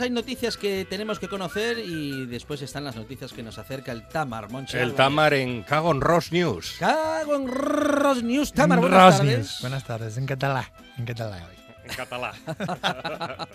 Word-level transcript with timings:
Hay 0.00 0.10
noticias 0.10 0.56
que 0.56 0.84
tenemos 0.88 1.18
que 1.18 1.28
conocer 1.28 1.78
y 1.78 2.26
después 2.26 2.62
están 2.62 2.84
las 2.84 2.96
noticias 2.96 3.32
que 3.32 3.42
nos 3.42 3.58
acerca 3.58 3.92
el 3.92 4.06
Tamar, 4.08 4.50
Monchi 4.50 4.76
El 4.76 4.82
Álvarez. 4.84 4.96
Tamar 4.96 5.34
en 5.34 5.62
Cagon 5.62 6.00
Ross 6.00 6.32
News. 6.32 6.76
Cago 6.78 7.34
en 7.36 7.48
Ros 7.48 8.22
News. 8.22 8.52
Tamar, 8.52 8.80
buenas 8.80 9.00
Ros 9.02 9.16
tardes. 9.18 9.38
News. 9.38 9.58
Buenas 9.60 9.84
tardes, 9.84 10.16
en 10.16 10.26
catalán. 10.26 10.64
En 10.98 11.04
catalán 11.04 11.42
hoy. 11.44 11.56
En 11.88 11.94
catalán. 11.96 12.32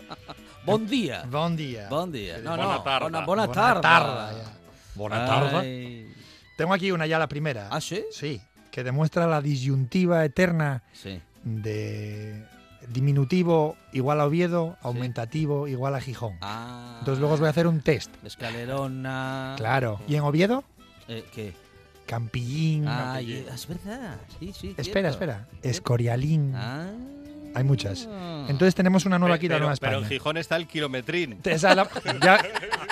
Bon 0.66 0.86
día. 0.86 1.24
Bon 1.30 1.56
día. 1.56 1.88
Bon 1.90 2.12
día. 2.12 2.40
No, 2.40 2.52
Bona 2.52 2.64
no, 2.64 2.84
tarda. 2.84 3.00
Bona, 3.08 3.26
bona 3.26 3.46
Bona 4.96 5.26
tarda. 5.26 5.60
Ay. 5.62 6.14
Tengo 6.58 6.74
aquí 6.74 6.92
una 6.92 7.06
ya 7.08 7.18
la 7.20 7.28
primera. 7.28 7.70
¿Ah, 7.72 7.80
sí? 7.80 8.04
Sí, 8.12 8.42
que 8.72 8.84
demuestra 8.84 9.28
la 9.28 9.42
disyuntiva 9.42 10.26
eterna 10.26 10.84
Sí. 10.92 11.22
de 11.44 12.44
diminutivo 12.88 13.76
igual 13.94 14.22
a 14.22 14.26
Oviedo, 14.26 14.78
aumentativo 14.82 15.68
igual 15.68 15.96
a 15.96 16.02
Gijón. 16.02 16.36
Ah. 16.42 16.98
Entonces 17.00 17.20
luego 17.20 17.34
os 17.36 17.40
voy 17.40 17.48
a 17.48 17.52
hacer 17.52 17.68
un 17.68 17.82
test. 17.82 18.12
Escalerona. 18.24 19.56
Claro. 19.58 20.00
¿Y 20.08 20.16
en 20.16 20.24
Oviedo? 20.24 20.64
Eh, 21.08 21.26
¿Qué? 21.34 21.54
Campillín. 22.06 22.86
Ah, 22.88 23.20
es 23.22 23.68
verdad. 23.68 24.16
Sí, 24.40 24.54
sí. 24.54 24.70
espera, 24.78 25.10
cierto. 25.10 25.10
espera. 25.10 25.48
Escorialín. 25.62 26.54
Ah. 26.56 26.88
Hay 27.56 27.64
muchas. 27.64 28.08
Entonces 28.50 28.76
tenemos 28.76 29.06
una 29.06 29.18
nueva 29.18 29.36
aquí, 29.36 29.48
la 29.48 29.56
pero, 29.56 29.66
Nueva 29.66 29.78
pero 29.80 29.98
en. 30.00 30.06
Gijón 30.06 30.38
está 30.38 30.58
el 30.58 30.68
kilometrín. 30.68 31.40
Esa 31.44 31.74
la- 31.74 31.90
ya, 32.24 32.40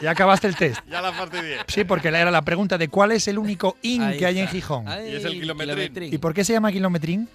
ya 0.01 0.11
acabaste 0.11 0.47
el 0.47 0.55
test. 0.55 0.79
Ya 0.89 1.01
la 1.01 1.13
fastidié. 1.13 1.57
Sí, 1.67 1.83
porque 1.83 2.07
era 2.07 2.31
la 2.31 2.41
pregunta 2.41 2.77
de 2.77 2.87
cuál 2.87 3.11
es 3.11 3.27
el 3.27 3.37
único 3.37 3.77
in 3.83 4.01
Ahí 4.01 4.17
que 4.17 4.25
hay 4.25 4.39
en. 4.39 4.47
Gijón. 4.47 4.87
Ay, 4.87 5.11
Y 5.11 5.15
es 5.15 5.25
el 5.25 5.33
kilometrín. 5.39 6.13
¿Y 6.13 6.17
por 6.17 6.33
qué 6.33 6.43
se 6.43 6.53
llama 6.53 6.71
kilometrín? 6.71 7.29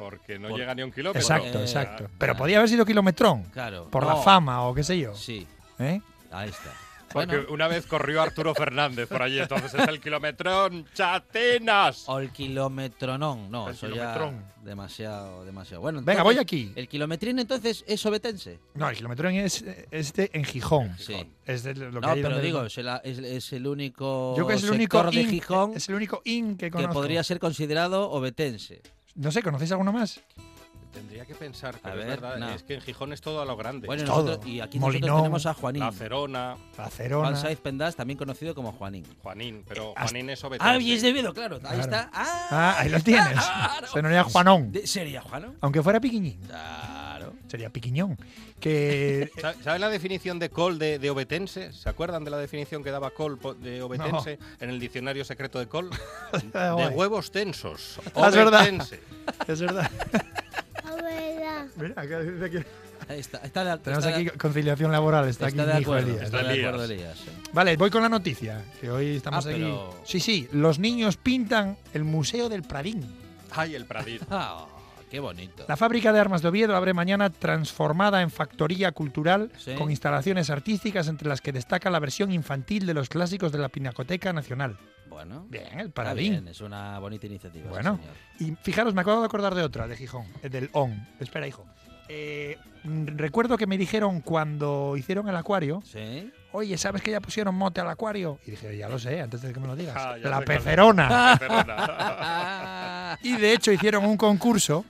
Porque 0.00 0.38
no 0.38 0.48
Por- 0.48 0.58
llega 0.58 0.74
ni 0.74 0.82
a 0.82 0.84
un 0.86 0.92
kilómetro. 0.92 1.20
Exacto, 1.20 1.58
Eh, 1.58 1.62
exacto. 1.62 2.04
ah, 2.08 2.12
Pero 2.18 2.32
ah. 2.32 2.36
podía 2.36 2.56
haber 2.56 2.68
sido 2.68 2.84
kilometrón. 2.86 3.44
Claro. 3.52 3.88
Por 3.90 4.04
la 4.06 4.16
fama 4.16 4.62
o 4.66 4.74
qué 4.74 4.82
sé 4.82 4.98
yo. 4.98 5.14
Sí, 5.14 5.46
¿Eh? 5.78 6.00
ahí 6.32 6.48
está. 6.48 6.72
Porque 7.12 7.38
Bueno, 7.38 7.52
una 7.52 7.66
vez 7.66 7.86
corrió 7.86 8.22
Arturo 8.22 8.54
Fernández 8.54 9.08
por 9.08 9.20
allí, 9.20 9.40
entonces 9.40 9.74
es 9.74 9.88
el 9.88 10.00
kilometrón 10.00 10.86
Chatenas. 10.94 12.04
o 12.06 12.20
el 12.20 12.30
kilometronón. 12.30 13.50
No, 13.50 13.66
El 13.68 13.74
eso 13.74 13.88
kilometrón. 13.88 14.38
ya 14.38 14.62
demasiado, 14.64 15.44
demasiado. 15.44 15.80
Bueno, 15.80 16.02
Venga, 16.04 16.22
voy 16.22 16.38
aquí. 16.38 16.72
El 16.76 16.86
kilometrín 16.86 17.40
entonces 17.40 17.84
es 17.88 18.06
obetense. 18.06 18.60
No, 18.74 18.88
el 18.88 18.96
kilometrón 18.96 19.34
es, 19.34 19.64
es 19.90 20.12
de 20.12 20.30
en 20.32 20.44
Gijón. 20.44 20.96
Sí. 20.98 21.28
Es 21.44 21.64
de 21.64 21.74
lo 21.74 22.00
que 22.00 22.06
No, 22.06 22.12
hay 22.12 22.22
pero 22.22 22.38
digo, 22.38 22.64
es 22.64 22.78
el, 22.78 22.88
es, 23.02 23.18
es 23.18 23.52
el 23.54 23.66
único 23.66 24.34
Yo 24.36 24.46
creo 24.46 24.48
que 24.48 24.54
es 24.54 24.62
el 24.64 24.70
único 24.70 24.98
sector 24.98 25.14
de 25.14 25.24
Gijón 25.24 25.72
es 25.76 25.88
el 25.88 25.94
único 25.96 26.22
in 26.24 26.56
que 26.56 26.70
que 26.70 26.88
podría 26.88 27.24
ser 27.24 27.40
considerado 27.40 28.08
obetense. 28.10 28.82
No 29.14 29.30
sé, 29.32 29.42
¿conocéis 29.42 29.72
alguno 29.72 29.92
más? 29.92 30.20
Tendría 30.92 31.24
que 31.24 31.36
pensar, 31.36 31.76
pero 31.80 31.94
A 31.94 32.00
es 32.00 32.04
ver, 32.04 32.20
verdad, 32.20 32.36
no. 32.38 32.50
es 32.50 32.64
que 32.64 32.74
en 32.74 32.80
Gijón 32.80 33.12
es 33.12 33.20
todo 33.20 33.40
a 33.40 33.44
lo 33.44 33.56
grande. 33.56 33.86
Bueno, 33.86 34.02
todo. 34.04 34.24
nosotros, 34.24 34.46
y 34.50 34.60
aquí 34.60 34.80
Molinón, 34.80 35.02
nosotros 35.02 35.22
tenemos 35.22 35.46
a 35.46 35.54
Juanín. 35.54 35.82
la 35.84 35.92
Cerona, 35.92 36.38
La 36.48 36.56
Juan 36.74 36.90
Cerona. 36.90 37.36
Saiz 37.36 37.60
Pendas, 37.60 37.94
también 37.94 38.18
conocido 38.18 38.56
como 38.56 38.72
Juanín. 38.72 39.04
Juanín, 39.22 39.62
pero 39.68 39.90
Hasta- 39.90 40.02
Juanín 40.10 40.30
es 40.30 40.42
obetense. 40.42 40.68
Ah, 40.72 40.78
y 40.80 40.92
es 40.92 41.02
de 41.02 41.10
Oviedo, 41.12 41.32
claro. 41.32 41.56
Ahí 41.56 41.60
Claro. 41.60 41.80
está. 41.82 42.10
Ah, 42.12 42.48
Ah, 42.50 42.76
ahí 42.80 42.88
lo 42.88 42.98
tienes. 42.98 43.24
claro. 43.34 43.86
Se 43.86 44.02
nos 44.02 44.10
llama 44.10 44.30
Juanón. 44.30 44.72
¿Sería 44.84 45.22
Juano? 45.22 45.54
Aunque 45.60 45.80
fuera 45.80 46.00
piquiñín. 46.00 46.40
Claro. 46.40 47.09
Sería 47.50 47.68
piquiñón. 47.70 48.16
Que 48.60 49.30
Sa- 49.40 49.54
¿Saben 49.62 49.80
la 49.80 49.88
definición 49.88 50.38
de 50.38 50.50
col 50.50 50.78
de, 50.78 50.98
de 51.00 51.10
obetense? 51.10 51.72
¿Se 51.72 51.88
acuerdan 51.88 52.22
de 52.24 52.30
la 52.30 52.36
definición 52.38 52.84
que 52.84 52.90
daba 52.92 53.10
col 53.10 53.38
po- 53.38 53.54
de 53.54 53.82
obetense 53.82 54.38
en 54.60 54.70
el 54.70 54.78
diccionario 54.78 55.24
secreto 55.24 55.58
de 55.58 55.66
col? 55.66 55.90
Ah, 56.54 56.74
de 56.78 56.88
huevos 56.88 57.30
tensos. 57.32 57.98
Es 58.14 58.34
verdad. 58.34 58.68
Es 59.48 59.60
verdad. 59.60 59.90
Mira, 61.76 61.94
acá 62.02 62.20
dice 62.20 62.50
que 62.50 62.64
Ahí 63.08 63.18
está, 63.18 63.38
está 63.38 63.64
de, 63.64 63.78
tenemos 63.82 64.04
está 64.04 64.16
de- 64.18 64.28
aquí 64.28 64.38
conciliación 64.38 64.92
laboral. 64.92 65.28
Está, 65.28 65.48
está 65.48 65.62
aquí 65.62 65.72
de 65.72 65.78
acuerdo. 65.78 66.08
Elías. 66.10 66.22
Está 66.26 66.42
de 66.44 66.60
acuerdo, 66.66 66.84
Elías. 66.84 67.18
Vale, 67.52 67.76
voy 67.76 67.90
con 67.90 68.02
la 68.02 68.08
noticia, 68.08 68.62
que 68.80 68.88
hoy 68.90 69.16
estamos 69.16 69.44
Ah, 69.46 69.50
aquí. 69.50 69.58
pero- 69.58 70.00
Sí, 70.04 70.20
sí, 70.20 70.48
los 70.52 70.78
niños 70.78 71.16
pintan 71.16 71.76
el 71.92 72.04
Museo 72.04 72.48
del 72.48 72.62
Pradín. 72.62 73.04
Ay, 73.50 73.74
el 73.74 73.84
Pradín. 73.86 74.20
Ah, 74.30 74.64
qué 75.10 75.20
bonito. 75.20 75.64
La 75.68 75.76
fábrica 75.76 76.12
de 76.12 76.20
armas 76.20 76.40
de 76.42 76.48
Oviedo 76.48 76.76
abre 76.76 76.94
mañana 76.94 77.30
transformada 77.30 78.22
en 78.22 78.30
factoría 78.30 78.92
cultural 78.92 79.50
Sí. 79.58 79.74
con 79.74 79.90
instalaciones 79.90 80.50
artísticas 80.50 81.08
entre 81.08 81.28
las 81.28 81.40
que 81.40 81.52
destaca 81.52 81.90
la 81.90 81.98
versión 81.98 82.32
infantil 82.32 82.86
de 82.86 82.94
los 82.94 83.08
clásicos 83.08 83.52
de 83.52 83.58
la 83.58 83.68
Pinacoteca 83.68 84.32
Nacional. 84.32 84.76
Bueno, 85.08 85.44
Bien, 85.50 85.66
el 85.80 85.92
bien, 86.14 86.46
es 86.48 86.60
una 86.60 86.98
bonita 87.00 87.26
iniciativa. 87.26 87.68
Bueno. 87.68 87.98
señor. 88.38 88.52
Y 88.54 88.56
fijaros, 88.62 88.94
me 88.94 89.00
acabo 89.00 89.20
de 89.20 89.26
acordar 89.26 89.54
de 89.54 89.62
otra, 89.62 89.88
de 89.88 89.96
Gijón, 89.96 90.24
eh, 90.42 90.48
del 90.48 90.70
ON. 90.72 91.06
Espera, 91.18 91.46
hijo. 91.48 91.66
Eh, 92.08 92.56
mm, 92.84 93.06
recuerdo 93.16 93.56
que 93.58 93.66
me 93.66 93.76
dijeron 93.76 94.20
cuando 94.20 94.96
hicieron 94.96 95.28
el 95.28 95.36
acuario, 95.36 95.82
Sí. 95.84 96.30
oye, 96.52 96.78
¿sabes 96.78 97.02
que 97.02 97.10
ya 97.10 97.20
pusieron 97.20 97.54
mote 97.54 97.80
al 97.80 97.88
acuario? 97.88 98.38
Y 98.46 98.52
dije, 98.52 98.76
ya 98.76 98.88
lo 98.88 98.98
sé, 98.98 99.20
antes 99.20 99.42
de 99.42 99.52
que 99.52 99.60
me 99.60 99.66
lo 99.66 99.76
digas. 99.76 99.94
Ah, 99.98 100.16
la 100.16 100.40
pecerona. 100.40 101.36
Perona. 101.38 101.76
Ah, 101.78 103.18
Y 103.22 103.36
de 103.36 103.52
hecho 103.52 103.72
hicieron 103.72 104.04
un 104.04 104.16
concurso 104.16 104.84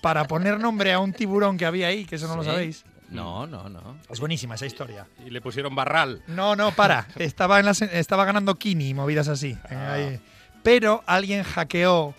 para 0.00 0.24
poner 0.24 0.58
nombre 0.58 0.92
a 0.92 0.98
un 1.00 1.12
tiburón 1.12 1.56
que 1.56 1.66
había 1.66 1.88
ahí, 1.88 2.04
que 2.04 2.16
eso 2.16 2.26
no 2.28 2.36
lo 2.36 2.44
sabéis. 2.44 2.84
no, 3.10 3.46
no, 3.46 3.68
no. 3.68 3.96
Es 4.08 4.20
buenísima 4.20 4.54
esa 4.54 4.66
historia. 4.66 5.06
y 5.26 5.30
le 5.30 5.40
pusieron 5.40 5.74
barral. 5.74 6.22
No, 6.26 6.56
no, 6.56 6.72
para. 6.72 7.06
Estaba, 7.16 7.58
en 7.60 7.66
las- 7.66 7.82
estaba 7.82 8.24
ganando 8.24 8.54
Kini 8.56 8.88
y 8.90 8.94
movidas 8.94 9.28
así. 9.28 9.56
Ah. 9.70 9.92
ahí. 9.94 10.20
Pero 10.62 11.02
alguien 11.06 11.42
hackeó 11.42 12.14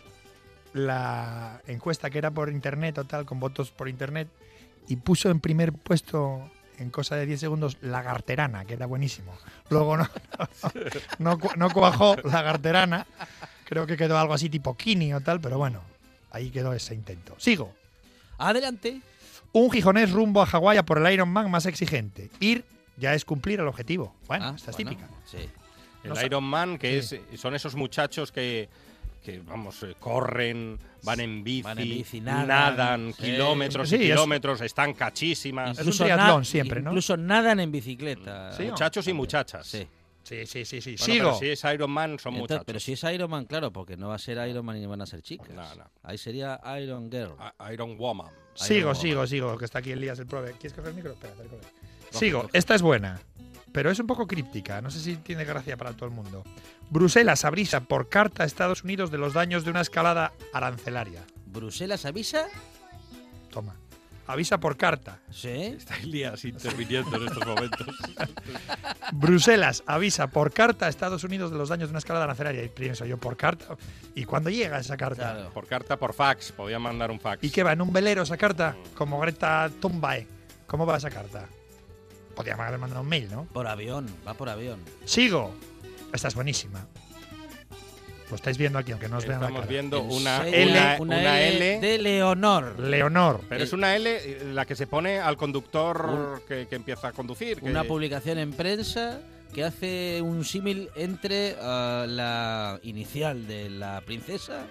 la 0.74 1.62
encuesta 1.68 2.10
que 2.10 2.18
era 2.18 2.32
por 2.32 2.50
internet 2.50 2.98
o 2.98 3.04
tal, 3.06 3.26
con 3.26 3.40
votos 3.40 3.72
por 3.72 3.90
internet, 3.90 4.28
y 4.88 4.96
puso 4.96 5.30
en 5.30 5.40
primer 5.40 5.74
puesto, 5.74 6.50
en 6.78 6.90
cosa 6.90 7.16
de 7.16 7.26
10 7.26 7.40
segundos, 7.40 7.78
Lagarterana, 7.82 8.66
que 8.66 8.74
era 8.74 8.86
buenísimo. 8.86 9.34
Luego 9.70 9.98
no, 9.98 10.10
no, 11.20 11.40
cu- 11.40 11.52
no 11.58 11.70
cuajó 11.70 12.16
Lagarterana. 12.24 13.06
Creo 13.66 13.86
que 13.86 13.96
quedó 13.98 14.18
algo 14.18 14.34
así 14.34 14.50
tipo 14.50 14.76
Kini 14.76 15.14
o 15.14 15.22
tal, 15.22 15.40
pero 15.40 15.58
bueno, 15.58 15.82
ahí 16.32 16.50
quedó 16.50 16.74
ese 16.74 16.94
intento. 16.96 17.36
Sigo. 17.38 17.74
Adelante. 18.38 19.02
Un 19.54 19.70
gijonés 19.72 20.12
rumbo 20.12 20.42
a 20.42 20.46
Hawái 20.46 20.82
por 20.84 21.06
el 21.06 21.14
Ironman 21.14 21.52
más 21.52 21.66
exigente. 21.66 22.30
Ir 22.40 22.64
ya 22.98 23.14
es 23.14 23.26
cumplir 23.26 23.60
el 23.60 23.68
objetivo. 23.68 24.16
Bueno, 24.28 24.46
Ah, 24.50 24.54
esta 24.56 24.72
es 24.72 24.78
bueno, 24.78 24.92
típica. 24.92 25.10
Sí. 25.26 25.50
El 26.04 26.10
No 26.10 26.16
sa- 26.16 26.26
Iron 26.26 26.44
Man, 26.44 26.78
que 26.78 27.02
Sí. 27.04 27.20
es, 27.32 27.40
son 27.40 27.54
esos 27.54 27.76
muchachos 27.76 28.32
que, 28.32 28.70
que 29.24 29.40
vamos, 29.40 29.84
eh, 29.84 29.96
corren, 30.00 30.80
van 31.04 31.20
en 31.20 31.44
bici, 31.44 31.62
Van 31.62 31.78
en 31.78 31.90
bici, 31.90 32.22
nadan, 32.22 32.48
nadan 32.48 33.14
sí. 33.14 33.22
kilómetros 33.24 33.90
Sí, 33.90 33.96
y 33.98 34.04
es- 34.04 34.10
kilómetros, 34.10 34.62
están 34.62 34.94
cachísimas. 34.94 35.78
un 35.78 35.92
triatlón 35.92 36.46
siempre, 36.46 36.82
¿no? 36.82 36.90
Incluso 36.92 37.18
nadan 37.18 37.60
en 37.60 37.72
bicicleta. 37.72 38.52
Sí, 38.54 38.64
Muchachos 38.64 39.08
y 39.08 39.14
muchachas. 39.14 39.68
Sí. 39.68 39.88
Sí, 40.32 40.46
sí, 40.46 40.66
sí, 40.66 40.82
sí. 40.82 40.96
Bueno, 40.98 41.14
Sigo. 41.14 41.26
pero 41.26 41.40
si 41.40 41.50
es 41.50 41.74
Iron 41.74 41.92
Man, 41.92 42.18
son 42.20 42.34
Entonces, 42.34 42.40
muchachos. 42.40 42.64
pero 42.66 42.80
si 42.80 42.94
es 42.94 43.04
Iron 43.04 43.30
Man, 43.30 43.46
claro, 43.46 43.72
porque 43.72 43.98
no 43.98 44.08
va 44.10 44.16
a 44.16 44.20
ser 44.20 44.48
Iron 44.50 44.66
Man 44.66 44.78
y 44.78 44.86
van 44.86 45.02
a 45.02 45.06
ser 45.06 45.22
chicas. 45.22 45.50
No, 45.50 45.76
no. 45.76 45.84
Ahí 46.04 46.18
sería 46.18 46.60
Iron 46.82 47.12
Girl. 47.12 47.34
A- 47.40 47.72
Iron 47.74 47.98
Woman. 47.98 48.32
Sigo, 48.54 48.80
Iron 48.80 48.96
sigo, 48.96 49.14
Woman. 49.16 49.28
sigo, 49.28 49.58
que 49.58 49.66
está 49.66 49.80
aquí 49.80 49.92
Elías 49.92 50.20
el 50.20 50.26
prove. 50.28 50.52
¿Quieres 50.54 50.74
coger 50.74 50.90
el 50.90 50.96
micro? 50.96 51.12
Espera. 51.14 51.34
Coge, 51.36 51.58
Sigo, 52.18 52.42
coge. 52.44 52.58
esta 52.58 52.76
es 52.76 52.82
buena, 52.82 53.20
pero 53.72 53.92
es 53.92 54.00
un 54.00 54.08
poco 54.08 54.28
críptica. 54.28 54.82
No 54.82 54.90
sé 54.92 55.00
si 55.00 55.16
tiene 55.18 55.44
gracia 55.46 55.78
para 55.78 55.94
todo 55.94 56.06
el 56.08 56.12
mundo. 56.16 56.44
Bruselas 56.90 57.46
abrisa 57.46 57.82
por 57.82 58.10
carta 58.10 58.44
a 58.44 58.46
Estados 58.46 58.84
Unidos 58.84 59.12
de 59.12 59.18
los 59.18 59.34
daños 59.34 59.64
de 59.64 59.72
una 59.72 59.82
escalada 59.82 60.34
arancelaria. 60.54 61.24
¿Bruselas 61.46 62.06
avisa? 62.06 62.48
Toma. 63.50 63.76
Avisa 64.28 64.60
por 64.60 64.78
carta. 64.78 65.20
¿Sí? 65.32 65.50
Está 65.50 65.98
Elías 65.98 66.44
interviniendo 66.46 67.16
en 67.18 67.28
estos 67.28 67.46
momentos. 67.46 67.88
Bruselas 69.14 69.84
avisa 69.86 70.28
por 70.28 70.54
carta 70.54 70.86
a 70.86 70.90
Estados 70.90 71.24
Unidos 71.24 71.52
de 71.52 71.58
los 71.58 71.70
daños 71.70 71.90
de 71.90 71.92
una 71.92 72.00
escalada 72.00 72.26
arancelaria. 72.26 72.64
Y 72.64 72.70
pienso 72.70 73.06
yo, 73.06 73.18
¿por 73.18 73.38
carta? 73.38 73.76
¿Y 74.16 74.26
cuándo 74.26 74.50
llega 74.50 74.80
esa 74.80 74.98
carta? 74.98 75.34
Claro. 75.34 75.50
Por 75.54 75.68
carta, 75.68 75.98
por 75.98 76.14
fax. 76.14 76.52
Podían 76.52 76.82
mandar 76.82 77.12
un 77.12 77.20
fax. 77.20 77.44
¿Y 77.44 77.50
qué 77.50 77.64
va? 77.64 77.74
¿En 77.74 77.82
un 77.82 77.92
velero 77.92 78.24
esa 78.24 78.38
carta? 78.38 78.76
Como 78.96 79.20
Greta 79.20 79.70
Thunberg. 79.80 80.28
¿Cómo 80.68 80.86
va 80.86 80.98
esa 80.98 81.10
carta? 81.10 81.48
Podrían 82.36 82.60
haber 82.60 82.80
mandado 82.80 83.02
un 83.02 83.10
mail, 83.10 83.30
¿no? 83.30 83.46
Por 83.46 83.68
avión, 83.68 84.08
va 84.26 84.34
por 84.34 84.48
avión. 84.48 84.80
Sigo. 85.06 85.54
Esta 86.14 86.30
es 86.30 86.36
buenísima. 86.36 86.88
Lo 88.32 88.36
estáis 88.38 88.58
viendo 88.58 88.80
aquí, 88.80 88.92
aunque 88.94 89.10
no 89.10 89.18
os 89.18 89.26
vean 89.28 89.42
Estamos 89.44 89.68
viendo 89.68 89.98
En 90.00 90.10
una, 90.12 90.42
serio, 90.44 90.72
una, 90.72 90.96
una 91.02 91.16
una 91.20 91.42
L, 91.42 91.74
L. 91.76 91.80
de 91.88 91.98
Leonor. 91.98 92.80
Leonor. 92.80 93.42
Pero 93.50 93.64
es 93.64 93.74
una 93.74 93.94
L 93.96 94.10
eh, 94.10 94.42
la 94.54 94.66
que 94.66 94.76
se 94.76 94.88
pone 94.88 95.20
al 95.20 95.36
conductor 95.38 96.42
que, 96.48 96.66
que 96.68 96.76
empieza 96.76 97.10
a 97.10 97.12
conducir. 97.12 97.60
que- 97.60 97.70
Una 97.70 97.84
publicación 97.84 98.38
en 98.40 98.54
prensa 98.54 99.20
que 99.54 99.64
hace 99.64 100.22
un 100.22 100.46
símil 100.46 100.90
entre 100.96 101.56
ah, 101.62 102.06
la 102.08 102.80
inicial 102.84 103.48
de 103.48 103.70
la 103.70 104.02
princesa 104.02 104.66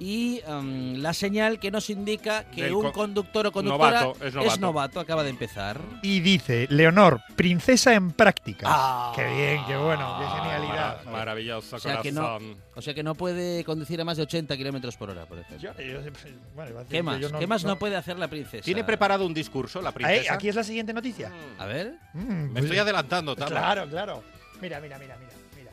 y 0.00 0.40
am, 0.46 0.94
la 0.96 1.12
señal 1.14 1.58
que 1.60 1.70
nos 1.70 1.88
indica 1.90 2.44
que 2.50 2.64
Del 2.64 2.74
un 2.74 2.82
co- 2.86 2.92
conductor 2.92 3.46
o 3.46 3.52
conductora 3.52 4.00
Novato, 4.02 4.24
es 4.24 4.58
novato. 4.60 5.00
acaba 5.00 5.22
de 5.22 5.30
empezar. 5.30 5.80
Y 6.02 6.20
dice, 6.20 6.66
Leonor, 6.70 7.20
princesa 7.36 7.94
en 7.94 8.10
prácticas. 8.10 8.68
Ah. 8.72 9.12
qué 9.14 9.24
bien, 9.24 9.60
qué 9.66 9.76
bueno, 9.76 10.16
qué 10.18 10.26
genialidad. 10.40 11.04
Mara- 11.04 11.12
maravilloso 11.12 11.76
O 11.76 11.78
sea, 11.78 12.00
que 12.02 12.10
no, 12.12 12.22
corazón. 12.22 12.56
o 12.74 12.82
sea 12.82 12.92
que 12.94 13.02
no 13.02 13.14
puede 13.14 13.62
conducir 13.64 14.00
a 14.00 14.04
más 14.04 14.16
de 14.16 14.24
80 14.24 14.56
kilómetros 14.56 14.96
por 14.96 15.10
hora, 15.10 15.26
por 15.26 15.38
ejemplo. 15.38 15.72
Yo- 15.72 15.80
yo- 15.80 16.00
bueno, 16.54 16.84
¿Qué 16.90 17.02
más? 17.02 17.20
yo 17.20 17.28
no- 17.28 17.38
¿Qué 17.38 17.46
más 17.46 17.62
no, 17.62 17.70
no- 17.70 17.78
puede 17.78 17.96
hacer 17.96 18.18
la 18.18 18.28
princesa? 18.28 18.64
¿Tiene 18.64 18.82
preparado 18.84 19.24
un 19.26 19.32
discurso 19.34 19.80
la 19.80 19.90
Ahí, 19.90 19.94
princesa? 19.94 20.34
aquí 20.34 20.48
es 20.48 20.54
la 20.56 20.64
siguiente 20.64 20.92
noticia. 20.92 21.28
Mm. 21.30 21.60
A 21.60 21.66
ver. 21.66 21.94
Mm, 22.14 22.22
Me 22.22 22.48
pues- 22.52 22.64
estoy 22.64 22.78
adelantando, 22.78 23.36
Tama. 23.36 23.50
Claro, 23.50 23.88
claro. 23.88 24.23
Mira, 24.60 24.80
mira, 24.80 24.98
mira, 24.98 25.16
mira, 25.18 25.32
mira. 25.56 25.70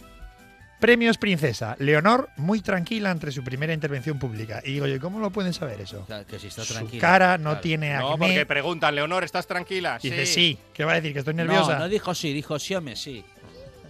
Premios 0.80 1.18
Princesa. 1.18 1.76
Leonor 1.80 2.30
muy 2.38 2.62
tranquila 2.62 3.12
entre 3.12 3.32
su 3.32 3.44
primera 3.44 3.72
intervención 3.74 4.18
pública. 4.18 4.62
Y 4.66 4.74
digo 4.74 4.88
yo, 4.88 5.00
¿cómo 5.00 5.20
lo 5.20 5.30
pueden 5.30 5.54
saber 5.54 5.80
eso? 5.82 6.06
Claro, 6.08 6.26
que 6.26 6.40
si 6.40 6.48
está 6.48 6.64
Su 6.64 6.74
tranquila. 6.74 7.02
cara 7.02 7.38
no 7.38 7.52
Claro. 7.52 7.62
tiene 7.62 7.94
No, 7.94 8.14
acné. 8.14 8.26
porque 8.28 8.46
preguntan, 8.48 8.96
Leonor, 8.96 9.24
¿estás 9.24 9.46
tranquila? 9.46 10.00
Dice 10.02 10.26
sí. 10.26 10.58
¿Qué 10.74 10.84
va 10.84 10.94
a 10.94 10.96
decir? 10.96 11.14
¿Que 11.14 11.20
estoy 11.20 11.36
nerviosa? 11.36 11.74
No, 11.74 11.80
no 11.82 11.90
dijo 11.90 12.16
sí, 12.16 12.34
dijo 12.34 12.58
sí 12.58 12.74
o 12.76 12.82
me 12.82 12.96
sí. 12.96 13.24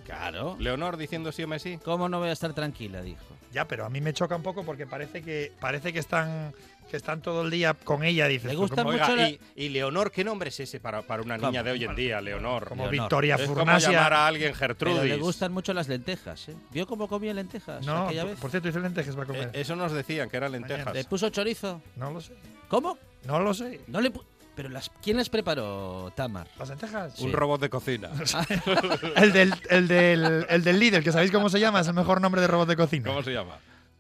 Claro. 0.06 0.58
Leonor 0.60 0.98
diciendo 0.98 1.32
sí 1.32 1.44
o 1.44 1.48
me 1.48 1.60
sí. 1.60 1.80
¿Cómo 1.84 2.10
no 2.10 2.20
voy 2.20 2.30
a 2.30 2.34
estar 2.34 2.54
tranquila? 2.54 3.02
Dijo. 3.02 3.24
Ya, 3.54 3.68
pero 3.68 3.86
a 3.86 3.90
mí 3.90 4.02
me 4.02 4.14
choca 4.14 4.36
un 4.36 4.44
poco 4.44 4.64
porque 4.66 4.86
parece 4.86 5.22
que 5.22 5.52
parece 5.60 5.94
que 5.94 6.00
están 6.00 6.54
que 6.92 6.98
están 6.98 7.22
todo 7.22 7.44
el 7.44 7.50
día 7.50 7.74
con 7.74 8.04
ella. 8.04 8.28
Dice, 8.28 8.50
Le 8.50 8.56
gusta 8.56 8.84
Oiga, 8.84 9.06
mucho 9.08 9.16
la- 9.16 9.30
y, 9.30 9.40
y 9.56 9.70
Leonor, 9.70 10.12
¿qué 10.12 10.24
nombre 10.26 10.50
es 10.50 10.60
ese 10.60 10.80
para, 10.82 11.02
para 11.02 11.24
una 11.24 11.38
niña 11.38 11.50
¿Cómo? 11.52 11.64
de 11.64 11.72
hoy 11.72 11.84
en 11.86 11.96
día, 11.96 12.20
Leonor? 12.20 12.68
como 12.68 12.84
Leonor. 12.84 13.00
Victoria 13.06 13.36
es 13.36 13.42
como 13.44 13.56
Furnasia. 13.56 13.92
llamar 13.92 14.14
a 14.14 14.28
alguien 14.28 14.50
Pero 14.52 14.60
Gertrudis. 14.60 15.04
le 15.04 15.18
gustan 15.18 15.54
mucho 15.54 15.74
las 15.74 15.88
lentejas, 15.88 16.50
¿eh? 16.50 16.56
¿Vio 16.72 16.86
cómo 16.86 17.08
comía 17.08 17.34
lentejas 17.34 17.86
No, 17.86 18.06
aquella 18.08 18.22
por, 18.24 18.30
vez? 18.32 18.40
por 18.42 18.52
cierto, 18.52 18.68
dice 18.68 18.80
lentejas 18.82 19.18
va 19.18 19.24
a 19.24 19.26
comer. 19.26 19.52
Eh, 19.54 19.62
eso 19.62 19.76
nos 19.78 19.94
decían, 19.94 20.30
que 20.30 20.36
eran 20.38 20.52
lentejas. 20.52 20.94
¿Le 20.94 21.04
puso 21.06 21.30
chorizo? 21.30 21.82
no 21.96 22.12
lo 22.12 22.20
sé. 22.20 22.34
¿Cómo? 22.68 22.98
No 23.26 23.40
lo 23.40 23.54
sé. 23.54 23.80
No 23.88 24.02
le 24.02 24.12
Pero 24.56 24.68
las... 24.68 24.92
¿quién 25.02 25.16
las 25.16 25.30
preparó, 25.30 26.12
Tamar? 26.14 26.48
¿Las 26.60 26.68
lentejas? 26.70 27.18
Un 27.20 27.32
robot 27.32 27.62
de 27.62 27.70
cocina. 27.70 28.10
El 29.16 29.32
del, 29.32 29.54
el, 29.70 29.88
del, 29.88 30.46
el 30.50 30.64
del 30.64 30.78
Lidl, 30.80 31.04
que 31.04 31.14
sabéis 31.14 31.32
cómo 31.32 31.48
se 31.50 31.60
llama, 31.62 31.80
es 31.80 31.88
el 31.88 31.94
mejor 31.94 32.20
nombre 32.20 32.42
de 32.42 32.48
robot 32.48 32.68
de 32.68 32.76
cocina. 32.76 33.08
¿Cómo 33.08 33.24
se 33.24 33.32
llama? 33.32 33.58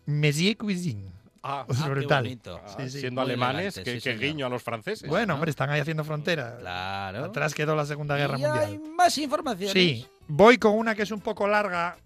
Monsieur 0.07 0.57
Cuisine. 0.57 1.09
Ah, 1.43 1.65
Ah, 1.69 1.73
qué 1.83 1.89
brutal. 1.89 2.23
bonito. 2.23 2.61
ah, 2.63 2.75
Sí, 2.77 2.89
sí. 2.89 2.99
siendo 3.01 3.21
Muy 3.21 3.31
alemanes, 3.31 3.77
elegante, 3.77 3.83
que, 3.83 3.91
sí, 3.99 4.03
que 4.03 4.15
señor. 4.17 4.19
guiño 4.19 4.45
a 4.45 4.49
los 4.49 4.61
franceses. 4.63 5.09
Bueno, 5.09 5.27
¿no? 5.27 5.33
hombre, 5.35 5.49
están 5.51 5.69
ahí 5.69 5.79
haciendo 5.79 6.03
frontera. 6.03 6.57
Claro. 6.59 7.25
Atrás 7.25 7.53
quedó 7.53 7.75
la 7.75 7.85
Segunda 7.85 8.15
Guerra 8.17 8.37
y 8.39 8.43
hay 8.43 8.71
Mundial. 8.77 8.93
más 8.95 9.17
informaciones. 9.17 9.73
Sí, 9.73 10.05
voy 10.27 10.57
con 10.57 10.73
una 10.77 10.93
que 10.95 11.03
es 11.03 11.11
un 11.11 11.21
poco 11.21 11.47
larga, 11.47 11.97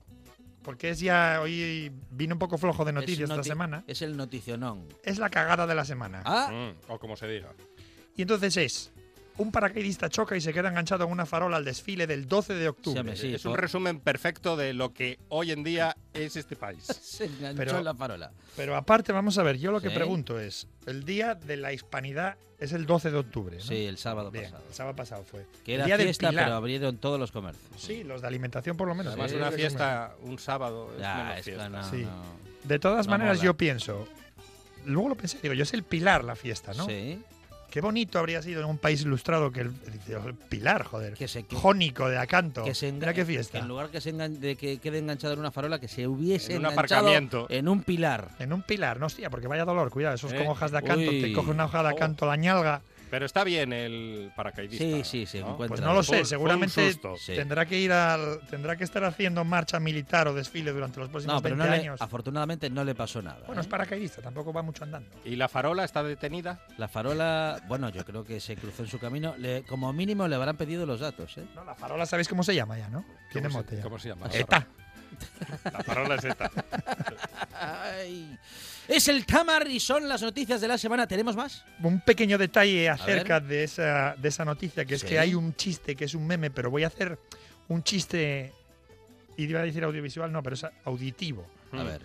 porque 0.63 0.89
es 0.91 0.99
ya, 0.99 1.39
hoy 1.41 1.91
vine 2.11 2.33
un 2.33 2.39
poco 2.39 2.57
flojo 2.57 2.85
de 2.85 2.91
Es 2.91 2.95
noticias 2.95 3.29
esta 3.29 3.43
semana. 3.43 3.83
Es 3.87 4.01
el 4.01 4.15
noticionón. 4.17 4.87
Es 5.03 5.17
la 5.19 5.29
cagada 5.29 5.67
de 5.67 5.75
la 5.75 5.85
semana. 5.85 6.21
Ah, 6.25 6.49
Mm, 6.51 6.91
o 6.91 6.97
como 6.99 7.15
se 7.17 7.27
diga. 7.27 7.49
Y 8.17 8.21
entonces 8.21 8.55
es, 8.57 8.91
un 9.37 9.51
paracaidista 9.51 10.09
choca 10.09 10.35
y 10.37 10.41
se 10.41 10.53
queda 10.53 10.69
enganchado 10.69 11.03
en 11.05 11.11
una 11.11 11.25
farola 11.25 11.57
al 11.57 11.65
desfile 11.65 12.07
del 12.07 12.27
12 12.27 12.53
de 12.53 12.69
octubre. 12.69 13.15
sí. 13.15 13.33
es 13.33 13.45
un 13.45 13.57
resumen 13.57 13.99
perfecto 13.99 14.55
de 14.55 14.73
lo 14.73 14.93
que 14.93 15.19
hoy 15.29 15.51
en 15.51 15.63
día 15.63 15.97
es 16.13 16.35
este 16.37 16.55
país. 16.55 16.83
se 17.01 17.25
enganchó 17.25 17.57
Pero- 17.57 17.77
en 17.79 17.83
la 17.85 17.93
farola. 17.95 18.31
Pero 18.55 18.75
aparte, 18.75 19.11
vamos 19.11 19.37
a 19.37 19.43
ver, 19.43 19.57
yo 19.57 19.71
lo 19.71 19.81
que 19.81 19.89
Sí. 19.89 19.95
pregunto 19.95 20.39
es, 20.39 20.67
el 20.85 21.03
día 21.03 21.35
de 21.35 21.57
la 21.57 21.73
hispanidad 21.73 22.37
es 22.57 22.71
el 22.71 22.85
12 22.85 23.11
de 23.11 23.17
octubre, 23.17 23.57
¿no? 23.57 23.63
Sí, 23.63 23.85
el 23.85 23.97
sábado 23.97 24.31
Bien, 24.31 24.45
pasado. 24.45 24.63
el 24.69 24.73
sábado 24.73 24.95
pasado 24.95 25.23
fue. 25.25 25.45
Que 25.65 25.73
El 25.75 25.81
era 25.81 25.87
día 25.87 25.97
fiesta, 25.97 26.29
pero 26.31 26.53
abrieron 26.53 26.97
todos 26.97 27.19
los 27.19 27.33
comercios. 27.33 27.65
Sí, 27.77 28.05
los 28.05 28.21
de 28.21 28.27
alimentación 28.27 28.77
por 28.77 28.87
lo 28.87 28.95
menos. 28.95 29.11
Además, 29.13 29.33
una 29.33 29.51
fiesta 29.51 30.15
un 30.21 30.39
sábado 30.39 30.89
es 30.95 31.01
Ya, 31.01 31.15
menos 31.15 31.31
es 31.39 31.45
que 31.45 31.51
fiesta. 31.51 31.69
no, 31.69 31.89
Sí. 31.89 31.97
no. 32.03 32.23
me- 32.63 32.67
De 32.69 32.79
todas 32.79 33.05
No 33.07 33.11
maneras, 33.11 33.37
mola. 33.37 33.45
yo 33.45 33.57
pienso, 33.57 34.07
luego 34.85 35.09
lo 35.09 35.15
pensé, 35.15 35.37
digo, 35.41 35.53
yo 35.53 35.63
es 35.63 35.73
el 35.73 35.83
Pilar 35.83 36.23
la 36.23 36.35
fiesta, 36.37 36.73
¿no? 36.73 36.85
Sí. 36.85 37.21
Qué 37.75 37.81
bonito 37.81 38.19
habría 38.19 38.41
sido 38.41 38.61
en 38.61 38.67
un 38.67 38.77
país 38.77 39.01
ilustrado 39.01 39.51
que 39.51 39.59
el, 39.59 39.73
el 40.07 40.33
Pilar, 40.47 40.85
joder. 40.85 41.13
Que 41.13 41.27
se, 41.27 41.43
que, 41.43 41.57
Jónico 41.57 42.07
de 42.07 42.17
Acanto. 42.17 42.63
que 42.63 42.73
se 42.73 42.89
Mira 42.89 43.13
qué 43.13 43.25
fiesta. 43.25 43.57
En 43.59 43.67
lugar 43.67 43.89
que 43.89 43.99
se 43.99 44.13
engan- 44.15 44.37
de 44.37 44.55
que 44.55 44.77
quede 44.77 44.99
enganchado 44.99 45.33
en 45.33 45.41
una 45.41 45.51
farola, 45.51 45.77
que 45.77 45.89
se 45.89 46.07
hubiese 46.07 46.53
En 46.53 46.59
un 46.59 46.67
enganchado 46.71 46.99
aparcamiento. 47.01 47.47
en 47.49 47.67
un 47.67 47.83
pilar. 47.83 48.29
En 48.39 48.53
un 48.53 48.61
pilar, 48.61 48.97
no 48.97 49.07
hostia, 49.07 49.29
porque 49.29 49.47
vaya 49.47 49.65
dolor, 49.65 49.89
cuidado, 49.89 50.15
eso 50.15 50.27
es 50.27 50.33
Eh, 50.33 50.37
con 50.37 50.47
hojas 50.47 50.71
de 50.71 50.77
acanto, 50.77 51.09
uy. 51.11 51.21
te 51.21 51.33
coge 51.33 51.51
una 51.51 51.65
hoja 51.65 51.83
de 51.83 51.89
Oh. 51.89 51.97
acanto 51.97 52.25
la 52.25 52.37
ñalga. 52.37 52.81
Pero 53.15 53.27
está 53.27 53.45
bien 53.45 53.71
el 53.71 54.29
paracaidista. 54.35 54.83
Sí, 54.83 55.01
sí, 55.05 55.25
se 55.25 55.39
¿no? 55.39 55.55
Pues 55.55 55.79
no 55.79 55.93
lo 55.93 56.03
sé, 56.03 56.25
seguramente. 56.25 56.91
Sí. 57.17 57.33
tendrá 57.33 57.65
que 57.65 57.79
ir 57.79 57.93
al, 57.93 58.41
tendrá 58.49 58.75
que 58.75 58.83
estar 58.83 59.05
haciendo 59.05 59.45
marcha 59.45 59.79
militar 59.79 60.27
o 60.27 60.33
desfile 60.33 60.73
durante 60.73 60.99
los 60.99 61.07
próximos 61.07 61.35
No, 61.37 61.41
pero 61.41 61.55
20 61.55 61.69
no 61.69 61.75
le- 61.77 61.81
años. 61.81 62.01
afortunadamente 62.01 62.69
no 62.69 62.83
le 62.83 62.93
pasó 62.93 63.21
nada. 63.21 63.39
Bueno, 63.47 63.61
¿eh? 63.61 63.63
es 63.63 63.67
paracaidista, 63.67 64.21
tampoco 64.21 64.51
va 64.51 64.63
mucho 64.63 64.83
andando. 64.83 65.09
¿Y 65.23 65.37
la 65.37 65.47
farola 65.47 65.85
está 65.85 66.03
detenida? 66.03 66.59
La 66.77 66.89
farola, 66.89 67.63
bueno, 67.69 67.87
yo 67.87 68.03
creo 68.03 68.25
que 68.25 68.41
se 68.41 68.57
cruzó 68.57 68.83
en 68.83 68.89
su 68.89 68.99
camino. 68.99 69.33
Le- 69.37 69.63
como 69.63 69.93
mínimo 69.93 70.27
le 70.27 70.35
habrán 70.35 70.57
pedido 70.57 70.85
los 70.85 70.99
datos, 70.99 71.37
¿eh? 71.37 71.45
No, 71.55 71.63
la 71.63 71.73
farola 71.73 72.05
sabéis 72.05 72.27
cómo 72.27 72.43
se 72.43 72.53
llama 72.53 72.77
ya, 72.77 72.89
¿no? 72.89 73.05
Tiene 73.31 73.47
¿Cómo 73.47 73.59
mote 73.59 73.69
se, 73.69 73.75
ya. 73.77 73.83
¿Cómo 73.83 73.97
se 73.97 74.09
llama? 74.09 74.27
ETA. 74.33 74.67
La 75.63 75.83
farola 75.83 76.15
es 76.15 76.23
esta. 76.23 76.51
Ay. 77.53 78.37
Es 78.87 79.07
el 79.07 79.25
Tamar 79.25 79.67
y 79.67 79.79
son 79.79 80.07
las 80.07 80.21
noticias 80.21 80.61
de 80.61 80.67
la 80.67 80.77
semana. 80.77 81.07
¿Tenemos 81.07 81.35
más? 81.35 81.65
Un 81.81 82.01
pequeño 82.01 82.37
detalle 82.37 82.87
acerca 82.89 83.39
de 83.39 83.63
esa, 83.63 84.15
de 84.17 84.29
esa 84.29 84.45
noticia, 84.45 84.85
que 84.85 84.95
es 84.95 85.03
que 85.03 85.17
hay 85.17 85.33
un 85.33 85.55
chiste 85.55 85.95
que 85.95 86.05
es 86.05 86.13
un 86.13 86.27
meme, 86.27 86.51
pero 86.51 86.69
voy 86.69 86.83
a 86.83 86.87
hacer 86.87 87.17
un 87.67 87.81
chiste, 87.83 88.53
y 89.37 89.45
iba 89.45 89.59
a 89.59 89.63
decir 89.63 89.83
audiovisual, 89.83 90.31
no, 90.31 90.43
pero 90.43 90.53
es 90.53 90.65
auditivo. 90.83 91.45
A 91.71 91.81
ver, 91.83 92.01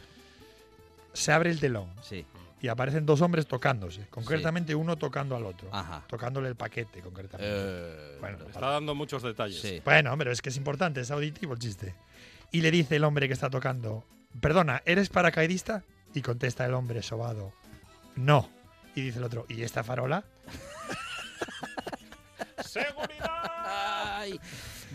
Se 1.13 1.33
abre 1.33 1.51
el 1.51 1.61
telón 1.61 1.91
sí. 2.03 2.25
y 2.63 2.69
aparecen 2.69 3.05
dos 3.05 3.21
hombres 3.21 3.47
tocándose, 3.47 4.07
concretamente 4.09 4.75
uno 4.75 4.97
tocando 4.97 5.37
al 5.37 5.45
otro, 5.45 5.69
Ajá. 5.71 6.03
tocándole 6.09 6.49
el 6.49 6.57
paquete, 6.57 7.03
concretamente. 7.03 7.53
Eh, 7.55 8.17
Bueno, 8.21 8.39
Está 8.49 8.71
dando 8.71 8.95
muchos 8.95 9.23
detalles. 9.23 9.61
sí. 9.61 9.83
Bueno, 9.85 10.17
pero 10.17 10.33
es 10.33 10.41
que 10.41 10.49
es 10.49 10.57
importante, 10.57 11.03
es 11.03 11.11
auditivo 11.11 11.53
el 11.53 11.59
chiste. 11.59 11.95
Y 12.53 12.61
le 12.63 12.71
dice 12.71 12.97
el 12.97 13.05
hombre 13.05 13.29
que 13.29 13.35
está 13.35 13.49
tocando, 13.51 14.05
perdona, 14.41 14.83
¿eres 14.85 15.09
paracaidista? 15.09 15.85
Y 16.15 16.23
contesta 16.23 16.67
el 16.67 16.75
hombre 16.75 17.03
sobado, 17.03 17.53
no. 18.17 18.49
Y 18.95 19.03
dice 19.03 19.19
el 19.19 19.25
otro, 19.25 19.47
¿y 19.49 19.63
esta 19.63 19.85
farola? 19.85 20.25
Ay, 23.65 24.39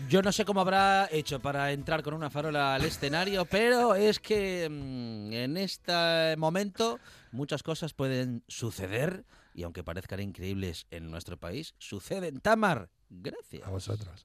yo 0.08 0.22
no 0.22 0.30
sé 0.32 0.44
cómo 0.44 0.60
habrá 0.60 1.08
hecho 1.10 1.40
para 1.40 1.72
entrar 1.72 2.02
con 2.02 2.14
una 2.14 2.30
farola 2.30 2.74
al 2.74 2.84
escenario, 2.84 3.44
pero 3.44 3.94
es 3.94 4.20
que 4.20 4.68
mm, 4.70 5.32
en 5.32 5.56
este 5.56 6.36
momento 6.36 7.00
muchas 7.32 7.62
cosas 7.62 7.92
pueden 7.92 8.44
suceder 8.46 9.24
y 9.54 9.62
aunque 9.62 9.82
parezcan 9.82 10.20
increíbles 10.20 10.86
en 10.90 11.10
nuestro 11.10 11.38
país, 11.38 11.74
suceden. 11.78 12.40
Tamar, 12.40 12.90
gracias. 13.08 13.66
A 13.66 13.70
vosotros. 13.70 14.24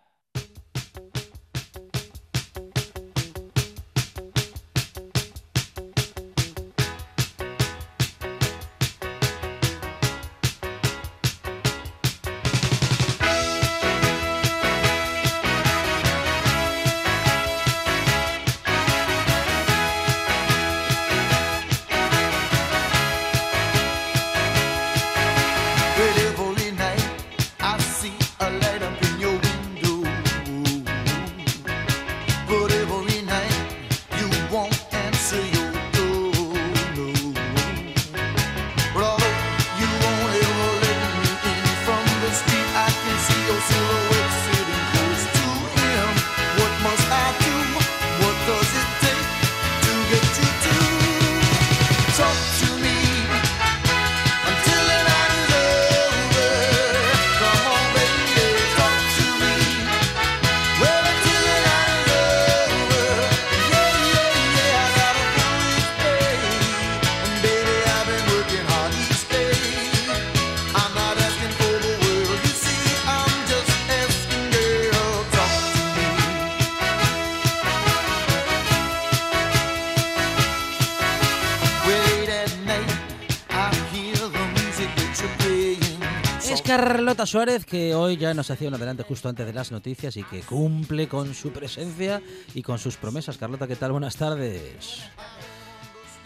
Suárez, 87.31 87.65
que 87.65 87.95
hoy 87.95 88.17
ya 88.17 88.33
nos 88.33 88.51
hacía 88.51 88.67
un 88.67 88.73
adelante 88.73 89.03
justo 89.03 89.29
antes 89.29 89.45
de 89.45 89.53
las 89.53 89.71
noticias 89.71 90.17
y 90.17 90.23
que 90.25 90.41
cumple 90.41 91.07
con 91.07 91.33
su 91.33 91.53
presencia 91.53 92.21
y 92.53 92.61
con 92.61 92.77
sus 92.77 92.97
promesas. 92.97 93.37
Carlota, 93.37 93.67
¿qué 93.69 93.77
tal? 93.77 93.93
Buenas 93.93 94.17
tardes. 94.17 94.99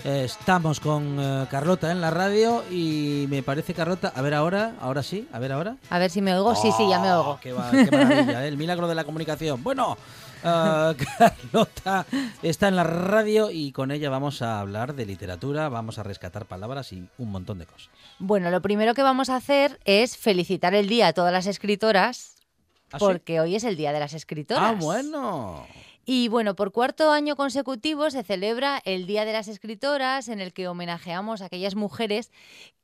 Estamos 0.03 0.79
con 0.79 1.17
eh, 1.19 1.45
Carlota 1.51 1.91
en 1.91 2.01
la 2.01 2.09
radio 2.09 2.63
y 2.71 3.27
me 3.29 3.43
parece, 3.43 3.75
Carlota, 3.75 4.11
a 4.15 4.21
ver 4.23 4.33
ahora, 4.33 4.73
ahora 4.81 5.03
sí, 5.03 5.27
a 5.31 5.37
ver 5.37 5.51
ahora. 5.51 5.77
A 5.91 5.99
ver 5.99 6.09
si 6.09 6.23
me 6.23 6.33
oigo. 6.35 6.55
Sí, 6.55 6.71
sí, 6.75 6.89
ya 6.89 6.99
me 6.99 7.11
Oh, 7.11 7.19
oigo. 7.19 7.39
Qué, 7.39 7.53
va- 7.53 7.69
qué 7.69 7.89
maravilla, 7.91 8.43
¿eh? 8.45 8.47
el 8.47 8.57
milagro 8.57 8.87
de 8.87 8.95
la 8.95 9.03
comunicación. 9.03 9.61
Bueno, 9.63 9.97
eh, 10.45 10.95
Carlota 11.17 12.05
está 12.41 12.67
en 12.67 12.75
la 12.75 12.83
radio 12.83 13.49
y 13.51 13.71
con 13.71 13.91
ella 13.91 14.09
vamos 14.09 14.41
a 14.41 14.59
hablar 14.59 14.95
de 14.95 15.05
literatura, 15.05 15.69
vamos 15.69 15.97
a 15.97 16.03
rescatar 16.03 16.45
palabras 16.45 16.93
y 16.93 17.07
un 17.17 17.31
montón 17.31 17.59
de 17.59 17.65
cosas. 17.65 17.89
Bueno, 18.19 18.49
lo 18.51 18.61
primero 18.61 18.93
que 18.93 19.03
vamos 19.03 19.29
a 19.29 19.35
hacer 19.35 19.79
es 19.85 20.17
felicitar 20.17 20.73
el 20.75 20.87
día 20.87 21.07
a 21.07 21.13
todas 21.13 21.33
las 21.33 21.47
escritoras, 21.47 22.35
¿Ah, 22.91 22.99
sí? 22.99 23.05
porque 23.05 23.39
hoy 23.39 23.55
es 23.55 23.63
el 23.63 23.75
Día 23.75 23.91
de 23.91 23.99
las 23.99 24.13
Escritoras. 24.13 24.75
Ah, 24.75 24.77
bueno. 24.79 25.65
Y 26.05 26.27
bueno, 26.27 26.55
por 26.55 26.71
cuarto 26.71 27.11
año 27.11 27.35
consecutivo 27.35 28.11
se 28.11 28.23
celebra 28.23 28.79
el 28.85 29.07
Día 29.07 29.25
de 29.25 29.33
las 29.33 29.47
Escritoras, 29.47 30.29
en 30.29 30.39
el 30.39 30.53
que 30.53 30.67
homenajeamos 30.67 31.41
a 31.41 31.45
aquellas 31.45 31.73
mujeres 31.75 32.31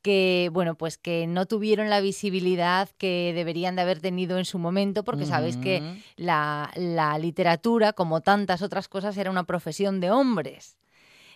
que, 0.01 0.49
bueno, 0.51 0.73
pues 0.73 0.97
que 0.97 1.27
no 1.27 1.45
tuvieron 1.45 1.91
la 1.91 2.01
visibilidad 2.01 2.89
que 2.97 3.31
deberían 3.35 3.75
de 3.75 3.83
haber 3.83 3.99
tenido 3.99 4.39
en 4.39 4.45
su 4.45 4.57
momento, 4.57 5.03
porque 5.03 5.27
sabéis 5.27 5.57
que 5.57 6.01
la 6.15 7.17
literatura, 7.19 7.93
como 7.93 8.21
tantas 8.21 8.63
otras 8.63 8.87
cosas, 8.87 9.15
era 9.17 9.29
una 9.29 9.43
profesión 9.43 9.99
de 9.99 10.09
hombres. 10.09 10.77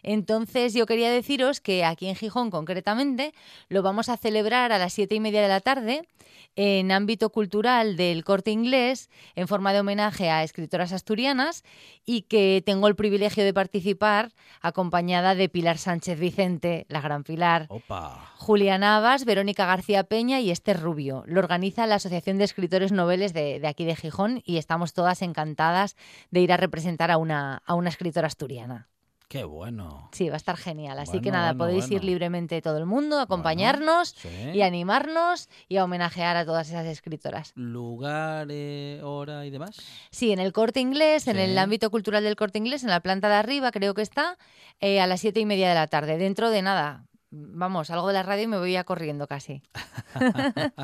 Entonces 0.08 0.76
yo 0.76 0.86
quería 0.86 1.10
deciros 1.10 1.60
que 1.62 1.84
aquí 1.84 2.08
en 2.08 2.16
Gijón 2.16 2.52
concretamente 2.52 3.34
lo 3.70 3.82
vamos 3.82 4.08
a 4.08 4.18
celebrar 4.18 4.72
a 4.72 4.78
las 4.78 4.94
siete 4.94 5.16
y 5.16 5.20
media 5.20 5.42
de 5.42 5.48
la 5.48 5.62
tarde 5.62 6.08
en 6.56 6.92
ámbito 6.92 7.32
cultural 7.32 7.98
del 7.98 8.24
corte 8.24 8.52
inglés 8.52 9.10
en 9.34 9.48
forma 9.48 9.74
de 9.74 9.80
homenaje 9.80 10.30
a 10.30 10.44
escritoras 10.44 10.94
asturianas 10.94 11.64
y 12.06 12.22
que 12.22 12.62
tengo 12.64 12.88
el 12.88 12.96
privilegio 12.96 13.44
de 13.44 13.52
participar 13.52 14.32
acompañada 14.62 15.34
de 15.34 15.50
Pilar 15.50 15.80
Sánchez 15.80 16.20
Vicente, 16.20 16.86
la 16.88 17.02
gran 17.02 17.24
Pilar. 17.24 17.66
Opa. 17.70 18.32
Julia 18.36 18.78
Navas, 18.78 19.26
Verónica 19.26 19.66
García 19.66 20.04
Peña 20.04 20.40
y 20.40 20.52
Esther 20.52 20.80
Rubio. 20.80 21.24
Lo 21.26 21.40
organiza 21.40 21.88
la 21.88 21.96
Asociación 21.96 22.38
de 22.38 22.44
Escritores 22.44 22.92
Noveles 22.92 23.34
de, 23.34 23.60
de 23.60 23.68
aquí 23.68 23.86
de 23.86 23.96
Gijón 23.96 24.44
y 24.46 24.58
estamos 24.58 24.94
todas 24.94 25.24
encantadas 25.24 25.96
de 26.30 26.42
ir 26.42 26.54
a 26.54 26.58
representar 26.58 27.10
a 27.10 27.18
una, 27.18 27.64
a 27.66 27.74
una 27.74 27.90
escritora 27.90 28.28
asturiana. 28.28 28.88
Qué 29.28 29.44
bueno. 29.44 30.10
Sí, 30.12 30.30
va 30.30 30.36
a 30.36 30.38
estar 30.38 30.56
genial. 30.56 31.00
Así 31.00 31.20
que 31.20 31.32
nada, 31.32 31.54
bueno, 31.54 31.66
podéis 31.74 31.90
ir 31.92 32.04
libremente 32.04 32.62
todo 32.62 32.78
el 32.78 32.86
mundo, 32.86 33.20
acompañarnos 33.20 34.10
Sí. 34.10 34.30
y 34.54 34.62
animarnos 34.62 35.50
y 35.68 35.78
a 35.78 35.84
homenajear 35.84 36.38
a 36.38 36.46
todas 36.46 36.70
esas 36.70 36.86
escritoras. 36.86 37.52
Lugar, 37.56 38.48
eh, 38.52 39.02
hora 39.04 39.46
y 39.46 39.50
demás. 39.50 39.78
Sí, 40.12 40.32
en 40.32 40.40
el 40.40 40.54
corte 40.54 40.80
inglés, 40.80 41.28
en 41.28 41.38
el 41.38 41.58
ámbito 41.58 41.90
cultural 41.90 42.24
del 42.24 42.36
corte 42.36 42.60
inglés, 42.60 42.84
en 42.84 42.90
la 42.92 43.00
planta 43.00 43.28
de 43.28 43.36
arriba, 43.36 43.72
creo 43.72 43.94
que 43.96 44.04
está, 44.04 44.38
eh, 44.80 45.02
a 45.02 45.08
las 45.08 45.22
siete 45.22 45.40
y 45.40 45.46
media 45.46 45.70
de 45.70 45.76
la 45.76 45.88
tarde. 45.88 46.18
Dentro 46.18 46.52
de 46.52 46.62
nada, 46.62 47.06
vamos, 47.36 47.90
algo 47.90 48.08
de 48.08 48.14
la 48.14 48.24
radio 48.24 48.44
y 48.44 48.48
me 48.48 48.58
voy 48.58 48.74
ya 48.74 48.84
corriendo 48.84 49.28
casi. 49.28 49.62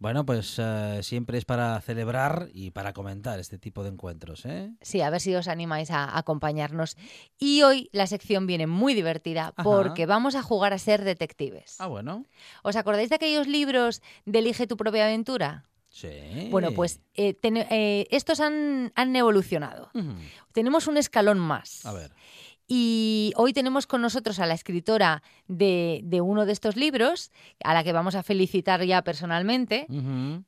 Bueno, 0.00 0.24
pues 0.24 0.54
eh, 0.58 1.00
siempre 1.02 1.38
es 1.38 1.44
para 1.44 1.80
celebrar 1.80 2.48
y 2.52 2.70
para 2.70 2.92
comentar 2.92 3.40
este 3.40 3.58
tipo 3.58 3.82
de 3.82 3.88
encuentros, 3.90 4.44
¿eh? 4.46 4.70
Sí, 4.80 5.00
a 5.00 5.10
ver 5.10 5.20
si 5.20 5.34
os 5.34 5.48
animáis 5.48 5.90
a 5.90 6.16
acompañarnos. 6.16 6.96
Y 7.36 7.62
hoy 7.62 7.88
la 7.92 8.06
sección 8.06 8.46
viene 8.46 8.68
muy 8.68 8.94
divertida 8.94 9.46
Ajá. 9.56 9.64
porque 9.64 10.06
vamos 10.06 10.36
a 10.36 10.42
jugar 10.42 10.72
a 10.72 10.78
ser 10.78 11.02
detectives. 11.02 11.80
Ah, 11.80 11.88
bueno. 11.88 12.24
¿Os 12.62 12.76
acordáis 12.76 13.08
de 13.08 13.16
aquellos 13.16 13.48
libros 13.48 14.00
de 14.24 14.38
Elige 14.38 14.68
tu 14.68 14.76
propia 14.76 15.04
aventura? 15.06 15.64
Sí. 15.88 16.48
Bueno, 16.50 16.70
pues 16.72 17.00
eh, 17.14 17.34
ten- 17.34 17.56
eh, 17.56 18.06
estos 18.10 18.38
han, 18.40 18.92
han 18.94 19.16
evolucionado. 19.16 19.90
Tenemos 20.52 20.86
un 20.86 20.96
escalón 20.96 21.38
más. 21.40 21.84
A 21.84 21.92
ver. 21.92 22.12
Y 22.70 23.32
hoy 23.36 23.54
tenemos 23.54 23.86
con 23.86 24.02
nosotros 24.02 24.38
a 24.38 24.46
la 24.46 24.52
escritora 24.52 25.22
de, 25.46 26.02
de 26.04 26.20
uno 26.20 26.44
de 26.44 26.52
estos 26.52 26.76
libros, 26.76 27.32
a 27.64 27.72
la 27.72 27.82
que 27.82 27.92
vamos 27.92 28.14
a 28.14 28.22
felicitar 28.22 28.84
ya 28.84 29.02
personalmente. 29.02 29.86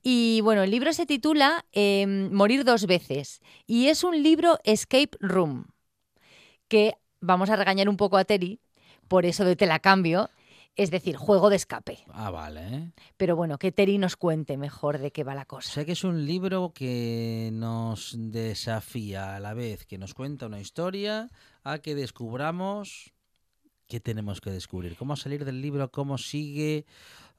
Y 0.03 0.43
bueno, 0.43 0.63
el 0.63 0.71
libro 0.71 0.93
se 0.93 1.07
titula 1.07 1.65
eh, 1.73 2.07
Morir 2.07 2.65
dos 2.65 2.87
veces 2.87 3.41
y 3.67 3.87
es 3.87 4.05
un 4.05 4.23
libro 4.23 4.59
Escape 4.65 5.17
Room, 5.19 5.69
que 6.69 6.93
vamos 7.21 7.49
a 7.49 7.57
regañar 7.57 7.89
un 7.89 7.97
poco 7.97 8.19
a 8.19 8.25
Terry 8.25 8.61
por 9.09 9.27
eso 9.27 9.45
de 9.45 9.57
te 9.57 9.67
la 9.67 9.81
cambio, 9.81 10.31
es 10.77 10.91
decir, 10.91 11.17
juego 11.17 11.51
de 11.51 11.57
escape. 11.57 11.99
Ah, 12.13 12.31
vale. 12.31 12.93
Pero 13.17 13.35
bueno, 13.35 13.59
que 13.59 13.73
Terry 13.73 13.99
nos 13.99 14.17
cuente 14.17 14.57
mejor 14.57 14.99
de 14.99 15.11
qué 15.11 15.25
va 15.25 15.35
la 15.35 15.47
cosa. 15.47 15.69
Sé 15.69 15.85
que 15.85 15.93
es 15.93 16.05
un 16.05 16.27
libro 16.27 16.73
que 16.73 17.51
nos 17.53 18.15
desafía 18.17 19.35
a 19.35 19.41
la 19.41 19.53
vez 19.53 19.85
que 19.85 19.99
nos 19.99 20.15
cuenta 20.15 20.47
una 20.47 20.61
historia 20.61 21.29
a 21.65 21.79
que 21.79 21.95
descubramos 21.95 23.13
qué 23.87 23.99
tenemos 24.01 24.41
que 24.41 24.51
descubrir, 24.51 24.97
cómo 24.97 25.17
salir 25.17 25.45
del 25.45 25.61
libro, 25.61 25.91
cómo 25.91 26.17
sigue, 26.17 26.87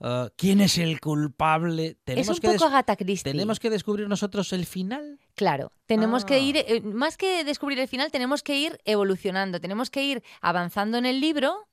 eh, 0.02 0.30
quién 0.36 0.60
es 0.60 0.78
el 0.78 1.00
culpable. 1.00 1.86
Es 1.88 1.98
Tenemos 2.04 2.30
un 2.30 2.38
que 2.40 2.48
poco 2.50 2.66
Agatha 2.66 2.98
Christie. 2.98 3.32
tenemos 3.32 3.60
que 3.60 3.70
descubrir 3.70 4.10
nosotros 4.10 4.52
el 4.52 4.66
final. 4.66 5.18
Claro, 5.36 5.72
tenemos 5.86 6.26
que 6.26 6.34
Ah. 6.36 6.40
ir, 6.40 6.58
eh, 6.58 6.82
más 6.82 7.16
que 7.16 7.46
descubrir 7.46 7.80
el 7.80 7.88
final, 7.88 8.12
tenemos 8.12 8.44
que 8.44 8.58
ir 8.60 8.78
evolucionando, 8.84 9.62
tenemos 9.62 9.90
que 9.90 10.04
ir 10.04 10.24
avanzando 10.42 10.98
en 10.98 11.06
el 11.06 11.22
libro, 11.22 11.68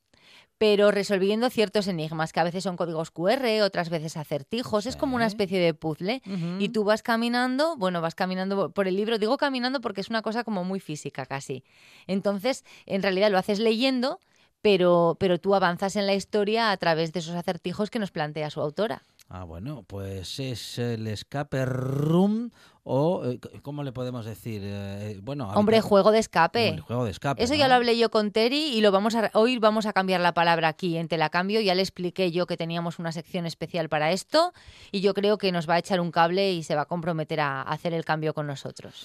pero 0.58 0.90
resolviendo 0.90 1.50
ciertos 1.50 1.86
enigmas, 1.86 2.32
que 2.32 2.40
a 2.40 2.44
veces 2.44 2.64
son 2.64 2.76
códigos 2.76 3.12
QR, 3.12 3.62
otras 3.62 3.90
veces 3.90 4.16
acertijos, 4.16 4.86
es 4.86 4.96
como 4.96 5.14
una 5.14 5.26
especie 5.26 5.60
de 5.60 5.72
puzzle. 5.72 6.20
Y 6.58 6.70
tú 6.70 6.82
vas 6.82 7.02
caminando, 7.02 7.76
bueno, 7.76 8.00
vas 8.00 8.16
caminando 8.16 8.70
por 8.70 8.88
el 8.88 8.96
libro, 8.96 9.18
digo 9.18 9.36
caminando 9.36 9.80
porque 9.80 10.00
es 10.00 10.10
una 10.10 10.20
cosa 10.20 10.42
como 10.42 10.64
muy 10.64 10.80
física 10.80 11.26
casi. 11.26 11.62
Entonces, 12.08 12.64
en 12.86 13.02
realidad 13.02 13.30
lo 13.30 13.38
haces 13.38 13.60
leyendo, 13.60 14.18
pero, 14.60 15.16
pero 15.20 15.38
tú 15.38 15.54
avanzas 15.54 15.94
en 15.94 16.06
la 16.06 16.14
historia 16.14 16.72
a 16.72 16.76
través 16.76 17.12
de 17.12 17.20
esos 17.20 17.36
acertijos 17.36 17.88
que 17.88 18.00
nos 18.00 18.10
plantea 18.10 18.50
su 18.50 18.60
autora. 18.60 19.02
Ah, 19.30 19.44
bueno, 19.44 19.84
pues 19.86 20.40
es 20.40 20.78
el 20.78 21.06
escape 21.06 21.66
room 21.66 22.50
o, 22.82 23.26
eh, 23.26 23.38
¿cómo 23.60 23.84
le 23.84 23.92
podemos 23.92 24.24
decir? 24.24 24.62
Eh, 24.64 25.20
bueno, 25.22 25.50
Hombre, 25.50 25.82
juego 25.82 26.12
de 26.12 26.18
escape. 26.18 26.68
El 26.68 26.80
juego 26.80 27.04
de 27.04 27.10
escape. 27.10 27.42
Eso 27.42 27.54
ya 27.54 27.68
lo 27.68 27.74
hablé 27.74 27.98
yo 27.98 28.10
con 28.10 28.30
Terry 28.30 28.68
y 28.74 28.80
lo 28.80 28.90
vamos 28.90 29.14
a 29.14 29.30
hoy 29.34 29.58
vamos 29.58 29.84
a 29.84 29.92
cambiar 29.92 30.22
la 30.22 30.32
palabra 30.32 30.68
aquí 30.68 30.96
en 30.96 31.08
Te 31.08 31.18
la 31.18 31.28
cambio. 31.28 31.60
Ya 31.60 31.74
le 31.74 31.82
expliqué 31.82 32.30
yo 32.32 32.46
que 32.46 32.56
teníamos 32.56 32.98
una 32.98 33.12
sección 33.12 33.44
especial 33.44 33.90
para 33.90 34.12
esto 34.12 34.54
y 34.92 35.02
yo 35.02 35.12
creo 35.12 35.36
que 35.36 35.52
nos 35.52 35.68
va 35.68 35.74
a 35.74 35.78
echar 35.78 36.00
un 36.00 36.10
cable 36.10 36.52
y 36.52 36.62
se 36.62 36.74
va 36.74 36.82
a 36.82 36.86
comprometer 36.86 37.40
a 37.40 37.60
hacer 37.60 37.92
el 37.92 38.06
cambio 38.06 38.32
con 38.32 38.46
nosotros. 38.46 39.04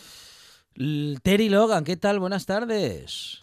Terry 1.21 1.49
Logan, 1.49 1.83
¿qué 1.83 1.97
tal? 1.97 2.19
Buenas 2.19 2.45
tardes. 2.45 3.42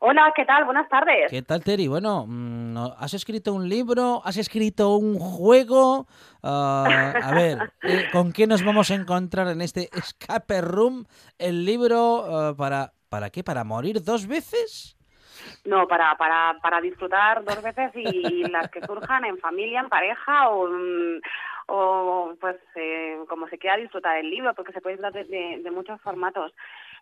Hola, 0.00 0.32
¿qué 0.36 0.44
tal? 0.44 0.64
Buenas 0.64 0.88
tardes. 0.88 1.28
¿Qué 1.30 1.42
tal, 1.42 1.64
Terry? 1.64 1.88
Bueno, 1.88 2.24
mm, 2.26 2.76
¿has 2.98 3.14
escrito 3.14 3.52
un 3.52 3.68
libro? 3.68 4.22
¿Has 4.24 4.36
escrito 4.36 4.96
un 4.96 5.18
juego? 5.18 6.06
Ah, 6.42 7.12
a 7.20 7.32
ver, 7.32 7.58
eh, 7.82 8.06
¿con 8.12 8.32
qué 8.32 8.46
nos 8.46 8.62
vamos 8.62 8.90
a 8.90 8.94
encontrar 8.94 9.48
en 9.48 9.60
este 9.60 9.88
Escape 9.92 10.60
Room? 10.60 11.04
El 11.38 11.64
libro 11.64 12.24
ah, 12.26 12.54
para... 12.56 12.92
¿Para 13.08 13.30
qué? 13.30 13.42
¿Para 13.42 13.64
morir 13.64 14.04
dos 14.04 14.26
veces? 14.26 14.94
No, 15.64 15.88
para, 15.88 16.14
para, 16.18 16.58
para 16.62 16.78
disfrutar 16.82 17.42
dos 17.42 17.62
veces 17.62 17.90
y 17.94 18.44
las 18.50 18.70
que 18.70 18.84
surjan 18.86 19.24
en 19.24 19.38
familia, 19.38 19.80
en 19.80 19.88
pareja 19.88 20.50
o, 20.50 20.68
mm, 20.68 21.20
o 21.68 22.34
pues 22.38 22.56
eh, 22.74 23.16
como 23.26 23.48
se 23.48 23.56
quiera 23.56 23.78
disfrutar 23.78 24.16
del 24.16 24.28
libro, 24.28 24.52
porque 24.54 24.72
se 24.72 24.82
puede 24.82 24.96
disfrutar 24.96 25.24
de, 25.26 25.34
de- 25.34 25.62
de 25.62 25.70
muchos 25.70 25.98
formatos. 26.02 26.52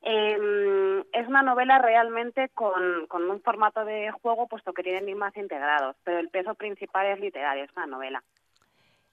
Eh, 0.03 1.03
es 1.13 1.27
una 1.29 1.43
novela 1.43 1.79
realmente 1.79 2.49
con, 2.51 3.07
con 3.09 3.29
un 3.31 3.41
formato 3.43 3.85
de 3.85 4.11
juego, 4.23 4.47
puesto 4.47 4.73
que 4.73 4.83
tiene 4.83 4.99
enigmas 4.99 5.37
integrados, 5.37 5.97
pero 6.05 6.19
el 6.19 6.29
peso 6.29 6.55
principal 6.55 7.07
es 7.07 7.21
literario, 7.21 7.65
es 7.65 7.71
una 7.77 7.87
novela. 7.87 8.23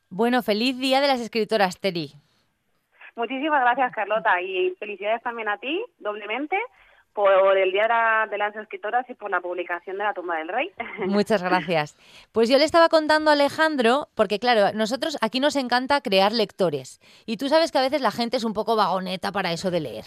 Bueno, 0.09 0.43
feliz 0.43 0.77
día 0.77 1.01
de 1.01 1.07
las 1.07 1.19
escritoras, 1.19 1.79
Terry. 1.79 2.11
Muchísimas 3.15 3.61
gracias, 3.61 3.91
Carlota, 3.93 4.41
y 4.41 4.71
felicidades 4.79 5.21
también 5.21 5.47
a 5.49 5.57
ti, 5.57 5.83
doblemente, 5.99 6.57
por 7.13 7.55
el 7.57 7.71
Día 7.71 7.83
de, 7.83 7.87
la- 7.89 8.27
de 8.29 8.37
las 8.39 8.55
Escritoras 8.55 9.07
y 9.07 9.13
por 9.13 9.29
la 9.29 9.39
publicación 9.39 9.99
de 9.99 10.03
La 10.03 10.15
tumba 10.15 10.37
del 10.37 10.47
rey. 10.47 10.71
Muchas 11.05 11.43
gracias. 11.43 11.95
Pues 12.31 12.49
yo 12.49 12.57
le 12.57 12.63
estaba 12.65 12.89
contando 12.89 13.29
a 13.29 13.33
Alejandro, 13.33 14.07
porque 14.15 14.39
claro, 14.39 14.75
nosotros 14.75 15.19
aquí 15.21 15.39
nos 15.39 15.55
encanta 15.55 16.01
crear 16.01 16.31
lectores. 16.31 16.99
Y 17.27 17.37
tú 17.37 17.49
sabes 17.49 17.71
que 17.71 17.77
a 17.77 17.81
veces 17.83 18.01
la 18.01 18.09
gente 18.09 18.37
es 18.37 18.43
un 18.43 18.53
poco 18.53 18.75
vagoneta 18.75 19.31
para 19.31 19.51
eso 19.51 19.69
de 19.69 19.79
leer. 19.81 20.05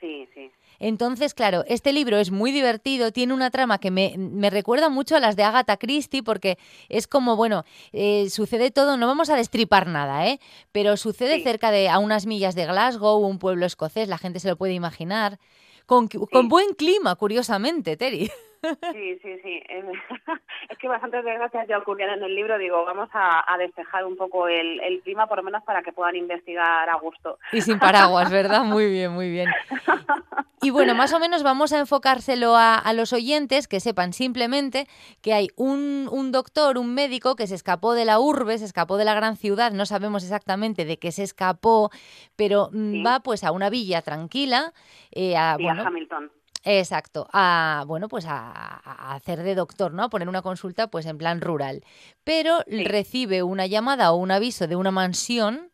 Sí, 0.00 0.28
sí. 0.34 0.50
Entonces, 0.80 1.34
claro, 1.34 1.64
este 1.66 1.92
libro 1.92 2.18
es 2.18 2.30
muy 2.30 2.52
divertido, 2.52 3.10
tiene 3.10 3.34
una 3.34 3.50
trama 3.50 3.78
que 3.78 3.90
me, 3.90 4.14
me 4.16 4.48
recuerda 4.48 4.88
mucho 4.88 5.16
a 5.16 5.20
las 5.20 5.34
de 5.34 5.42
Agatha 5.42 5.76
Christie, 5.76 6.22
porque 6.22 6.56
es 6.88 7.08
como, 7.08 7.34
bueno, 7.34 7.64
eh, 7.92 8.30
sucede 8.30 8.70
todo, 8.70 8.96
no 8.96 9.08
vamos 9.08 9.28
a 9.28 9.34
destripar 9.36 9.88
nada, 9.88 10.28
¿eh? 10.28 10.38
Pero 10.70 10.96
sucede 10.96 11.38
Sí. 11.38 11.42
cerca 11.42 11.72
de, 11.72 11.88
a 11.88 11.98
unas 11.98 12.26
millas 12.26 12.54
de 12.54 12.66
Glasgow, 12.66 13.18
un 13.26 13.40
pueblo 13.40 13.66
escocés, 13.66 14.08
la 14.08 14.18
gente 14.18 14.38
se 14.38 14.48
lo 14.48 14.56
puede 14.56 14.72
imaginar, 14.74 15.40
con, 15.86 16.06
con 16.06 16.48
buen 16.48 16.74
clima, 16.74 17.16
curiosamente, 17.16 17.96
Terry. 17.96 18.30
Sí, 18.92 19.18
sí, 19.22 19.38
sí. 19.42 19.62
Es, 20.68 20.78
que 20.78 20.88
bastantes 20.88 21.24
desgracias 21.24 21.66
ya 21.68 21.78
ocurrían 21.78 22.10
en 22.10 22.22
el 22.22 22.34
libro. 22.34 22.58
Digo, 22.58 22.84
vamos 22.84 23.08
a, 23.12 23.52
a 23.52 23.56
despejar 23.58 24.04
un 24.04 24.16
poco 24.16 24.48
el, 24.48 24.80
el 24.80 25.00
clima, 25.02 25.26
por 25.26 25.38
lo 25.38 25.44
menos 25.44 25.62
para 25.64 25.82
que 25.82 25.92
puedan 25.92 26.14
investigar 26.16 26.88
a 26.88 26.96
gusto. 26.96 27.38
Y 27.52 27.60
sin 27.62 27.78
paraguas, 27.78 28.30
¿verdad? 28.30 28.62
Muy 28.64 28.90
bien, 28.90 29.12
muy 29.12 29.30
bien. 29.30 29.48
Y 30.60 30.70
bueno, 30.70 30.96
más 30.96 31.12
o 31.12 31.20
menos 31.20 31.44
vamos 31.44 31.72
a 31.72 31.78
enfocárselo 31.78 32.56
a, 32.56 32.74
a 32.74 32.92
los 32.92 33.12
oyentes 33.12 33.68
que 33.68 33.78
sepan 33.78 34.12
simplemente 34.12 34.88
que 35.22 35.32
hay 35.32 35.46
un, 35.54 36.08
un 36.10 36.32
doctor, 36.32 36.78
un 36.78 36.94
médico 36.94 37.36
que 37.36 37.46
se 37.46 37.54
escapó 37.54 37.94
de 37.94 38.04
la 38.04 38.18
urbe, 38.18 38.58
se 38.58 38.64
escapó 38.64 38.96
de 38.96 39.04
la 39.04 39.14
gran 39.14 39.36
ciudad, 39.36 39.70
no 39.70 39.86
sabemos 39.86 40.24
exactamente 40.24 40.84
de 40.84 40.98
qué 40.98 41.12
se 41.12 41.22
escapó, 41.22 41.90
pero 42.34 42.70
mm, 42.72 42.90
Sí. 42.90 43.02
va 43.04 43.20
pues 43.20 43.44
a 43.44 43.52
una 43.52 43.70
villa 43.70 44.02
tranquila, 44.02 44.72
eh, 45.12 45.36
a, 45.36 45.52
a 45.52 45.56
bueno, 45.58 45.84
Hamilton. 45.86 46.32
Exacto, 46.70 47.26
a 47.32 47.84
bueno, 47.86 48.08
pues 48.08 48.26
a, 48.26 48.50
a 48.52 49.14
hacer 49.14 49.42
de 49.42 49.54
doctor, 49.54 49.94
¿no? 49.94 50.02
A 50.04 50.10
poner 50.10 50.28
una 50.28 50.42
consulta 50.42 50.88
pues 50.88 51.06
en 51.06 51.16
plan 51.16 51.40
rural. 51.40 51.82
Pero 52.24 52.58
Sí. 52.68 52.84
recibe 52.84 53.42
una 53.42 53.66
llamada 53.66 54.12
o 54.12 54.16
un 54.16 54.30
aviso 54.30 54.66
de 54.66 54.76
una 54.76 54.90
mansión 54.90 55.70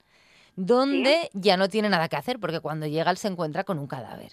donde 0.54 1.30
ya 1.32 1.56
no 1.56 1.68
tiene 1.68 1.88
nada 1.88 2.08
que 2.08 2.14
hacer, 2.16 2.38
porque 2.38 2.60
cuando 2.60 2.86
llega 2.86 3.10
él 3.10 3.16
se 3.16 3.26
encuentra 3.26 3.64
con 3.64 3.80
un 3.80 3.88
cadáver. 3.88 4.30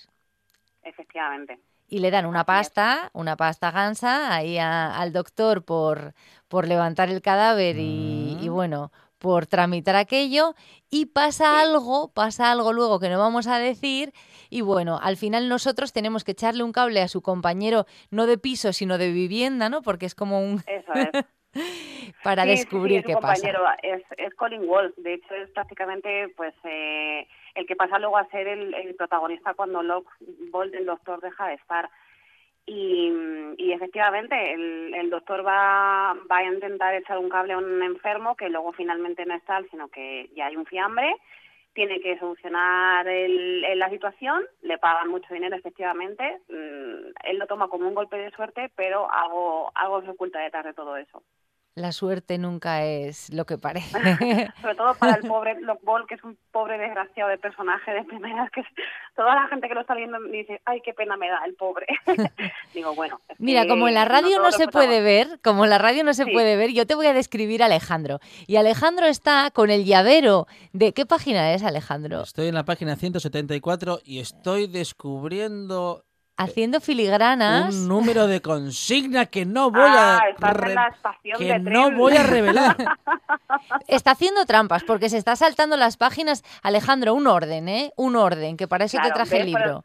Efectivamente. 0.83 1.59
Y 1.87 1.97
le 1.99 2.11
dan 2.11 2.25
una 2.27 2.45
pasta, 2.45 3.09
una 3.13 3.35
pasta 3.35 3.71
gansa 3.71 4.33
ahí 4.33 4.57
a- 4.59 4.95
al 4.97 5.11
doctor 5.13 5.63
por, 5.63 6.13
por 6.47 6.67
levantar 6.67 7.09
el 7.09 7.21
cadáver 7.23 7.75
y, 7.77 8.37
y 8.39 8.49
Mm. 8.49 8.53
bueno, 8.53 8.91
por 9.17 9.45
tramitar 9.45 9.95
aquello. 9.95 10.55
Y 10.89 11.07
pasa 11.07 11.45
Sí. 11.55 11.67
algo, 11.69 12.09
pasa 12.13 12.51
algo 12.51 12.71
luego 12.71 12.99
que 12.99 13.09
no 13.09 13.19
vamos 13.19 13.47
a 13.47 13.57
decir. 13.57 14.13
Y 14.51 14.61
bueno, 14.61 14.99
al 15.01 15.15
final 15.15 15.47
nosotros 15.47 15.93
tenemos 15.93 16.25
que 16.25 16.33
echarle 16.33 16.63
un 16.63 16.73
cable 16.73 17.01
a 17.01 17.07
su 17.07 17.21
compañero, 17.21 17.85
no 18.11 18.27
de 18.27 18.37
piso, 18.37 18.73
sino 18.73 18.97
de 18.97 19.09
vivienda, 19.11 19.69
¿no? 19.69 19.81
Porque 19.81 20.05
es 20.05 20.13
como 20.13 20.41
un... 20.41 20.61
Eso 20.67 20.93
es. 20.93 21.09
para 22.23 22.43
Sí, 22.43 22.49
sí, 22.49 22.55
sí, 22.57 22.63
descubrir 22.63 22.97
es 22.97 23.03
su 23.03 23.07
qué 23.07 23.13
pasa. 23.15 23.41
compañero, 23.41 23.63
Es, 23.81 24.03
es 24.17 24.35
Colin 24.35 24.67
Wolf. 24.67 24.93
De 24.97 25.13
hecho, 25.13 25.33
es 25.35 25.49
prácticamente 25.51 26.27
pues 26.35 26.53
eh, 26.65 27.25
el 27.55 27.65
que 27.65 27.77
pasa 27.77 27.97
luego 27.97 28.17
a 28.17 28.27
ser 28.27 28.47
el, 28.47 28.73
el 28.73 28.93
protagonista 28.95 29.53
cuando 29.53 29.81
Locke 29.81 30.11
Bolt, 30.51 30.73
el 30.75 30.85
doctor, 30.85 31.21
deja 31.21 31.47
de 31.47 31.53
estar. 31.55 31.89
Y, 32.65 33.09
y 33.57 33.71
efectivamente, 33.71 34.53
el, 34.53 34.93
el 34.93 35.09
doctor 35.09 35.45
va, 35.47 36.13
va 36.29 36.37
a 36.37 36.43
intentar 36.45 36.93
echar 36.93 37.17
un 37.17 37.29
cable 37.29 37.53
a 37.53 37.57
un 37.57 37.81
enfermo 37.83 38.35
que 38.35 38.49
luego 38.49 38.73
finalmente 38.73 39.25
no 39.25 39.33
es 39.33 39.43
tal, 39.45 39.65
sino 39.71 39.87
que 39.87 40.29
ya 40.35 40.47
hay 40.47 40.57
un 40.57 40.65
fiambre. 40.65 41.15
Tiene 41.73 42.01
que 42.01 42.19
solucionar 42.19 43.07
el- 43.07 43.63
el- 43.63 43.79
la 43.79 43.89
situación, 43.89 44.43
le 44.61 44.77
pagan 44.77 45.07
mucho 45.09 45.33
dinero, 45.33 45.55
efectivamente. 45.55 46.41
Mm, 46.49 47.13
él 47.23 47.37
lo 47.37 47.47
toma 47.47 47.69
como 47.69 47.87
un 47.87 47.95
golpe 47.95 48.17
de 48.17 48.31
suerte, 48.31 48.71
pero 48.75 49.09
algo, 49.11 49.71
algo 49.75 50.01
se 50.01 50.09
oculta 50.09 50.39
detrás 50.39 50.65
de 50.65 50.73
todo 50.73 50.97
eso. 50.97 51.23
La 51.73 51.93
suerte 51.93 52.37
nunca 52.37 52.83
es 52.83 53.31
lo 53.33 53.45
que 53.45 53.57
parece. 53.57 53.91
sobre 54.61 54.75
todo 54.75 54.93
para 54.95 55.15
el 55.15 55.21
pobre 55.25 55.55
Locke 55.61 55.83
Ball, 55.83 56.05
que 56.05 56.15
es 56.15 56.23
un 56.23 56.37
pobre 56.51 56.77
desgraciado 56.77 57.29
de 57.29 57.37
personaje 57.37 57.91
de 57.91 58.03
primeras, 58.03 58.51
que 58.51 58.61
toda 59.15 59.33
la 59.35 59.47
gente 59.47 59.69
que 59.69 59.73
lo 59.75 59.81
está 59.81 59.95
viendo 59.95 60.19
me 60.19 60.29
dice, 60.37 60.61
ay, 60.65 60.81
qué 60.83 60.93
pena 60.93 61.15
me 61.15 61.29
da 61.29 61.39
el 61.45 61.55
pobre. 61.55 61.85
Digo, 62.73 62.93
bueno. 62.93 63.21
es 63.29 63.39
Mira, 63.39 63.61
que 63.63 63.69
como 63.69 63.87
en 63.87 63.93
la 63.93 64.03
radio 64.03 64.39
no, 64.39 64.51
se 64.51 64.67
puede 64.67 65.01
ver, 65.01 65.39
como 65.41 65.63
en 65.63 65.69
la 65.69 65.77
radio 65.77 66.03
no 66.03 66.13
se 66.13 66.25
Sí. 66.25 66.31
puede 66.33 66.57
ver, 66.57 66.71
yo 66.71 66.85
te 66.85 66.93
voy 66.95 67.07
a 67.07 67.13
describir 67.13 67.63
a 67.63 67.67
Alejandro. 67.67 68.19
Y 68.47 68.57
Alejandro 68.57 69.05
está 69.05 69.49
con 69.51 69.69
el 69.71 69.85
llavero 69.85 70.47
de 70.73 70.91
¿qué 70.93 71.05
página 71.05 71.53
es 71.53 71.63
Alejandro? 71.63 72.21
Estoy 72.23 72.47
en 72.49 72.55
la 72.55 72.65
página 72.65 72.95
174 72.97 73.99
y 74.03 74.19
estoy 74.19 74.67
descubriendo 74.67 76.03
Haciendo 76.43 76.79
filigranas. 76.81 77.75
un 77.75 77.87
número 77.87 78.27
de 78.27 78.41
consigna 78.41 79.25
que 79.27 79.45
no 79.45 79.69
voy 79.71 79.81
Ah, 79.85 80.19
a 80.23 80.29
estás 80.29 80.51
en 80.51 80.57
re- 80.61 80.73
la 80.75 80.87
estación 80.87 81.37
que 81.37 81.45
de 81.45 81.59
no 81.59 81.91
voy 81.91 82.15
a 82.17 82.23
revelar. 82.23 82.75
Está 83.87 84.11
haciendo 84.11 84.45
trampas 84.45 84.83
porque 84.83 85.09
se 85.09 85.17
está 85.17 85.35
saltando 85.35 85.77
las 85.77 85.97
páginas. 85.97 86.43
Alejandro, 86.63 87.13
un 87.13 87.27
orden, 87.27 87.67
¿eh? 87.69 87.91
Un 87.95 88.15
orden, 88.15 88.57
que 88.57 88.67
para 88.67 88.85
eso 88.85 88.97
te 89.01 89.11
traje 89.11 89.41
el 89.41 89.47
libro. 89.47 89.83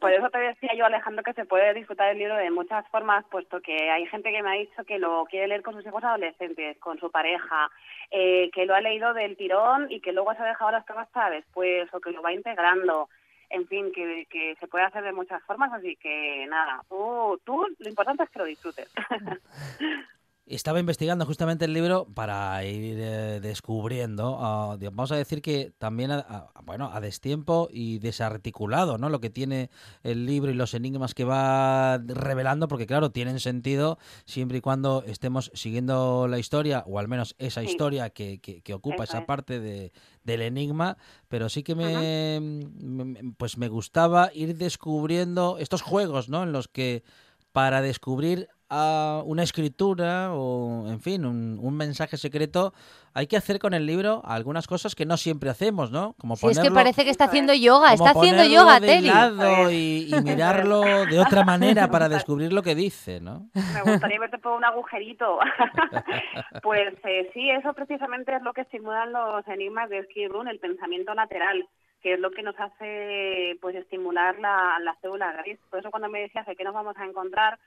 Por 0.00 0.12
eso 0.12 0.28
te 0.30 0.38
decía 0.38 0.70
yo, 0.76 0.84
Alejandro, 0.86 1.22
que 1.22 1.32
se 1.32 1.44
puede 1.44 1.72
disfrutar 1.74 2.08
el 2.10 2.18
libro 2.18 2.36
de 2.36 2.50
muchas 2.50 2.86
formas, 2.88 3.24
puesto 3.30 3.60
que 3.60 3.90
hay 3.90 4.06
gente 4.06 4.30
que 4.32 4.42
me 4.42 4.50
ha 4.50 4.60
dicho 4.60 4.84
que 4.84 4.98
lo 4.98 5.24
quiere 5.26 5.48
leer 5.48 5.62
con 5.62 5.74
sus 5.74 5.86
hijos 5.86 6.02
adolescentes, 6.04 6.76
con 6.78 6.98
su 6.98 7.10
pareja, 7.10 7.70
eh, 8.10 8.50
que 8.52 8.66
lo 8.66 8.74
ha 8.74 8.80
leído 8.80 9.14
del 9.14 9.36
tirón 9.36 9.86
y 9.90 10.00
que 10.00 10.12
luego 10.12 10.34
se 10.34 10.42
ha 10.42 10.46
dejado 10.46 10.70
las 10.72 10.84
pruebas 10.84 11.08
para 11.12 11.30
después, 11.30 11.88
o 11.92 12.00
que 12.00 12.10
lo 12.10 12.22
va 12.22 12.32
integrando. 12.32 13.08
En 13.50 13.66
fin, 13.66 13.92
que, 13.92 14.26
que 14.28 14.56
se 14.58 14.66
puede 14.66 14.84
hacer 14.84 15.04
de 15.04 15.12
muchas 15.12 15.42
formas, 15.44 15.72
así 15.72 15.96
que 15.96 16.46
nada, 16.48 16.82
tú, 16.88 17.40
tú 17.44 17.64
lo 17.78 17.88
importante 17.88 18.24
es 18.24 18.30
que 18.30 18.38
lo 18.38 18.44
disfrutes. 18.44 18.88
Estaba 20.48 20.78
investigando 20.78 21.26
justamente 21.26 21.64
el 21.64 21.72
libro 21.72 22.06
para 22.14 22.64
ir 22.64 22.96
eh, 23.00 23.40
descubriendo, 23.42 24.38
ah, 24.40 24.76
vamos 24.80 25.10
a 25.10 25.16
decir 25.16 25.42
que 25.42 25.72
también, 25.76 26.12
a, 26.12 26.18
a- 26.20 26.50
bueno, 26.64 26.88
a 26.92 27.00
destiempo 27.00 27.68
y 27.72 27.98
desarticulado, 27.98 28.96
¿no? 28.96 29.08
Lo 29.08 29.20
que 29.20 29.28
tiene 29.28 29.70
el 30.04 30.24
libro 30.24 30.52
y 30.52 30.54
los 30.54 30.72
enigmas 30.74 31.14
que 31.14 31.24
va 31.24 31.98
revelando, 31.98 32.68
porque 32.68 32.86
claro, 32.86 33.10
tienen 33.10 33.40
sentido 33.40 33.98
siempre 34.24 34.58
y 34.58 34.60
cuando 34.60 35.02
estemos 35.04 35.50
siguiendo 35.52 36.28
la 36.28 36.38
historia, 36.38 36.84
o 36.86 37.00
al 37.00 37.08
menos 37.08 37.34
esa 37.38 37.62
Sí. 37.62 37.66
historia 37.66 38.10
que, 38.10 38.38
que- 38.38 38.60
que 38.62 38.72
ocupa 38.74 39.02
Eso 39.02 39.14
esa 39.14 39.18
es. 39.18 39.24
parte 39.24 39.58
de, 39.58 39.90
del 40.22 40.42
enigma, 40.42 40.96
pero 41.26 41.48
sí 41.48 41.64
que 41.64 41.74
me- 41.74 42.38
me- 42.40 43.32
pues 43.36 43.58
me 43.58 43.66
gustaba 43.66 44.30
ir 44.32 44.56
descubriendo 44.56 45.56
estos 45.58 45.82
juegos, 45.82 46.28
¿no? 46.28 46.44
En 46.44 46.52
los 46.52 46.68
que 46.68 47.02
para 47.50 47.80
descubrir 47.82 48.48
a 48.68 49.22
una 49.24 49.42
escritura 49.42 50.32
o, 50.32 50.88
en 50.88 51.00
fin, 51.00 51.24
un, 51.24 51.58
un 51.60 51.76
mensaje 51.76 52.16
secreto, 52.16 52.72
hay 53.14 53.26
que 53.28 53.36
hacer 53.36 53.58
con 53.58 53.74
el 53.74 53.86
libro 53.86 54.22
algunas 54.24 54.66
cosas 54.66 54.94
que 54.94 55.06
no 55.06 55.16
siempre 55.16 55.48
hacemos, 55.50 55.90
¿no? 55.90 56.14
Como 56.18 56.36
Si 56.36 56.46
es 56.46 56.58
que 56.58 56.68
ponerlo, 56.68 56.74
parece 56.74 57.04
que 57.04 57.10
está 57.10 57.24
Eso 57.24 57.30
haciendo 57.30 57.54
yoga, 57.54 57.92
está 57.92 58.10
haciendo 58.10 58.42
ponerlo 58.42 58.54
yoga, 58.54 58.80
de 58.80 58.86
Teli. 58.86 59.08
lado 59.08 59.70
y, 59.70 60.08
y 60.10 60.20
mirarlo 60.22 60.82
de 61.06 61.18
otra 61.20 61.44
manera 61.44 61.88
para 61.88 62.08
descubrir 62.08 62.52
lo 62.52 62.62
que 62.62 62.74
dice, 62.74 63.20
¿no? 63.20 63.48
Me 63.54 63.82
gustaría 63.82 64.18
verte 64.18 64.38
por 64.38 64.52
un 64.52 64.64
agujerito. 64.64 65.38
pues 66.62 66.94
eh, 67.04 67.30
sí, 67.32 67.50
eso 67.50 67.72
precisamente 67.72 68.34
es 68.34 68.42
lo 68.42 68.52
que 68.52 68.62
estimulan 68.62 69.12
los 69.12 69.46
enigmas 69.48 69.88
de 69.90 70.02
Skid 70.04 70.28
Row, 70.28 70.42
el 70.42 70.58
pensamiento 70.58 71.14
lateral, 71.14 71.66
que 72.02 72.14
es 72.14 72.20
lo 72.20 72.30
que 72.30 72.42
nos 72.42 72.58
hace 72.58 73.56
pues 73.60 73.76
estimular 73.76 74.38
la, 74.40 74.78
la 74.80 74.94
célula 75.00 75.32
gris. 75.42 75.58
Por 75.70 75.78
eso 75.80 75.90
cuando 75.90 76.08
me 76.08 76.20
decías 76.20 76.46
de 76.46 76.56
qué 76.56 76.64
nos 76.64 76.74
vamos 76.74 76.96
a 76.98 77.04
encontrar, 77.04 77.58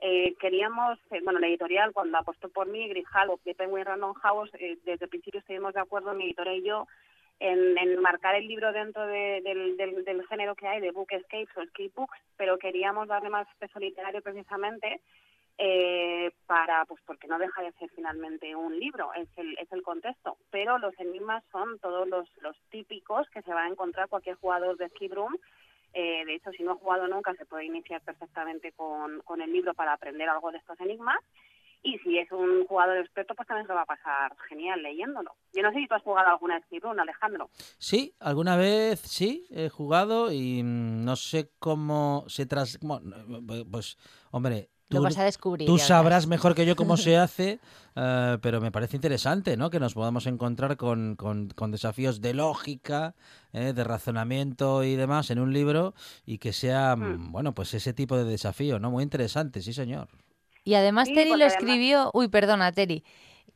eh, 0.00 0.34
queríamos, 0.40 0.98
eh, 1.10 1.20
bueno, 1.24 1.38
la 1.40 1.46
editorial 1.48 1.92
cuando 1.92 2.18
apostó 2.18 2.48
por 2.48 2.66
mí, 2.66 2.88
Grijalvo, 2.88 3.40
de 3.44 3.54
Penguin 3.54 3.84
Random 3.84 4.14
House, 4.14 4.50
eh, 4.54 4.78
desde 4.84 5.04
el 5.06 5.08
principio 5.10 5.40
estuvimos 5.40 5.72
de 5.74 5.80
acuerdo, 5.80 6.12
mi 6.14 6.24
editora 6.24 6.54
y 6.54 6.62
yo, 6.62 6.86
en, 7.40 7.76
en 7.78 8.00
marcar 8.00 8.34
el 8.36 8.46
libro 8.46 8.72
dentro 8.72 9.06
de- 9.06 9.40
del, 9.42 9.76
del, 9.76 10.04
del 10.04 10.26
género 10.28 10.54
que 10.54 10.68
hay 10.68 10.80
de 10.80 10.92
book 10.92 11.08
escapes 11.10 11.56
o 11.56 11.62
escape 11.62 11.90
books, 11.94 12.18
pero 12.36 12.58
queríamos 12.58 13.08
darle 13.08 13.28
más 13.30 13.46
peso 13.58 13.78
literario 13.80 14.22
precisamente 14.22 15.00
eh, 15.58 16.30
para, 16.46 16.84
pues 16.84 17.00
porque 17.06 17.26
no 17.28 17.38
deja 17.38 17.62
de 17.62 17.72
ser 17.72 17.88
finalmente 17.90 18.54
un 18.56 18.78
libro, 18.78 19.12
es 19.14 19.28
el, 19.36 19.56
es 19.58 19.70
el 19.72 19.82
contexto, 19.82 20.36
pero 20.50 20.78
los 20.78 20.98
enigmas 20.98 21.44
son 21.52 21.78
todos 21.78 22.08
los, 22.08 22.28
los 22.42 22.56
típicos 22.70 23.28
que 23.30 23.42
se 23.42 23.52
va 23.54 23.64
a 23.64 23.68
encontrar 23.68 24.08
cualquier 24.08 24.36
jugador 24.36 24.76
de 24.76 24.88
Skid 24.90 25.12
Room. 25.14 25.36
Eh, 25.94 26.24
de 26.24 26.34
hecho, 26.34 26.50
si 26.50 26.62
no 26.64 26.72
ha 26.72 26.76
jugado 26.76 27.06
nunca, 27.06 27.32
se 27.34 27.46
puede 27.46 27.66
iniciar 27.66 28.02
perfectamente 28.02 28.72
con, 28.72 29.20
con 29.20 29.40
el 29.40 29.52
libro 29.52 29.74
para 29.74 29.92
aprender 29.92 30.28
algo 30.28 30.50
de 30.50 30.58
estos 30.58 30.78
enigmas. 30.80 31.18
Y 31.84 31.98
si 31.98 32.18
es 32.18 32.32
un 32.32 32.66
jugador 32.66 32.96
experto, 32.96 33.34
pues 33.34 33.46
también 33.46 33.66
se 33.66 33.72
lo 33.72 33.76
va 33.76 33.82
a 33.82 33.86
pasar 33.86 34.34
genial 34.48 34.82
leyéndolo. 34.82 35.32
Yo 35.52 35.62
no 35.62 35.70
sé 35.70 35.80
si 35.80 35.86
tú 35.86 35.94
has 35.94 36.02
jugado 36.02 36.30
alguna 36.30 36.60
Room, 36.80 36.98
Alejandro. 36.98 37.50
Sí, 37.78 38.14
alguna 38.20 38.56
vez 38.56 39.00
sí, 39.00 39.46
he 39.50 39.68
jugado 39.68 40.32
y 40.32 40.62
mm, 40.62 41.04
no 41.04 41.14
sé 41.14 41.50
cómo 41.58 42.24
se 42.26 42.46
tras... 42.46 42.78
pues, 43.70 43.98
hombre, 44.30 44.70
Lo 44.90 44.98
tú, 44.98 45.04
vas 45.04 45.18
a 45.18 45.24
descubrir. 45.24 45.66
tú 45.66 45.78
sabrás 45.78 46.26
mejor 46.26 46.54
que 46.54 46.66
yo 46.66 46.76
cómo 46.76 46.96
se 46.96 47.16
hace, 47.16 47.58
eh, 47.96 48.38
pero 48.42 48.60
me 48.60 48.70
parece 48.70 48.96
interesante, 48.96 49.56
¿no? 49.56 49.70
Que 49.70 49.80
nos 49.80 49.94
podamos 49.94 50.26
encontrar 50.26 50.76
con, 50.76 51.16
con- 51.16 51.48
con 51.48 51.70
desafíos 51.70 52.20
de 52.20 52.34
lógica, 52.34 53.14
eh, 53.52 53.72
de 53.72 53.84
razonamiento 53.84 54.84
y 54.84 54.94
demás 54.96 55.30
en 55.30 55.38
un 55.38 55.52
libro 55.52 55.94
y 56.26 56.38
que 56.38 56.52
sea, 56.52 56.96
mm, 56.96 57.32
bueno, 57.32 57.54
pues 57.54 57.72
ese 57.74 57.92
tipo 57.92 58.16
de 58.16 58.24
desafío, 58.24 58.78
¿no? 58.78 58.90
Muy 58.90 59.02
interesante, 59.02 59.62
sí, 59.62 59.72
señor. 59.72 60.08
Y 60.64 60.74
además 60.74 61.08
Sí, 61.08 61.14
Terry 61.14 61.30
porque 61.30 61.38
lo 61.38 61.44
además- 61.46 61.62
escribió, 61.62 62.10
uy, 62.14 62.28
perdona, 62.28 62.72
Terry, 62.72 63.04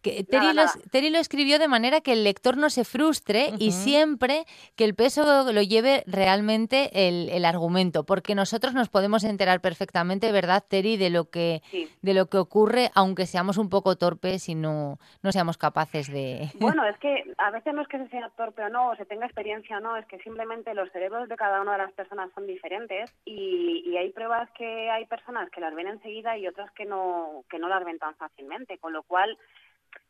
Que 0.02 0.24
Nada, 0.30 0.52
lo, 0.52 1.10
lo 1.10 1.18
escribió 1.18 1.58
de 1.58 1.68
manera 1.68 2.00
que 2.00 2.12
el 2.12 2.24
lector 2.24 2.56
no 2.56 2.70
se 2.70 2.84
frustre 2.84 3.50
y 3.58 3.72
siempre 3.72 4.44
que 4.76 4.84
el 4.84 4.94
peso 4.94 5.50
lo 5.52 5.62
lleve 5.62 6.04
realmente 6.06 7.08
el, 7.08 7.28
el 7.30 7.44
argumento, 7.44 8.04
porque 8.04 8.34
nosotros 8.34 8.74
nos 8.74 8.88
podemos 8.88 9.24
enterar 9.24 9.60
perfectamente, 9.60 10.30
¿verdad, 10.32 10.64
Terry, 10.68 10.96
de 10.96 11.10
lo 11.10 11.30
que 11.30 11.62
Sí. 11.70 11.88
de 12.02 12.14
lo 12.14 12.26
que 12.26 12.38
ocurre, 12.38 12.90
aunque 12.94 13.26
seamos 13.26 13.58
un 13.58 13.68
poco 13.68 13.96
torpes 13.96 14.48
y 14.48 14.54
no, 14.54 14.98
no 15.22 15.32
seamos 15.32 15.58
capaces 15.58 16.10
de... 16.12 16.50
Bueno, 16.78 16.86
es 16.86 16.96
que 16.98 17.24
a 17.38 17.50
veces 17.50 17.74
no 17.74 17.82
es 17.82 17.88
que 17.88 17.98
se 17.98 18.08
sea 18.08 18.30
torpe 18.36 18.62
o 18.62 18.68
no, 18.68 18.90
o 18.90 18.96
se 18.96 19.04
tenga 19.04 19.26
experiencia 19.26 19.78
o 19.78 19.80
no, 19.80 19.96
es 19.96 20.06
que 20.06 20.18
simplemente 20.20 20.74
los 20.74 20.90
cerebros 20.92 21.28
de 21.28 21.36
cada 21.36 21.60
una 21.60 21.72
de 21.72 21.78
las 21.78 21.92
personas 21.92 22.30
son 22.34 22.46
diferentes 22.46 23.10
y, 23.24 23.82
y 23.86 23.96
hay 23.96 24.10
pruebas 24.10 24.48
que 24.56 24.90
hay 24.90 25.06
personas 25.06 25.50
que 25.50 25.60
las 25.60 25.74
ven 25.74 25.88
enseguida 25.88 26.36
y 26.38 26.46
otras 26.46 26.70
que 26.72 26.84
no, 26.84 27.44
que 27.50 27.58
no 27.58 27.68
las 27.68 27.84
ven 27.84 27.98
tan 27.98 28.14
fácilmente, 28.16 28.78
con 28.78 28.92
lo 28.92 29.02
cual 29.02 29.36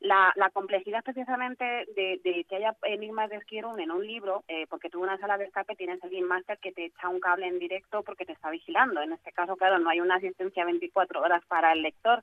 la, 0.00 0.32
la 0.36 0.50
complejidad 0.50 1.02
precisamente 1.02 1.64
de, 1.64 2.20
de 2.22 2.44
que 2.48 2.56
haya 2.56 2.76
enigmas 2.82 3.30
de 3.30 3.40
room 3.60 3.80
en 3.80 3.90
un 3.90 4.06
libro, 4.06 4.44
eh, 4.48 4.66
porque 4.68 4.90
tú 4.90 4.98
en 4.98 5.04
una 5.04 5.18
sala 5.18 5.38
de 5.38 5.44
escape 5.44 5.74
tienes 5.74 6.02
el 6.04 6.10
Game 6.10 6.26
Master 6.26 6.58
que 6.58 6.72
te 6.72 6.86
echa 6.86 7.08
un 7.08 7.20
cable 7.20 7.46
en 7.46 7.58
directo 7.58 8.02
porque 8.02 8.24
te 8.24 8.32
está 8.32 8.50
vigilando. 8.50 9.00
En 9.00 9.12
este 9.12 9.32
caso, 9.32 9.56
claro, 9.56 9.78
no 9.78 9.90
hay 9.90 10.00
una 10.00 10.16
asistencia 10.16 10.64
24 10.64 11.20
horas 11.20 11.44
para 11.46 11.72
el 11.72 11.82
lector. 11.82 12.22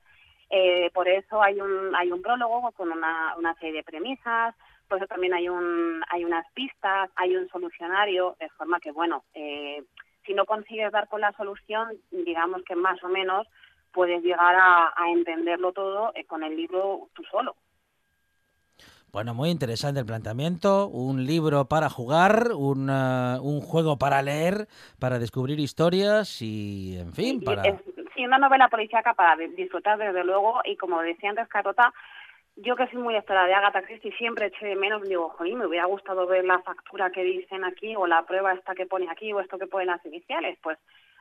Eh, 0.49 0.89
por 0.93 1.07
eso 1.07 1.41
hay 1.41 1.59
un, 1.59 1.95
hay 1.95 2.11
un 2.11 2.21
prólogo 2.21 2.71
con 2.71 2.91
una, 2.91 3.35
una 3.37 3.55
serie 3.55 3.73
de 3.73 3.83
premisas, 3.83 4.55
por 4.87 4.99
eso 4.99 5.07
también 5.07 5.33
hay, 5.33 5.49
un, 5.49 6.03
hay 6.09 6.23
unas 6.23 6.45
pistas, 6.53 7.09
hay 7.15 7.35
un 7.35 7.49
solucionario, 7.49 8.35
de 8.39 8.49
forma 8.49 8.79
que, 8.79 8.91
bueno, 8.91 9.23
eh, 9.33 9.83
si 10.25 10.33
no 10.33 10.45
consigues 10.45 10.91
dar 10.91 11.07
con 11.07 11.21
la 11.21 11.31
solución, 11.33 11.89
digamos 12.11 12.63
que 12.63 12.75
más 12.75 13.03
o 13.03 13.09
menos 13.09 13.47
puedes 13.95 14.21
llegar 14.21 14.53
a, 14.55 14.93
a 14.95 15.09
entenderlo 15.17 15.71
todo 15.71 16.11
eh, 16.13 16.25
con 16.25 16.43
el 16.43 16.53
libro 16.55 17.07
tú 17.15 17.23
solo. 17.31 17.55
Bueno, 19.13 19.33
muy 19.33 19.49
interesante 19.49 20.01
el 20.01 20.05
planteamiento. 20.05 20.87
Un 20.89 21.25
libro 21.25 21.65
para 21.73 21.89
jugar, 21.89 22.51
un, 22.53 22.89
eh, 22.89 23.39
un 23.41 23.61
juego 23.61 23.97
para 23.97 24.21
leer, 24.21 24.67
para 24.99 25.19
descubrir 25.19 25.57
historias 25.57 26.41
y, 26.41 26.97
en 26.99 27.13
fin, 27.13 27.41
para... 27.41 27.63
sí, 28.13 28.25
una 28.25 28.37
novela 28.37 28.67
policíaca 28.67 29.13
para 29.13 29.37
di- 29.37 29.55
disfrutar 29.55 29.97
desde 29.97 30.25
luego 30.25 30.59
y 30.65 30.75
como 30.75 31.01
decía 31.01 31.29
antes 31.29 31.47
Carlota, 31.47 31.93
yo 32.57 32.75
que 32.75 32.87
soy 32.87 32.99
muy 32.99 33.15
espera 33.15 33.45
de 33.45 33.53
Agatha 33.53 33.83
Christie 33.83 34.11
siempre 34.17 34.47
eché 34.47 34.65
de 34.65 34.75
menos, 34.75 35.01
digo, 35.03 35.29
jolín, 35.37 35.59
me 35.59 35.67
hubiera 35.67 35.85
gustado 35.85 36.27
ver 36.27 36.43
la 36.43 36.59
factura 36.59 37.09
que 37.09 37.23
dicen 37.23 37.63
aquí 37.63 37.95
o 37.95 38.07
la 38.07 38.23
prueba 38.23 38.53
esta 38.53 38.75
que 38.75 38.85
pone 38.85 39.07
aquí 39.09 39.31
o 39.31 39.39
esto 39.39 39.57
que 39.57 39.67
ponen 39.67 39.87
las 39.87 40.05
iniciales, 40.05 40.57
pues 40.61 40.77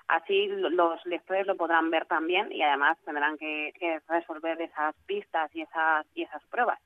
así 0.08 0.46
lo- 0.48 0.70
los 0.70 1.04
lectores 1.06 1.46
lo 1.46 1.56
podrán 1.56 1.90
ver 1.90 2.06
también 2.06 2.50
y 2.52 2.62
además 2.62 2.96
tendrán 3.04 3.36
que, 3.38 3.72
que 3.78 4.00
resolver 4.08 4.60
esas 4.60 4.94
pistas 5.06 5.50
y 5.54 5.62
esas 5.62 6.06
y 6.14 6.22
esas 6.22 6.42
pruebas. 6.50 6.78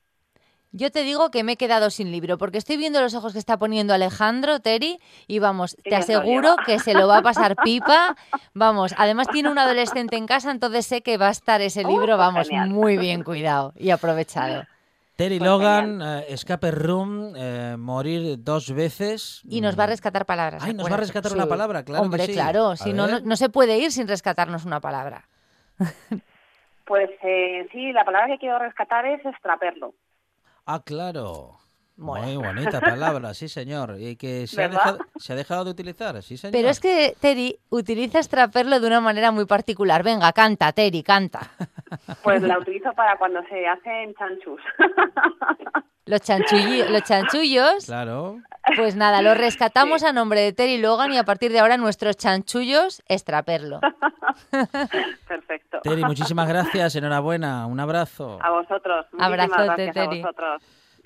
Yo 0.71 0.91
te 0.91 1.01
digo 1.03 1.31
que 1.31 1.43
me 1.43 1.53
he 1.53 1.57
quedado 1.57 1.89
sin 1.89 2.11
libro, 2.11 2.37
porque 2.37 2.59
estoy 2.59 2.77
viendo 2.77 3.01
los 3.01 3.15
ojos 3.15 3.33
que 3.33 3.39
está 3.39 3.57
poniendo 3.57 3.91
Alejandro, 3.91 4.59
Terry, 4.59 4.99
y 5.27 5.39
vamos, 5.39 5.75
te 5.83 5.95
aseguro 5.95 6.57
que 6.63 6.77
se 6.77 6.93
lo 6.93 7.07
va 7.07 7.17
a 7.17 7.21
pasar 7.23 7.57
pipa. 7.63 8.15
Vamos, 8.53 8.93
además 8.97 9.29
tiene 9.29 9.49
un 9.49 9.57
adolescente 9.57 10.15
en 10.15 10.27
casa, 10.27 10.51
entonces 10.51 10.85
sé 10.85 11.01
que 11.01 11.17
va 11.17 11.29
a 11.29 11.31
estar 11.31 11.61
ese 11.61 11.83
Oh, 11.83 11.87
libro, 11.87 12.05
pues 12.17 12.17
vamos, 12.19 12.51
muy 12.51 12.97
bien 12.97 13.23
cuidado 13.23 13.73
y 13.77 13.89
aprovechado. 13.89 14.65
Terry 15.19 15.37
Pues 15.37 15.49
Logan, 15.49 16.01
eh, 16.01 16.25
Escape 16.29 16.71
Room, 16.71 17.33
eh, 17.35 17.75
morir 17.77 18.41
dos 18.41 18.71
veces. 18.71 19.41
Y 19.49 19.59
nos 19.59 19.77
va 19.77 19.83
a 19.83 19.87
rescatar 19.87 20.25
palabras. 20.25 20.63
Ay, 20.63 20.73
nos 20.73 20.89
va 20.89 20.95
a 20.95 20.99
rescatar 20.99 21.33
una 21.33 21.45
palabra, 21.45 21.83
claro 21.83 22.03
que 22.03 22.05
Hombre, 22.05 22.25
sí. 22.25 22.31
claro, 22.31 22.69
A 22.69 22.77
si 22.77 22.93
no, 22.93 23.19
no, 23.19 23.35
se 23.35 23.49
puede 23.49 23.77
ir 23.79 23.91
sin 23.91 24.07
rescatarnos 24.07 24.63
una 24.65 24.79
palabra. 24.79 25.27
Pues 26.85 27.11
eh, 27.21 27.67
sí, 27.71 27.91
la 27.91 28.03
palabra 28.03 28.29
que 28.29 28.39
quiero 28.39 28.57
rescatar 28.57 29.05
es 29.05 29.23
extraperlo. 29.23 29.93
Ah, 30.65 30.81
claro. 30.83 31.59
Muy 31.97 32.35
bonita 32.35 32.79
palabra, 32.81 33.35
sí, 33.35 33.47
señor. 33.47 33.97
Y 33.99 34.15
que 34.15 34.47
se 34.47 34.63
ha, 34.63 34.69
¿Verdad? 34.69 34.85
dejado, 34.85 34.99
se 35.17 35.33
ha 35.33 35.35
dejado 35.35 35.65
de 35.65 35.71
utilizar, 35.71 36.23
sí, 36.23 36.35
señor. 36.35 36.53
Pero 36.53 36.69
es 36.69 36.79
que 36.79 37.15
Terry 37.19 37.59
utiliza 37.69 38.17
extraperlo 38.17 38.79
de 38.79 38.87
una 38.87 39.01
manera 39.01 39.31
muy 39.31 39.45
particular. 39.45 40.01
Venga, 40.01 40.31
canta, 40.33 40.71
Terry, 40.71 41.03
canta. 41.03 41.51
Pues 42.23 42.41
la 42.43 42.57
utilizo 42.59 42.91
para 42.93 43.17
cuando 43.17 43.41
se 43.49 43.67
hacen 43.67 44.13
chanchus. 44.15 44.61
Los, 46.05 46.21
chanchulli- 46.21 46.87
los 46.89 47.03
chanchullos, 47.03 47.85
Claro. 47.85 48.39
pues 48.75 48.95
nada, 48.95 49.21
los 49.21 49.37
rescatamos 49.37 50.03
a 50.03 50.11
nombre 50.11 50.41
de 50.41 50.53
Terry 50.53 50.79
Logan 50.79 51.13
y 51.13 51.17
a 51.19 51.23
partir 51.23 51.51
de 51.51 51.59
ahora 51.59 51.77
nuestros 51.77 52.17
chanchullos, 52.17 53.03
extraperlo. 53.07 53.79
Perfecto. 55.27 55.79
Terry, 55.83 56.03
muchísimas 56.03 56.47
gracias, 56.47 56.95
enhorabuena, 56.95 57.65
un 57.67 57.79
abrazo. 57.79 58.39
A 58.41 58.49
vosotros. 58.49 59.05
Abrazote, 59.19 59.85
gracias 59.85 59.97
a 59.97 60.09
vosotros. 60.09 60.61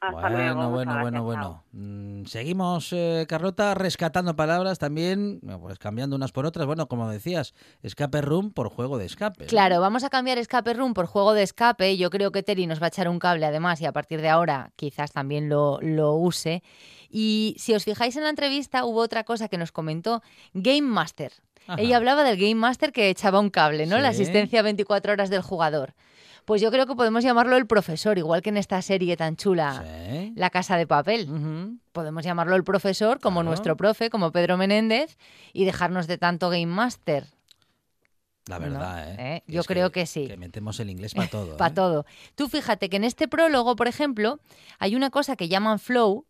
Hasta 0.08 0.12
Bueno, 0.30 0.38
luego. 0.38 0.70
bueno, 0.70 1.00
bueno, 1.02 1.24
bueno. 1.24 1.64
Mm, 1.72 2.26
Seguimos, 2.26 2.90
eh, 2.92 3.26
Carlota, 3.28 3.74
rescatando 3.74 4.36
palabras 4.36 4.80
también, 4.80 5.40
pues 5.62 5.80
cambiando 5.80 6.16
unas 6.16 6.32
por 6.32 6.46
otras. 6.46 6.66
Bueno, 6.66 6.88
como 6.88 7.10
decías, 7.10 7.54
escape 7.82 8.22
room 8.22 8.52
por 8.52 8.70
juego 8.70 8.98
de 8.98 9.06
escape. 9.06 9.46
Claro, 9.46 9.80
vamos 9.82 10.04
a 10.04 10.10
cambiar 10.10 10.38
escape 10.38 10.74
room 10.74 10.94
por 10.94 11.06
juego 11.06 11.34
de 11.34 11.44
escape. 11.44 11.98
Yo 11.98 12.10
creo 12.10 12.32
que 12.32 12.44
Terry 12.44 12.68
nos 12.68 12.82
va 12.82 12.86
a 12.86 12.90
echar 12.90 13.08
un 13.08 13.20
cable 13.20 13.46
además 13.46 13.80
y 13.82 13.86
a 13.86 13.92
partir 13.92 14.22
de 14.22 14.30
ahora 14.30 14.72
quizás 14.76 15.12
también 15.12 15.50
lo, 15.50 15.80
lo 15.82 16.14
use. 16.14 16.64
Y 17.10 17.56
si 17.60 17.74
os 17.74 17.84
fijáis 17.84 18.16
en 18.16 18.24
la 18.24 18.30
entrevista 18.30 18.86
hubo 18.86 19.00
otra 19.02 19.24
cosa 19.24 19.48
que 19.48 19.58
nos 19.58 19.72
comentó 19.72 20.22
Game 20.54 20.82
Master. 20.88 21.32
Ajá. 21.68 21.82
Ella 21.82 21.96
hablaba 21.98 22.24
del 22.24 22.36
Game 22.38 22.56
Master 22.56 22.92
que 22.92 23.10
echaba 23.10 23.40
un 23.40 23.50
cable, 23.50 23.86
¿no? 23.86 23.98
La 24.00 24.10
asistencia 24.10 24.62
24 24.62 25.14
horas 25.14 25.30
del 25.30 25.42
jugador. 25.42 25.94
Pues 26.46 26.62
yo 26.62 26.72
creo 26.72 26.86
que 26.86 26.96
podemos 26.96 27.24
llamarlo 27.24 27.56
el 27.58 27.66
profesor, 27.68 28.18
igual 28.18 28.42
que 28.42 28.50
en 28.50 28.58
esta 28.58 28.82
serie 28.82 29.16
tan 29.18 29.36
chula, 29.38 29.84
Sí. 30.12 30.34
La 30.36 30.50
Casa 30.50 30.76
de 30.78 30.86
Papel. 30.88 31.28
Podemos 31.92 32.24
llamarlo 32.26 32.56
el 32.56 32.64
profesor, 32.64 33.20
como 33.20 33.36
Claro. 33.40 33.50
nuestro 33.50 33.78
profe, 33.78 34.10
como 34.10 34.32
Pedro 34.32 34.58
Menéndez, 34.58 35.18
y 35.54 35.64
dejarnos 35.66 36.08
de 36.08 36.18
tanto 36.18 36.50
Game 36.50 36.66
Master. 36.68 37.28
La 38.48 38.60
¿no? 38.60 38.66
verdad, 38.66 39.10
¿eh? 39.12 39.16
¿Eh? 39.38 39.44
Yo 39.48 39.62
es 39.62 39.68
creo 39.68 39.92
que 39.94 40.06
sí. 40.06 40.28
Que 40.28 40.36
metemos 40.36 40.78
el 40.82 40.90
inglés 40.90 41.14
para 41.16 41.30
todo. 41.30 41.56
Para 41.58 41.72
¿eh? 41.72 41.76
todo. 41.76 42.06
Tú 42.36 42.50
fíjate 42.50 42.90
que 42.90 42.98
en 42.98 43.06
este 43.06 43.30
prólogo, 43.30 43.78
por 43.78 43.88
ejemplo, 43.88 44.40
hay 44.80 44.98
una 44.98 45.12
cosa 45.12 45.38
que 45.38 45.48
llaman 45.48 45.80
flow 45.80 46.26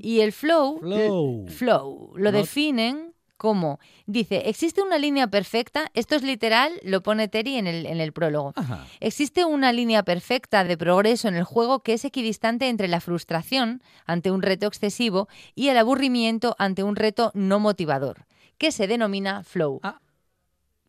y 0.00 0.20
el 0.20 0.32
flow, 0.32 0.78
Flow. 0.80 1.46
flow 1.48 2.12
lo 2.16 2.32
No- 2.32 2.36
definen 2.36 3.13
como, 3.44 3.78
dice, 4.06 4.48
existe 4.48 4.80
una 4.80 4.96
línea 4.96 5.26
perfecta, 5.26 5.90
esto 5.92 6.16
es 6.16 6.22
literal, 6.22 6.80
lo 6.82 7.02
pone 7.02 7.28
Terry 7.28 7.56
en 7.56 7.66
el, 7.66 7.84
en 7.84 8.00
el 8.00 8.10
prólogo. 8.10 8.54
Ajá. 8.56 8.86
Existe 9.00 9.44
una 9.44 9.70
línea 9.70 10.02
perfecta 10.02 10.64
de 10.64 10.78
progreso 10.78 11.28
en 11.28 11.34
el 11.34 11.44
juego 11.44 11.80
que 11.80 11.92
es 11.92 12.06
equidistante 12.06 12.70
entre 12.70 12.88
la 12.88 13.02
frustración 13.02 13.82
ante 14.06 14.30
un 14.30 14.40
reto 14.40 14.66
excesivo 14.66 15.28
y 15.54 15.68
el 15.68 15.76
aburrimiento 15.76 16.56
ante 16.58 16.84
un 16.84 16.96
reto 16.96 17.32
no 17.34 17.60
motivador, 17.60 18.24
que 18.56 18.72
se 18.72 18.86
denomina 18.86 19.44
flow. 19.44 19.78
Ah, 19.82 20.00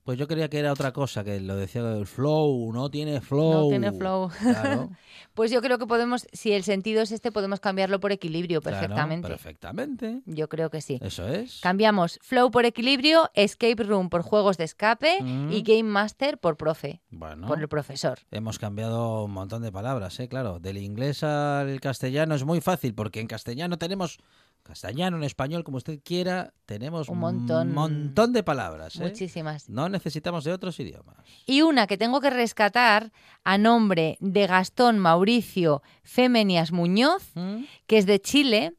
Pues 0.05 0.19
yo 0.19 0.27
creía 0.27 0.49
que 0.51 0.59
era 0.59 0.71
otra 0.71 0.93
cosa, 0.93 1.23
que 1.23 1.39
lo 1.41 1.55
decía 1.55 1.81
el 1.81 2.05
flow, 2.05 2.71
no 2.71 2.91
tiene 2.91 3.21
flow. 3.21 3.63
No 3.63 3.69
tiene 3.69 3.91
flow. 3.91 4.29
Claro, 4.39 4.91
Pues 5.33 5.49
yo 5.49 5.61
creo 5.63 5.79
que 5.79 5.87
podemos, 5.87 6.27
si 6.31 6.51
el 6.53 6.63
sentido 6.63 7.01
es 7.01 7.11
este, 7.11 7.31
podemos 7.31 7.59
cambiarlo 7.59 7.99
por 7.99 8.11
equilibrio 8.11 8.61
claro, 8.61 8.77
perfectamente. 8.77 9.27
perfectamente. 9.27 10.21
Yo 10.27 10.47
creo 10.47 10.69
que 10.69 10.79
sí. 10.81 10.99
Eso 11.01 11.27
es. 11.27 11.59
Cambiamos 11.59 12.19
flow 12.21 12.51
por 12.51 12.65
equilibrio, 12.65 13.31
escape 13.33 13.83
room 13.83 14.09
por 14.09 14.21
juegos 14.21 14.57
de 14.57 14.65
escape 14.65 15.23
Mm. 15.23 15.51
y 15.51 15.61
game 15.63 15.83
master 15.83 16.37
por 16.37 16.55
profe, 16.55 17.01
Bueno, 17.09 17.47
por 17.47 17.59
el 17.59 17.67
profesor. 17.67 18.19
hemos 18.29 18.59
cambiado 18.59 19.23
un 19.25 19.31
montón 19.31 19.63
de 19.63 19.71
palabras, 19.71 20.19
¿eh? 20.19 20.27
Claro, 20.29 20.59
del 20.59 20.77
inglés 20.77 21.23
al 21.23 21.81
castellano 21.81 22.35
es 22.35 22.43
muy 22.45 22.61
fácil, 22.61 22.93
porque 22.93 23.21
en 23.21 23.27
castellano 23.27 23.77
tenemos, 23.79 24.19
castellano, 24.65 25.15
en 25.17 25.23
español, 25.23 25.63
como 25.63 25.77
usted 25.77 25.99
quiera, 26.03 26.53
tenemos 26.65 27.07
Un 27.07 27.19
montón. 27.19 27.71
montón 27.73 28.33
de 28.33 28.43
palabras, 28.43 28.95
¿eh? 28.97 29.03
Muchísimas. 29.03 29.69
No 29.69 29.87
necesitamos 29.87 30.43
de 30.43 30.51
otros 30.51 30.79
idiomas. 30.79 31.15
Y 31.45 31.61
una 31.61 31.87
que 31.87 31.97
tengo 31.97 32.19
que 32.19 32.29
rescatar 32.31 33.11
a 33.43 33.57
nombre 33.57 34.17
de 34.19 34.47
Gastón 34.47 34.99
Mauricio 34.99 35.81
Femenias 36.03 36.71
Muñoz, 36.71 37.29
¿Mm? 37.35 37.63
que 37.87 37.97
es 37.99 38.05
de 38.05 38.19
Chile, 38.19 38.73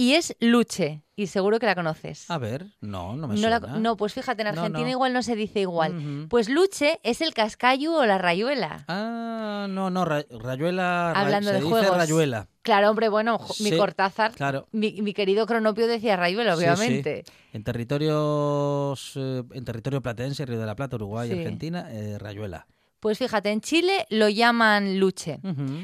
y 0.00 0.14
es 0.14 0.36
Luche. 0.40 1.02
Y 1.16 1.26
seguro 1.26 1.58
que 1.58 1.66
la 1.66 1.74
conoces. 1.74 2.30
A 2.30 2.38
ver, 2.38 2.64
no, 2.80 3.14
no 3.14 3.28
me 3.28 3.34
no, 3.38 3.50
la- 3.50 3.58
suena. 3.60 3.78
no, 3.78 3.96
pues 3.98 4.14
fíjate, 4.14 4.40
en 4.40 4.48
Argentina 4.48 4.84
no. 4.84 4.88
igual 4.88 5.12
no 5.12 5.22
se 5.22 5.36
dice 5.36 5.60
igual. 5.60 6.26
Pues 6.30 6.48
Luche 6.48 6.98
es 7.02 7.20
el 7.20 7.34
cascayu 7.34 7.92
o 7.92 8.06
la 8.06 8.16
rayuela. 8.16 8.84
Ah, 8.88 9.66
no, 9.68 9.90
no, 9.90 10.06
ra- 10.06 10.24
rayuela. 10.30 11.12
ra- 11.12 11.20
Hablando 11.20 11.48
se 11.48 11.54
de 11.56 11.60
dice 11.60 11.70
juegos. 11.70 11.94
rayuela. 11.98 12.48
Claro, 12.62 12.88
hombre, 12.88 13.10
bueno, 13.10 13.36
jo- 13.38 13.54
mi 13.62 13.68
Sí, 13.70 13.76
Cortázar, 13.76 14.32
Claro. 14.32 14.66
mi, 14.72 15.02
mi 15.02 15.12
querido 15.12 15.44
Cronopio 15.46 15.86
decía 15.86 16.16
rayuela, 16.16 16.56
Sí, 16.56 16.62
sí. 16.62 16.68
obviamente. 16.68 17.24
En 17.52 17.62
territorios, 17.64 19.12
eh, 19.16 19.42
en 19.52 19.64
territorio 19.64 20.00
platense, 20.00 20.46
Río 20.46 20.58
de 20.60 20.66
la 20.66 20.76
Plata, 20.76 20.96
Uruguay, 20.96 21.30
Sí. 21.30 21.36
Argentina, 21.38 21.86
eh, 21.90 22.18
rayuela. 22.18 22.66
Pues 23.00 23.18
fíjate, 23.18 23.50
en 23.50 23.62
Chile 23.62 24.06
lo 24.10 24.28
llaman 24.28 25.00
luche. 25.00 25.40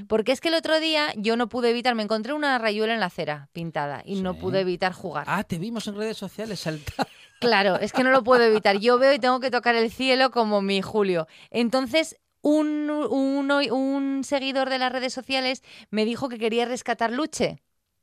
Porque 0.06 0.32
es 0.32 0.40
que 0.40 0.48
el 0.48 0.54
otro 0.54 0.78
día 0.78 1.12
yo 1.16 1.36
no 1.36 1.48
pude 1.48 1.70
evitar, 1.70 1.94
me 1.94 2.02
encontré 2.02 2.34
una 2.34 2.58
rayuela 2.58 2.92
en 2.92 3.00
la 3.00 3.06
acera 3.06 3.48
pintada 3.52 4.02
y 4.04 4.20
no 4.20 4.34
pude 4.38 4.60
evitar 4.60 4.92
jugar. 4.92 5.24
Ah, 5.26 5.42
te 5.42 5.58
vimos 5.58 5.88
en 5.88 5.96
redes 5.96 6.16
sociales 6.16 6.60
saltar. 6.60 7.08
Claro, 7.38 7.76
es 7.76 7.92
que 7.92 8.02
no 8.02 8.10
lo 8.10 8.24
puedo 8.24 8.42
evitar. 8.44 8.78
Yo 8.78 8.98
veo 8.98 9.12
y 9.12 9.18
tengo 9.18 9.40
que 9.40 9.50
tocar 9.50 9.74
el 9.74 9.90
cielo 9.90 10.30
como 10.30 10.62
mi 10.62 10.80
Julio. 10.80 11.26
Entonces, 11.50 12.16
un, 12.40 12.88
un, 12.90 13.50
un 13.50 14.24
seguidor 14.24 14.70
de 14.70 14.78
las 14.78 14.90
redes 14.90 15.12
sociales 15.12 15.62
me 15.90 16.06
dijo 16.06 16.30
que 16.30 16.38
quería 16.38 16.64
rescatar 16.64 17.12
Luche. 17.12 17.58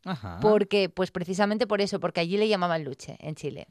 Ajá. 0.05 0.37
Porque, 0.39 0.87
pues 0.89 1.09
precisamente 1.09 1.65
por 1.65 1.81
eso, 1.81 1.99
porque 1.99 2.19
allí 2.19 2.37
le 2.37 2.47
llamaban 2.47 2.83
Luche, 2.83 3.17
en 3.21 3.33
Chile. 3.33 3.65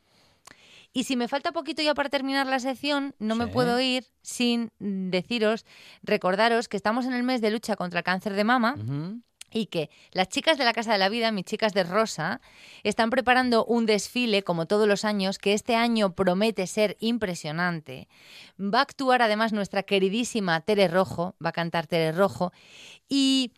Y 0.93 1.05
si 1.05 1.17
me 1.17 1.29
falta 1.29 1.53
poquito 1.53 1.83
ya 1.83 1.95
para 1.95 2.11
terminar 2.11 2.47
la 2.47 2.59
sección, 2.59 3.15
no 3.19 3.35
me 3.35 3.47
puedo 3.47 3.81
ir 3.81 4.05
sin 4.21 4.71
deciros, 4.79 5.65
recordaros 6.03 6.69
que 6.69 6.77
estamos 6.77 7.07
en 7.07 7.15
el 7.15 7.23
mes 7.23 7.41
de 7.41 7.51
lucha 7.51 7.77
contra 7.77 8.01
el 8.01 8.05
cáncer 8.05 8.35
de 8.35 8.45
mama 8.45 8.77
y 9.53 9.67
que 9.67 9.91
las 10.13 10.29
chicas 10.29 10.59
de 10.59 10.65
la 10.65 10.73
Casa 10.73 10.93
de 10.93 10.99
la 10.99 11.09
Vida, 11.09 11.31
mis 11.31 11.45
chicas 11.45 11.73
de 11.73 11.85
Rosa, 11.85 12.41
están 12.83 13.11
preparando 13.11 13.65
un 13.65 13.87
desfile, 13.87 14.43
como 14.43 14.67
todos 14.67 14.89
los 14.89 15.05
años, 15.05 15.39
que 15.39 15.53
este 15.53 15.77
año 15.77 16.15
promete 16.15 16.67
ser 16.67 16.97
impresionante. 17.01 18.09
Va 18.59 18.81
a 18.81 18.83
actuar 18.83 19.23
además 19.23 19.53
nuestra 19.53 19.83
queridísima 19.83 20.61
Tere 20.61 20.89
Rojo, 20.89 21.37
va 21.45 21.51
a 21.51 21.53
cantar 21.53 21.87
Tere 21.87 22.13
Rojo, 22.13 22.53
y 23.09 23.53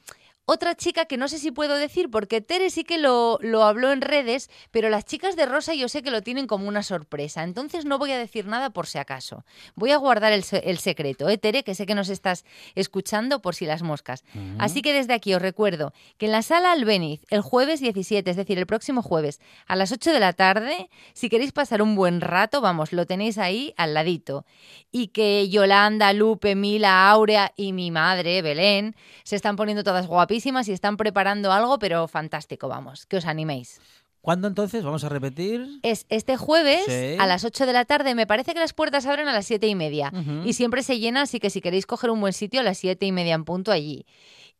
otra 0.46 0.74
chica 0.74 1.07
que 1.07 1.16
no 1.16 1.28
sé 1.28 1.38
si 1.38 1.50
puedo 1.50 1.76
decir, 1.76 2.11
porque 2.11 2.40
Tere 2.40 2.70
sí 2.70 2.85
que 2.85 2.98
lo, 2.98 3.38
lo 3.40 3.64
habló 3.64 3.92
en 3.92 4.00
redes, 4.00 4.50
pero 4.70 4.90
las 4.90 5.04
chicas 5.04 5.37
de 5.37 5.46
Rosa 5.46 5.74
yo 5.74 5.88
sé 5.88 6.02
que 6.02 6.11
lo 6.11 6.22
tienen 6.22 6.46
como 6.46 6.68
una 6.68 6.83
sorpresa, 6.83 7.42
entonces 7.42 7.85
no 7.85 7.98
voy 7.98 8.12
a 8.12 8.18
decir 8.18 8.46
nada 8.46 8.70
por 8.70 8.87
si 8.87 8.98
acaso. 8.98 9.44
Voy 9.74 9.92
a 9.92 9.96
guardar 9.96 10.33
el, 10.33 10.44
el 10.64 10.78
secreto, 10.78 11.28
¿eh, 11.28 11.38
Tere? 11.38 11.62
Que 11.62 11.74
sé 11.74 11.87
que 11.87 11.94
nos 11.94 12.09
estás 12.09 12.44
escuchando 12.74 13.40
por 13.40 13.54
si 13.54 13.66
las 13.66 13.83
moscas. 13.83 14.24
Así 14.59 14.83
que 14.83 14.92
desde 14.92 15.14
aquí 15.14 15.35
os 15.35 15.42
recuerdo 15.42 15.92
que 16.18 16.26
en 16.26 16.33
la 16.33 16.42
sala 16.42 16.72
Albeniz, 16.72 17.22
el 17.30 17.40
jueves 17.40 17.80
17, 17.80 18.30
es 18.30 18.37
decir, 18.37 18.59
el 18.59 18.66
próximo 18.66 19.02
jueves, 19.02 19.40
a 19.66 19.76
las 19.76 19.92
8 19.92 20.12
de 20.12 20.20
la 20.20 20.33
tarde, 20.33 20.90
si 21.12 21.28
queréis 21.28 21.52
pasar 21.52 21.83
un 21.83 21.94
buen 21.94 22.20
rato, 22.20 22.61
vamos, 22.61 22.92
lo 22.92 23.07
tenéis 23.07 23.38
ahí 23.38 23.74
al 23.76 23.94
ladito. 23.94 24.44
Y 24.92 25.09
que 25.09 25.48
Yolanda, 25.48 26.12
Lupe, 26.12 26.54
Mila, 26.54 27.11
Aurea 27.11 27.52
y 27.57 27.72
mi 27.72 27.90
madre, 27.90 28.42
Belén, 28.42 28.94
se 29.24 29.37
están 29.37 29.57
poniendo 29.57 29.85
todas 29.85 30.07
guapísimas 30.35 30.68
y 30.68 30.73
están 30.73 30.97
preparando 30.97 31.53
algo, 31.53 31.79
pero 31.79 32.09
fantástico, 32.09 32.66
vamos, 32.68 33.07
que 33.07 33.18
os 33.18 33.27
animéis. 33.27 33.81
¿Cuándo 34.20 34.49
entonces? 34.49 34.83
Vamos 34.83 35.05
a 35.05 35.09
repetir. 35.11 35.66
Es 35.83 36.07
este 36.09 36.37
jueves 36.37 36.81
Sí. 36.87 37.16
a 37.20 37.27
las 37.27 37.44
8 37.44 37.66
de 37.66 37.73
la 37.75 37.85
tarde. 37.85 38.14
Me 38.14 38.27
parece 38.27 38.53
que 38.55 38.59
las 38.59 38.73
puertas 38.73 39.05
abren 39.07 39.29
a 39.29 39.33
las 39.33 39.44
7 39.47 39.66
y 39.68 39.75
media. 39.75 40.11
Y 40.44 40.55
siempre 40.55 40.83
se 40.83 40.99
llena, 40.99 41.23
así 41.23 41.38
que 41.40 41.51
si 41.51 41.61
queréis 41.61 41.85
coger 41.87 42.11
un 42.11 42.20
buen 42.20 42.33
sitio, 42.33 42.61
a 42.61 42.62
las 42.62 42.79
7 42.79 43.05
y 43.07 43.12
media 43.12 43.35
en 43.35 43.44
punto 43.44 43.70
allí. 43.70 44.07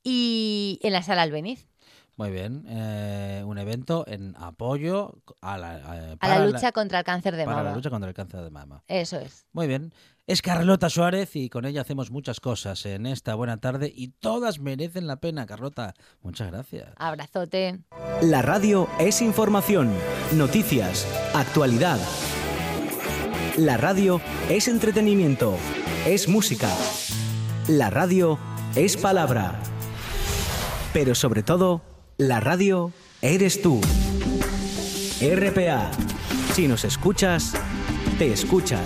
Y 0.03 0.79
en 0.83 0.93
la 0.93 1.03
sala 1.03 1.23
Albeniz. 1.23 1.67
Muy 2.17 2.31
bien. 2.31 2.65
eh, 2.69 3.43
un 3.45 3.59
evento 3.59 4.05
en 4.07 4.35
apoyo 4.37 5.19
a 5.41 5.59
la, 5.59 5.77
eh, 5.77 6.13
A 6.13 6.17
para 6.17 6.39
la 6.39 6.47
lucha 6.47 6.71
contra 6.73 7.01
el 7.01 7.05
cáncer 7.05 7.35
de 7.37 7.45
para 7.45 7.57
mama. 7.59 7.71
la 7.71 7.77
lucha 7.77 7.91
contra 7.91 8.09
el 8.09 8.15
cáncer 8.15 8.41
de 8.43 8.51
mama. 8.51 8.83
Eso 8.87 9.19
es. 9.19 9.47
Muy 9.53 9.67
bien. 9.67 9.93
Es 10.27 10.41
Carlota 10.41 10.89
Suárez 10.89 11.37
y 11.37 11.51
con 11.51 11.67
ella 11.67 11.83
hacemos 11.83 12.11
muchas 12.11 12.41
cosas 12.41 12.87
en 12.87 13.05
esta 13.05 13.35
buena 13.35 13.59
tarde 13.59 13.93
y 13.95 14.09
todas 14.09 14.59
merecen 14.59 15.07
la 15.07 15.17
pena, 15.17 15.45
Carlota. 15.45 15.93
Muchas 16.23 16.51
gracias. 16.51 16.89
Abrazote. 16.97 17.81
La 18.23 18.41
radio 18.41 18.89
es 18.99 19.21
información, 19.21 19.93
noticias, 20.33 21.07
actualidad. 21.35 21.99
La 23.59 23.77
radio 23.77 24.21
es 24.49 24.67
entretenimiento, 24.69 25.57
es 26.07 26.29
música. 26.29 26.71
La 27.69 27.91
radio 27.91 28.39
es 28.77 28.97
palabra. 28.97 29.61
Pero 30.93 31.15
sobre 31.15 31.43
todo, 31.43 31.83
la 32.17 32.41
radio 32.41 32.93
eres 33.23 33.61
tú. 33.61 33.81
RPA. 35.21 35.91
Si 36.55 36.69
nos 36.69 36.85
escuchas, 36.85 37.55
te 38.19 38.33
escuchas. 38.33 38.81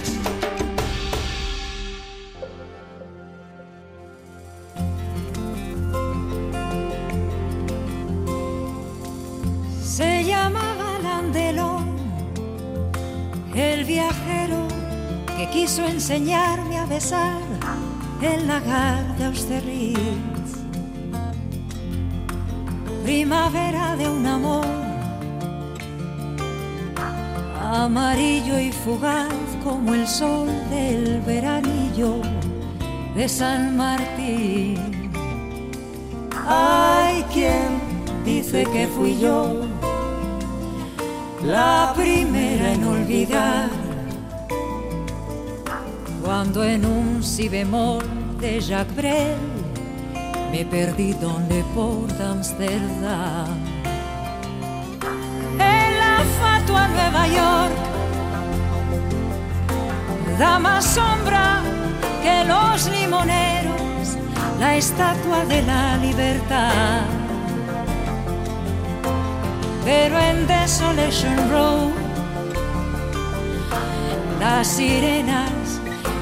Se 9.84 10.24
llamaba 10.24 10.98
Landelón, 11.02 11.96
el 13.54 13.84
viajero 13.84 14.68
que 15.36 15.50
quiso 15.50 15.84
enseñarme 15.84 16.78
a 16.78 16.86
besar 16.86 17.40
el 18.22 18.46
lagar 18.46 19.16
de 19.18 19.24
Austerlitz. 19.26 20.38
Primavera 23.09 23.97
de 23.97 24.07
un 24.07 24.27
amor 24.27 24.66
amarillo 27.59 28.59
y 28.61 28.71
fugaz 28.71 29.33
como 29.64 29.94
el 29.94 30.07
sol 30.07 30.49
del 30.68 31.23
veranillo 31.23 32.21
de 33.14 33.27
San 33.27 33.79
Martín. 33.79 34.77
Hay 36.47 37.23
quien 37.33 37.81
dice 38.27 38.64
que 38.64 38.87
fui 38.87 39.18
yo 39.18 39.55
la 41.47 41.94
primera 41.97 42.75
en 42.75 42.85
olvidar 42.85 43.71
cuando 46.23 46.62
en 46.62 46.85
un 46.85 47.23
si 47.23 47.49
de 47.49 48.61
Jacques 48.61 48.94
Brel 48.94 49.47
me 50.50 50.64
perdí 50.64 51.12
donde 51.12 51.62
por 51.74 52.11
Amsterdam 52.22 53.46
en 55.58 55.98
la 55.98 56.24
fatua 56.40 56.88
Nueva 56.88 57.26
York. 57.28 57.76
Da 60.38 60.58
más 60.58 60.84
sombra 60.84 61.61
que 62.22 62.44
los 62.44 62.88
limoneros 62.88 64.16
la 64.61 64.76
estatua 64.76 65.44
de 65.46 65.62
la 65.62 65.96
libertad. 65.98 67.02
Pero 69.84 70.18
en 70.18 70.46
Desolation 70.46 71.50
Road 71.50 71.90
las 74.40 74.66
sirenas 74.66 75.80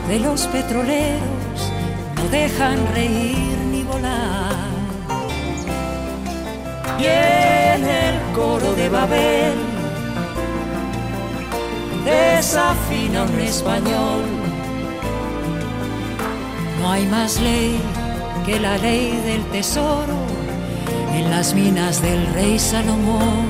de 0.08 0.20
los 0.20 0.46
petroleros 0.46 1.72
no 2.16 2.28
dejan 2.30 2.78
reír 2.94 3.55
Y 6.98 7.04
en 7.04 7.84
el 7.84 8.20
coro 8.34 8.72
de 8.74 8.88
Babel 8.88 9.54
desafina 12.04 13.24
un 13.24 13.40
español. 13.40 14.24
No 16.80 16.92
hay 16.92 17.04
más 17.06 17.40
ley 17.40 17.80
que 18.46 18.60
la 18.60 18.78
ley 18.78 19.20
del 19.26 19.44
tesoro 19.46 20.16
en 21.12 21.30
las 21.30 21.52
minas 21.52 22.00
del 22.00 22.26
rey 22.32 22.58
Salomón. 22.58 23.44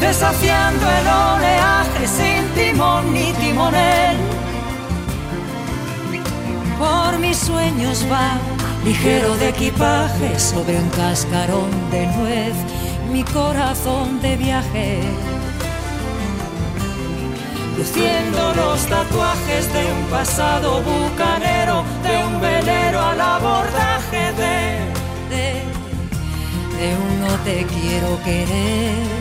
Desafiando 0.00 0.86
el 0.98 1.06
oleaje 1.06 2.06
sin 2.06 2.44
timón 2.54 3.12
ni 3.12 3.32
timonel. 3.34 4.16
Por 6.78 7.18
mis 7.18 7.36
sueños 7.38 8.04
va 8.10 8.38
ligero 8.86 9.36
de 9.38 9.48
equipaje 9.48 10.38
sobre 10.38 10.78
un 10.78 10.88
cascarón 10.90 11.70
de 11.90 12.06
nuez, 12.06 12.54
mi 13.10 13.24
corazón 13.24 14.20
de 14.20 14.36
viaje. 14.36 15.00
Luciendo 17.76 18.54
los 18.54 18.86
tatuajes 18.86 19.72
de 19.72 19.92
un 19.92 20.04
pasado 20.08 20.80
bucanero, 20.82 21.82
de 22.04 22.14
un 22.26 22.40
velero 22.40 23.00
al 23.02 23.20
abordaje 23.20 24.22
de, 24.42 24.56
de, 25.34 25.46
de 26.78 26.88
un 27.04 27.20
no 27.22 27.34
te 27.44 27.66
quiero 27.66 28.22
querer. 28.22 29.16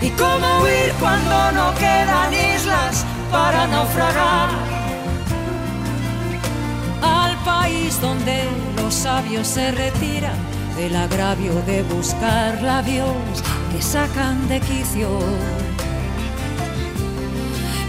¿Y 0.00 0.10
cómo 0.22 0.62
huir 0.62 0.92
cuando 0.98 1.52
no 1.52 1.74
quedan 1.74 2.32
islas 2.32 3.04
para 3.30 3.66
naufragar? 3.66 4.71
País 7.62 8.00
donde 8.00 8.42
los 8.74 8.92
sabios 8.92 9.46
se 9.46 9.70
retiran 9.70 10.36
del 10.76 10.96
agravio 10.96 11.54
de 11.62 11.84
buscar 11.84 12.60
labios 12.60 13.06
que 13.70 13.80
sacan 13.80 14.48
de 14.48 14.58
quicio. 14.58 15.08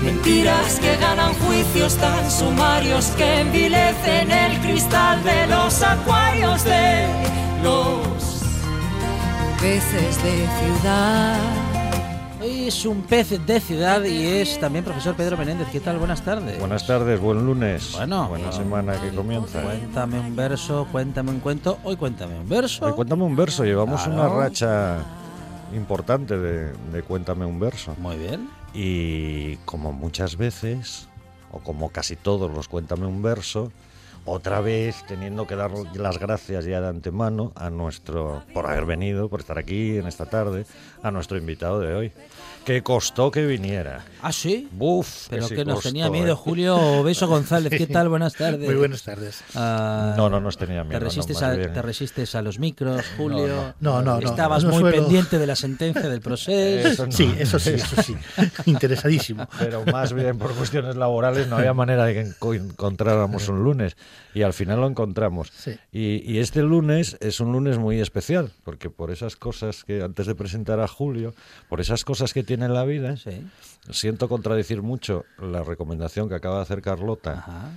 Mentiras 0.04 0.80
que 0.80 0.96
ganan 0.98 1.34
juicios 1.46 1.96
tan 1.96 2.30
sumarios 2.30 3.08
que 3.18 3.40
envilecen 3.40 4.30
el 4.30 4.60
cristal 4.60 5.24
de 5.24 5.48
los 5.48 5.82
acuarios 5.82 6.64
de 6.66 7.08
los 7.64 8.44
peces 9.60 10.24
de 10.24 10.36
ciudad. 10.60 11.63
Es 12.44 12.86
un 12.86 13.04
pez 13.04 13.46
de 13.46 13.60
ciudad 13.62 14.04
y 14.04 14.26
es 14.26 14.60
también 14.60 14.84
profesor 14.84 15.16
Pedro 15.16 15.38
Menéndez. 15.38 15.70
¿Qué 15.72 15.80
tal? 15.80 15.98
Buenas 15.98 16.22
tardes. 16.24 16.60
Buenas 16.60 16.86
tardes, 16.86 17.18
buen 17.20 17.46
lunes. 17.46 17.94
Bueno, 17.94 18.28
buena 18.28 18.48
bueno, 18.48 18.52
semana 18.52 19.02
que 19.02 19.16
comienza. 19.16 19.62
Cuéntame 19.62 20.20
un 20.20 20.36
verso, 20.36 20.86
cuéntame 20.92 21.32
un 21.32 21.40
cuento. 21.40 21.80
Hoy 21.86 21.96
cuéntame 21.96 22.38
un 22.38 22.50
verso. 22.50 22.86
Hoy 22.86 22.92
cuéntame 22.92 23.24
un 23.24 23.36
verso, 23.38 23.64
llevamos 23.64 24.04
Claro. 24.04 24.20
una 24.20 24.30
racha 24.44 24.98
importante 25.74 26.38
de, 26.38 26.74
de 26.92 27.04
Cuéntame 27.04 27.46
un 27.46 27.62
verso. 27.62 27.96
Muy 28.00 28.18
bien. 28.18 28.50
Y 28.74 29.56
como 29.64 29.94
muchas 29.94 30.36
veces, 30.36 31.08
o 31.52 31.60
como 31.60 31.90
casi 31.92 32.18
todos 32.18 32.52
los 32.52 32.68
Cuéntame 32.68 33.06
un 33.06 33.22
verso, 33.22 33.72
otra 34.26 34.62
vez 34.62 35.04
teniendo 35.08 35.46
que 35.48 35.56
dar 35.56 35.72
las 35.96 36.18
gracias 36.20 36.66
ya 36.66 36.80
de 36.82 36.88
antemano 36.88 37.52
a 37.56 37.70
nuestro, 37.70 38.44
por 38.54 38.68
haber 38.68 38.86
venido, 38.86 39.30
por 39.30 39.42
estar 39.42 39.58
aquí 39.58 39.98
en 39.98 40.08
esta 40.08 40.26
tarde, 40.26 40.66
a 41.02 41.12
nuestro 41.12 41.38
invitado 41.38 41.80
de 41.80 41.94
hoy. 41.94 42.12
Que 42.64 42.82
costó 42.82 43.30
que 43.30 43.46
viniera. 43.46 44.06
¿Ah, 44.22 44.32
sí? 44.32 44.70
Buf, 44.72 45.28
Pero 45.30 45.50
sí 45.50 45.54
que 45.56 45.66
nos 45.66 45.76
costó, 45.76 45.90
tenía 45.90 46.08
¿eh? 46.08 46.10
miedo 46.10 46.34
Julio 46.38 47.04
Beso 47.04 47.28
González. 47.28 47.74
¿Qué 47.78 47.88
tal? 47.92 48.08
Buenas 48.08 48.36
tardes. 48.36 48.66
Muy 48.66 48.76
buenas 48.76 49.04
tardes. 49.04 49.44
Ah, 49.54 50.14
No, 50.16 50.30
no 50.30 50.40
nos 50.40 50.58
tenía 50.58 50.82
miedo. 50.86 50.98
¿Te 50.98 51.04
no, 51.04 51.10
resistes, 51.10 51.36
más 51.42 51.44
a, 51.44 51.56
bien. 51.56 51.74
te 51.74 51.82
resistes 51.82 52.36
a 52.36 52.42
los 52.42 52.60
micros, 52.60 53.04
Julio? 53.18 53.74
No, 53.82 54.02
no, 54.02 54.18
no. 54.22 54.30
Estabas 54.30 54.64
no 54.64 54.70
muy 54.70 54.80
suelo- 54.80 54.96
pendiente 55.02 55.40
de 55.40 55.46
la 55.48 55.58
sentencia 55.58 56.08
del 56.08 56.22
proceso. 56.22 56.88
Eso 56.88 57.06
no. 57.08 57.12
Sí, 57.12 57.36
eso 57.38 57.60
sí, 57.60 57.72
eso 57.72 58.02
sí. 58.02 58.16
Interesadísimo. 58.66 59.46
Pero 59.60 59.84
más 59.86 60.14
bien 60.14 60.38
por 60.38 60.54
cuestiones 60.54 60.96
laborales 60.96 61.48
no 61.50 61.58
había 61.58 61.74
manera 61.74 62.06
de 62.06 62.14
que 62.14 62.26
enco- 62.28 62.56
encontráramos 62.56 63.50
un 63.50 63.62
lunes. 63.62 63.98
Y 64.34 64.42
al 64.42 64.54
final 64.54 64.82
lo 64.82 64.88
encontramos. 64.88 65.50
Sí. 65.56 65.76
Y, 65.92 66.24
y 66.32 66.40
este 66.40 66.62
lunes 66.64 67.18
es 67.20 67.40
un 67.40 67.52
lunes 67.52 67.78
muy 67.78 68.00
especial, 68.00 68.52
porque 68.64 68.90
por 68.90 69.12
esas 69.12 69.36
cosas 69.36 69.84
que 69.84 70.02
antes 70.02 70.26
de 70.28 70.36
presentar 70.36 70.80
a 70.80 70.88
Julio, 70.88 71.34
por 71.70 71.82
esas 71.82 72.04
cosas 72.04 72.34
que 72.34 72.44
tiene 72.44 72.66
en 72.66 72.74
la 72.74 72.84
vida, 72.86 73.16
Sí. 73.18 73.46
siento 73.92 74.28
contradecir 74.30 74.82
mucho 74.82 75.26
la 75.40 75.64
recomendación 75.64 76.30
que 76.30 76.36
acaba 76.36 76.58
de 76.58 76.62
hacer 76.64 76.82
Carlota, 76.82 77.34
Ajá. 77.34 77.72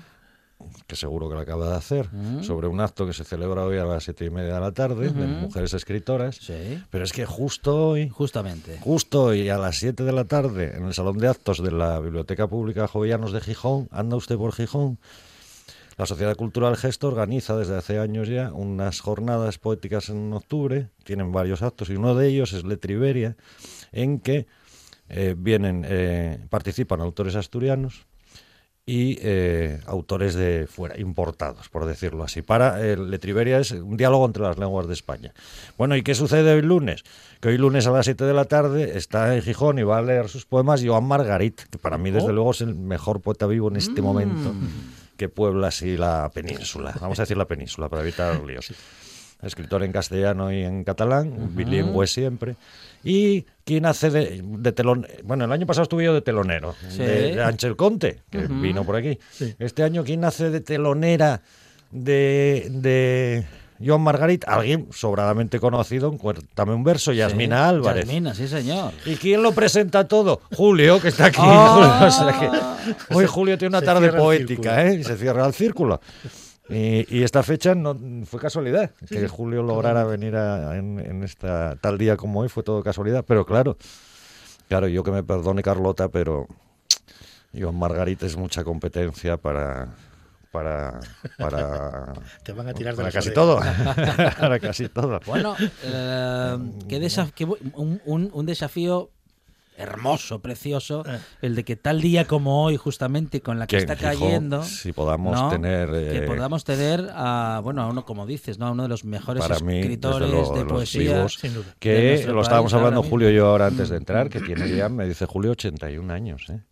que 0.87 0.97
seguro 0.97 1.29
que 1.29 1.35
la 1.35 1.43
acaba 1.43 1.69
de 1.69 1.77
hacer, 1.77 2.09
Mm. 2.11 2.43
sobre 2.43 2.67
un 2.67 2.81
acto 2.81 3.07
que 3.07 3.13
se 3.13 3.25
celebra 3.25 3.65
hoy 3.65 3.77
a 3.77 3.85
las 3.85 4.05
siete 4.05 4.25
y 4.25 4.31
media 4.31 4.55
de 4.55 4.61
la 4.61 4.73
tarde, 4.73 5.11
de 5.11 5.27
mujeres 5.27 5.75
escritoras. 5.75 6.37
Sí. 6.37 6.83
Pero 6.91 7.05
es 7.05 7.13
que 7.13 7.27
justo 7.27 7.89
hoy, 7.91 8.09
Justamente. 8.09 8.79
Justo 8.81 9.25
hoy 9.25 9.51
a 9.51 9.59
las 9.59 9.77
7 9.77 10.03
de 10.05 10.13
la 10.13 10.25
tarde 10.25 10.75
en 10.75 10.87
el 10.87 10.95
Salón 10.95 11.19
de 11.19 11.29
Actos 11.29 11.63
de 11.63 11.71
la 11.73 12.01
Biblioteca 12.01 12.47
Pública 12.49 12.89
Jovellanos 12.89 13.33
de 13.33 13.41
Gijón, 13.43 13.89
anda 13.91 14.17
usted 14.17 14.37
por 14.39 14.53
Gijón, 14.55 14.99
la 15.97 16.05
Sociedad 16.05 16.37
Cultural 16.37 16.77
Gesto 16.77 17.09
organiza 17.09 17.57
desde 17.57 17.77
hace 17.77 17.99
años 17.99 18.29
ya 18.29 18.53
unas 18.53 19.01
jornadas 19.01 19.59
poéticas 19.59 20.11
en 20.11 20.33
octubre, 20.33 20.91
tienen 21.05 21.33
varios 21.33 21.63
actos 21.63 21.89
y 21.89 21.97
uno 21.97 22.15
de 22.15 22.29
ellos 22.29 22.53
es 22.53 22.65
Letriberia, 22.65 23.37
en 23.93 24.21
que 24.21 24.47
eh, 25.09 25.35
vienen, 25.37 25.87
eh, 25.89 26.39
participan 26.51 27.01
autores 27.01 27.35
asturianos 27.35 28.07
y 28.85 29.19
eh, 29.21 29.81
autores 29.87 30.35
de 30.35 30.67
fuera, 30.69 31.01
importados, 31.01 31.71
por 31.71 31.87
decirlo 31.87 32.25
así. 32.25 32.43
Para 32.43 32.79
Letriberia 32.79 33.59
es 33.59 33.73
un 33.73 33.97
diálogo 33.97 34.27
entre 34.27 34.43
las 34.43 34.59
lenguas 34.59 34.87
de 34.87 34.93
España. 34.93 35.33
Bueno, 35.79 35.97
¿y 35.97 36.03
qué 36.03 36.15
sucede 36.15 36.53
hoy 36.53 36.63
lunes? 36.63 37.05
Que 37.41 37.49
hoy 37.49 37.59
lunes 37.59 37.87
a 37.87 37.91
las 37.91 38.05
7 38.05 38.25
de 38.25 38.35
la 38.35 38.45
tarde 38.45 38.99
está 38.99 39.35
en 39.35 39.43
Gijón 39.43 39.79
y 39.79 39.83
va 39.83 39.99
a 39.99 40.03
leer 40.03 40.29
sus 40.29 40.45
poemas 40.45 40.85
Joan 40.85 41.05
Margarit, 41.05 41.63
que 41.63 41.79
para 41.79 41.97
mí 41.97 42.11
desde 42.11 42.35
luego 42.35 42.51
es 42.51 42.61
el 42.61 42.75
mejor 42.75 43.23
poeta 43.23 43.47
vivo 43.47 43.69
en 43.69 43.77
este 43.77 44.03
momento 44.03 44.53
que 45.17 45.29
puebla 45.29 45.69
así 45.69 45.97
la 45.97 46.31
península. 46.33 46.95
Vamos 47.01 47.19
a 47.19 47.23
decir 47.23 47.37
la 47.37 47.47
península 47.47 47.89
para 47.89 48.03
evitar 48.03 48.43
líos. 48.47 48.73
Escritor 49.43 49.83
en 49.83 49.93
castellano 49.93 50.51
y 50.51 50.63
en 50.63 50.83
catalán, 50.83 51.55
bilingüe 51.55 52.07
siempre. 52.07 52.57
¿Y 53.05 53.45
quién 53.65 53.85
hace 53.85 54.09
de, 54.11 54.43
de 54.43 54.73
telón? 54.73 55.07
Bueno, 55.25 55.45
el 55.45 55.53
año 55.53 55.67
pasado 55.67 55.83
estuve 55.83 56.05
yo 56.05 56.15
de 56.15 56.23
telonero, 56.23 56.75
Sí. 56.89 56.99
de, 56.99 57.43
Ángel 57.43 57.77
Conte, 57.77 58.23
que 58.31 58.39
vino 58.47 58.85
por 58.85 58.97
aquí. 58.97 59.19
Sí. 59.31 59.55
Este 59.59 59.83
año, 59.83 60.05
¿quién 60.05 60.25
hace 60.25 60.49
de 60.51 60.61
telonera 60.63 61.43
de, 61.91 62.67
de 62.71 63.45
Joan 63.85 64.01
Margarit? 64.01 64.45
Alguien 64.49 64.89
sobradamente 64.93 65.61
conocido, 65.61 66.11
en 66.11 66.19
Cuéntame 66.19 66.75
un 66.75 66.85
verso, 66.85 67.13
Yasmina 67.13 67.57
Sí. 67.59 67.69
Álvarez. 67.69 68.05
Yasmina, 68.07 68.35
sí, 68.35 68.49
señor. 68.49 68.93
¿Y 69.05 69.17
quién 69.17 69.43
lo 69.43 69.53
presenta 69.53 70.07
todo? 70.09 70.41
Julio, 70.55 71.01
que 71.01 71.09
está 71.09 71.27
aquí. 71.27 71.41
Ah. 71.43 72.05
O 72.07 72.11
sea 72.11 72.39
que 73.09 73.15
hoy 73.15 73.27
Julio 73.27 73.59
tiene 73.59 73.77
una 73.77 73.85
tarde 73.85 74.13
poética. 74.13 74.87
¿eh? 74.87 74.97
Y 74.97 75.05
se 75.05 75.17
cierra 75.17 75.47
el 75.47 75.53
círculo. 75.53 76.01
Y, 76.69 77.07
y 77.17 77.23
esta 77.23 77.43
fecha 77.43 77.75
no 77.75 77.97
fue 78.25 78.41
casualidad. 78.41 78.91
que 79.09 79.29
Julio 79.29 79.63
lograra 79.63 80.05
venir 80.05 80.35
a- 80.37 80.77
en, 80.77 80.99
en 80.99 81.23
esta 81.23 81.77
tal 81.81 81.97
día 81.99 82.17
como 82.17 82.41
hoy 82.41 82.49
fue 82.49 82.63
todo 82.63 82.83
casualidad. 82.83 83.25
Pero 83.27 83.47
claro, 83.47 83.77
claro, 84.69 84.89
yo 84.89 85.05
que 85.05 85.13
me 85.13 85.23
perdone 85.23 85.63
Carlota, 85.63 86.09
pero 86.09 86.47
Joan 87.57 87.79
Margarita 87.79 88.27
es 88.27 88.37
mucha 88.37 88.65
competencia 88.65 89.37
para 89.37 89.95
para 90.57 91.01
para, 91.39 92.13
Te 92.43 92.53
van 92.53 92.69
a 92.69 92.73
tirar 92.75 92.95
de 92.95 93.03
para 93.03 93.07
las 93.09 93.15
casi 93.15 93.31
todo. 93.33 93.59
para 94.41 94.59
casi 94.59 94.89
todo. 94.89 95.21
Bueno, 95.27 95.55
eh, 95.85 96.57
qué 96.89 97.01
desaf- 97.01 97.33
qué 97.33 97.45
un, 97.45 98.01
un- 98.05 98.31
un 98.33 98.47
desafío 98.47 99.11
hermoso, 99.79 100.41
precioso, 100.41 101.05
Eh. 101.07 101.19
el 101.43 101.55
de 101.55 101.63
que 101.63 101.77
tal 101.77 102.01
día 102.01 102.25
como 102.27 102.65
hoy, 102.65 102.79
justamente 102.79 103.43
con 103.43 103.59
la 103.59 103.67
que, 103.67 103.77
Que 103.77 103.83
está 103.83 103.95
cayendo, 103.95 104.63
si 104.63 104.95
podamos 104.95 105.39
¿no? 105.39 105.51
tener 105.51 105.91
que 105.91 106.17
eh, 106.19 106.23
podamos 106.23 106.65
tener 106.65 107.11
a, 107.13 107.61
bueno, 107.63 107.83
a 107.83 107.87
uno, 107.89 108.07
como 108.07 108.25
dices, 108.25 108.59
¿no? 108.59 108.69
a 108.69 108.71
uno 108.71 108.85
de 108.85 108.89
los 108.89 109.05
mejores 109.05 109.43
Para 109.43 109.61
mí, 109.61 109.67
desde 109.75 109.81
escritores 109.81 110.31
luego, 110.31 110.55
de 110.55 110.59
de 110.61 110.65
poesía. 110.65 111.01
vivos, 111.17 111.35
Sin 111.35 111.53
duda. 111.53 111.67
de 111.67 111.75
que 111.79 112.25
lo 112.27 112.41
estábamos 112.41 112.73
hablando 112.73 113.03
Julio 113.03 113.31
y 113.31 113.35
yo 113.35 113.49
ahora 113.49 113.67
antes 113.67 113.89
Mm. 113.89 113.93
de 113.93 113.97
entrar, 113.99 114.29
que 114.31 114.41
tiene 114.41 114.75
ya, 114.75 114.89
me 114.89 115.07
dice 115.07 115.27
Julio, 115.27 115.51
81 115.51 116.11
años, 116.11 116.47
¿eh? 116.49 116.63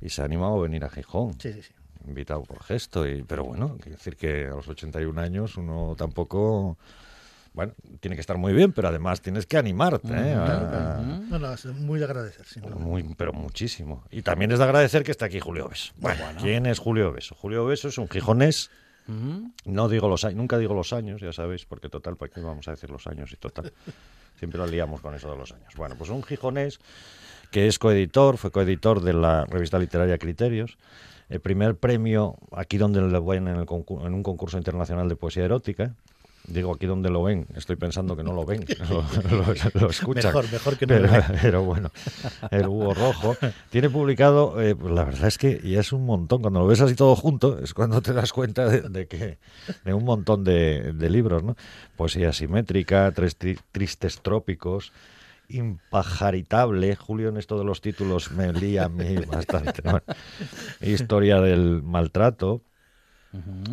Y 0.00 0.10
se 0.10 0.22
ha 0.22 0.24
animado 0.24 0.60
a 0.60 0.62
venir 0.62 0.84
a 0.84 0.90
Gijón, 0.90 1.32
Sí, 1.40 1.52
sí, 1.52 1.62
sí. 1.62 1.74
Invitado 2.08 2.42
por 2.42 2.62
gesto, 2.62 3.06
y, 3.08 3.22
pero 3.22 3.44
bueno, 3.44 3.76
quiere 3.76 3.92
decir 3.92 4.16
que 4.16 4.46
a 4.46 4.50
los 4.54 4.66
81 4.68 5.20
años 5.20 5.56
uno 5.56 5.94
tampoco, 5.96 6.76
bueno, 7.54 7.72
tiene 8.00 8.16
que 8.16 8.20
estar 8.20 8.36
muy 8.38 8.52
bien, 8.52 8.72
pero 8.72 8.88
además 8.88 9.20
tienes 9.20 9.46
que 9.46 9.56
animarte, 9.56 10.08
¿eh? 10.12 10.34
A- 10.34 10.96
No, 11.30 11.38
no, 11.38 11.52
es 11.52 11.64
muy 11.66 11.98
de 11.98 12.04
agradecer, 12.06 12.44
muy, 12.78 13.02
pero 13.16 13.32
muchísimo. 13.32 14.04
Y 14.10 14.22
también 14.22 14.50
es 14.52 14.58
de 14.58 14.64
agradecer 14.64 15.02
que 15.04 15.10
está 15.10 15.26
aquí 15.26 15.40
Julio 15.40 15.68
Beso. 15.68 15.92
Bueno, 15.96 16.20
¿quién 16.40 16.66
es 16.66 16.78
Julio 16.78 17.12
Beso? 17.12 17.34
Julio 17.34 17.64
Beso 17.66 17.88
es 17.88 17.98
un 17.98 18.08
gijonés 18.08 18.70
no 19.64 19.88
digo 19.88 20.06
los 20.06 20.22
años, 20.24 20.36
nunca 20.36 20.58
digo 20.58 20.74
los 20.74 20.92
años, 20.92 21.22
ya 21.22 21.32
sabéis, 21.32 21.64
porque 21.64 21.88
total, 21.88 22.16
¿para 22.16 22.30
qué 22.30 22.40
vamos 22.42 22.68
a 22.68 22.72
decir 22.72 22.90
los 22.90 23.06
años? 23.06 23.32
Y 23.32 23.36
total, 23.36 23.72
siempre 24.38 24.58
lo 24.58 24.66
liamos 24.66 25.00
con 25.00 25.14
eso 25.14 25.30
de 25.30 25.36
los 25.38 25.50
años. 25.52 25.72
Bueno, 25.76 25.94
pues 25.96 26.10
un 26.10 26.22
gijonés 26.22 26.78
que 27.50 27.66
es 27.68 27.78
coeditor, 27.78 28.36
fue 28.36 28.50
coeditor 28.50 29.00
de 29.00 29.14
la 29.14 29.46
revista 29.46 29.78
literaria 29.78 30.18
Criterios, 30.18 30.76
el 31.28 31.40
primer 31.40 31.76
premio 31.76 32.36
aquí 32.52 32.78
donde 32.78 33.00
lo 33.00 33.24
ven 33.24 33.48
en, 33.48 33.56
el 33.56 33.66
en 33.68 34.14
un 34.14 34.22
concurso 34.22 34.56
internacional 34.58 35.08
de 35.08 35.16
poesía 35.16 35.44
erótica. 35.44 35.94
Digo 36.46 36.72
aquí 36.72 36.86
donde 36.86 37.10
lo 37.10 37.22
ven, 37.22 37.46
estoy 37.56 37.76
pensando 37.76 38.16
que 38.16 38.22
no 38.24 38.32
lo 38.32 38.46
ven, 38.46 38.64
lo, 38.88 39.04
lo- 39.36 39.54
lo 39.74 39.90
escuchan. 39.90 40.32
Mejor, 40.32 40.50
mejor 40.50 40.76
que 40.78 40.86
no 40.86 40.94
pero, 40.94 41.06
lo 41.06 41.12
vean. 41.12 41.38
pero 41.42 41.62
bueno, 41.62 41.90
el 42.50 42.66
Hugo 42.68 42.94
Rojo. 42.94 43.36
Tiene 43.68 43.90
publicado, 43.90 44.58
eh, 44.62 44.74
pues 44.74 44.90
la 44.94 45.04
verdad 45.04 45.26
es 45.26 45.36
que 45.36 45.60
ya 45.62 45.80
es 45.80 45.92
un 45.92 46.06
montón. 46.06 46.40
Cuando 46.40 46.60
lo 46.60 46.66
ves 46.66 46.80
así 46.80 46.94
todo 46.94 47.14
junto, 47.16 47.58
es 47.58 47.74
cuando 47.74 48.00
te 48.00 48.14
das 48.14 48.32
cuenta 48.32 48.66
de, 48.66 48.80
de 48.88 49.06
que 49.06 49.36
de 49.84 49.92
un 49.92 50.04
montón 50.04 50.42
de, 50.42 50.94
de 50.94 51.10
libros, 51.10 51.42
¿no? 51.42 51.54
Poesía 51.98 52.32
simétrica, 52.32 53.12
tres 53.12 53.38
tri- 53.38 53.58
tristes 53.70 54.20
trópicos, 54.22 54.92
impajaritable. 55.48 56.96
Julio 56.96 57.28
en 57.28 57.36
esto 57.36 57.58
de 57.58 57.64
los 57.64 57.80
títulos 57.80 58.30
me 58.32 58.52
lía 58.52 58.84
a 58.84 58.88
mí 58.88 59.16
bastante. 59.26 59.82
¿no? 59.82 60.00
Historia 60.80 61.40
del 61.40 61.82
maltrato. 61.82 62.62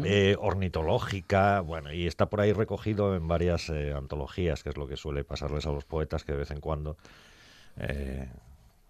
eh, 0.03 0.35
ornitológica, 0.37 1.61
bueno, 1.61 1.93
y 1.93 2.07
está 2.07 2.25
por 2.29 2.41
ahí 2.41 2.51
recogido 2.51 3.15
en 3.15 3.27
varias 3.27 3.69
eh, 3.69 3.93
antologías, 3.93 4.63
que 4.63 4.69
es 4.69 4.77
lo 4.77 4.85
que 4.87 4.97
suele 4.97 5.23
pasarles 5.23 5.65
a 5.65 5.71
los 5.71 5.85
poetas 5.85 6.25
que 6.25 6.33
de 6.33 6.39
vez 6.39 6.51
en 6.51 6.59
cuando 6.59 6.97
eh, 7.77 8.27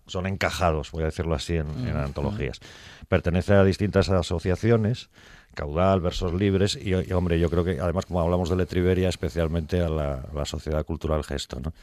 son 0.08 0.26
encajados, 0.26 0.92
voy 0.92 1.04
a 1.04 1.06
decirlo 1.08 1.36
así, 1.36 1.58
en, 1.58 1.68
en 1.88 1.96
antologías. 1.98 2.60
Pertenece 3.08 3.54
a 3.54 3.64
distintas 3.64 4.10
asociaciones, 4.10 5.10
Caudal, 5.54 6.02
Versos 6.02 6.34
Libres, 6.34 6.76
y, 6.82 6.90
y, 6.96 7.14
hombre, 7.14 7.40
yo 7.40 7.50
creo 7.50 7.64
que 7.64 7.80
además, 7.80 8.06
como 8.08 8.22
hablamos 8.22 8.50
de 8.50 8.56
Letriberia, 8.56 9.10
especialmente 9.10 9.82
a 9.82 9.90
la, 9.90 10.14
a 10.16 10.34
la 10.34 10.46
Sociedad 10.46 10.84
Cultural 10.84 11.24
Gesto, 11.24 11.60
¿no? 11.60 11.74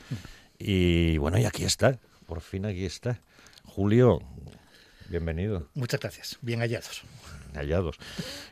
Y 0.65 1.19
bueno, 1.19 1.39
y 1.39 1.45
aquí 1.45 1.65
está, 1.65 1.99
por 2.27 2.41
fin 2.41 2.67
aquí 2.67 2.85
está. 2.85 3.19
Julio, 3.65 4.21
bienvenido 5.09 5.67
Muchas 5.75 5.99
gracias. 5.99 6.39
Bien 6.41 6.61
hallados. 6.61 7.03
hallados. 7.55 7.97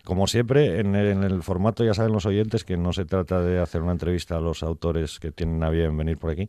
Como 0.04 0.26
siempre, 0.26 0.80
en 0.80 0.96
el, 0.96 1.06
en 1.08 1.22
el 1.22 1.42
formato 1.44 1.84
ya 1.84 1.94
saben 1.94 2.12
los 2.12 2.26
oyentes 2.26 2.64
que 2.64 2.76
no 2.76 2.92
se 2.92 3.04
trata 3.04 3.40
de 3.40 3.60
hacer 3.60 3.82
una 3.82 3.92
entrevista 3.92 4.36
a 4.36 4.40
los 4.40 4.62
autores 4.64 5.20
que 5.20 5.30
tienen 5.30 5.62
a 5.62 5.70
bien 5.70 5.96
venir 5.96 6.18
por 6.18 6.30
aquí, 6.30 6.48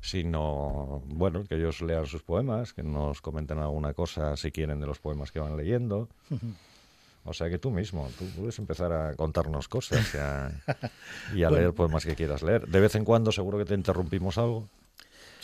sino, 0.00 1.02
bueno, 1.06 1.44
que 1.44 1.56
ellos 1.56 1.80
lean 1.82 2.06
sus 2.06 2.22
poemas, 2.22 2.72
que 2.72 2.82
nos 2.84 3.20
comenten 3.20 3.58
alguna 3.58 3.94
cosa 3.94 4.36
si 4.36 4.52
quieren 4.52 4.78
de 4.80 4.86
los 4.86 5.00
poemas 5.00 5.32
que 5.32 5.40
van 5.40 5.56
leyendo. 5.56 6.08
O 7.26 7.32
sea 7.32 7.48
que 7.48 7.58
tú 7.58 7.70
mismo, 7.70 8.08
tú 8.18 8.26
puedes 8.36 8.58
empezar 8.58 8.92
a 8.92 9.14
contarnos 9.14 9.66
cosas 9.66 10.14
y 10.14 10.18
a, 10.18 10.52
y 11.34 11.42
a 11.42 11.48
Bueno. 11.48 11.62
leer 11.62 11.74
poemas 11.74 12.04
que 12.04 12.14
quieras 12.14 12.42
leer. 12.42 12.68
De 12.68 12.80
vez 12.80 12.94
en 12.96 13.04
cuando 13.04 13.32
seguro 13.32 13.56
que 13.58 13.64
te 13.64 13.74
interrumpimos 13.74 14.36
algo. 14.36 14.68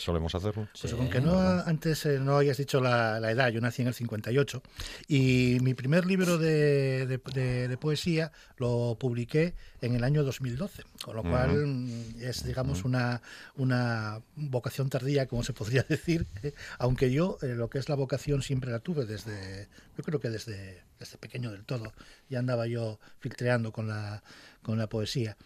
Solemos 0.01 0.35
hacerlo. 0.35 0.67
Pues 0.79 0.93
aunque 0.93 1.21
no 1.21 1.39
antes 1.65 2.05
eh, 2.05 2.19
no 2.19 2.37
hayas 2.37 2.57
dicho 2.57 2.81
la, 2.81 3.19
la 3.19 3.31
edad, 3.31 3.49
yo 3.49 3.61
nací 3.61 3.81
en 3.81 3.87
el 3.89 3.93
58 3.93 4.61
y 5.07 5.57
mi 5.61 5.73
primer 5.73 6.05
libro 6.05 6.37
de, 6.37 7.05
de- 7.07 7.21
de- 7.33 7.67
de 7.67 7.77
poesía 7.77 8.31
lo 8.57 8.97
publiqué 8.99 9.53
en 9.81 9.95
el 9.95 10.03
año 10.03 10.23
2012, 10.23 10.83
con 11.03 11.15
lo 11.15 11.23
cual 11.23 11.51
Ujú. 11.51 11.67
mm, 11.67 12.21
es, 12.21 12.43
digamos, 12.45 12.83
una, 12.83 13.21
una 13.55 14.21
vocación 14.35 14.89
tardía, 14.89 15.27
como 15.27 15.43
se 15.43 15.53
podría 15.53 15.83
decir, 15.89 16.27
¿eh? 16.43 16.53
aunque 16.79 17.11
yo 17.11 17.37
eh, 17.41 17.47
lo 17.55 17.69
que 17.69 17.79
es 17.79 17.89
la 17.89 17.95
vocación 17.95 18.41
siempre 18.41 18.71
la 18.71 18.79
tuve 18.79 19.05
desde, 19.05 19.67
yo 19.97 20.03
creo 20.03 20.19
que 20.19 20.29
desde, 20.29 20.83
desde 20.99 21.17
pequeño 21.17 21.51
del 21.51 21.63
todo, 21.65 21.93
ya 22.29 22.39
andaba 22.39 22.67
yo 22.67 22.99
filtreando 23.19 23.71
con 23.71 23.87
la, 23.87 24.23
con 24.61 24.77
la 24.77 24.87
poesía. 24.87 25.37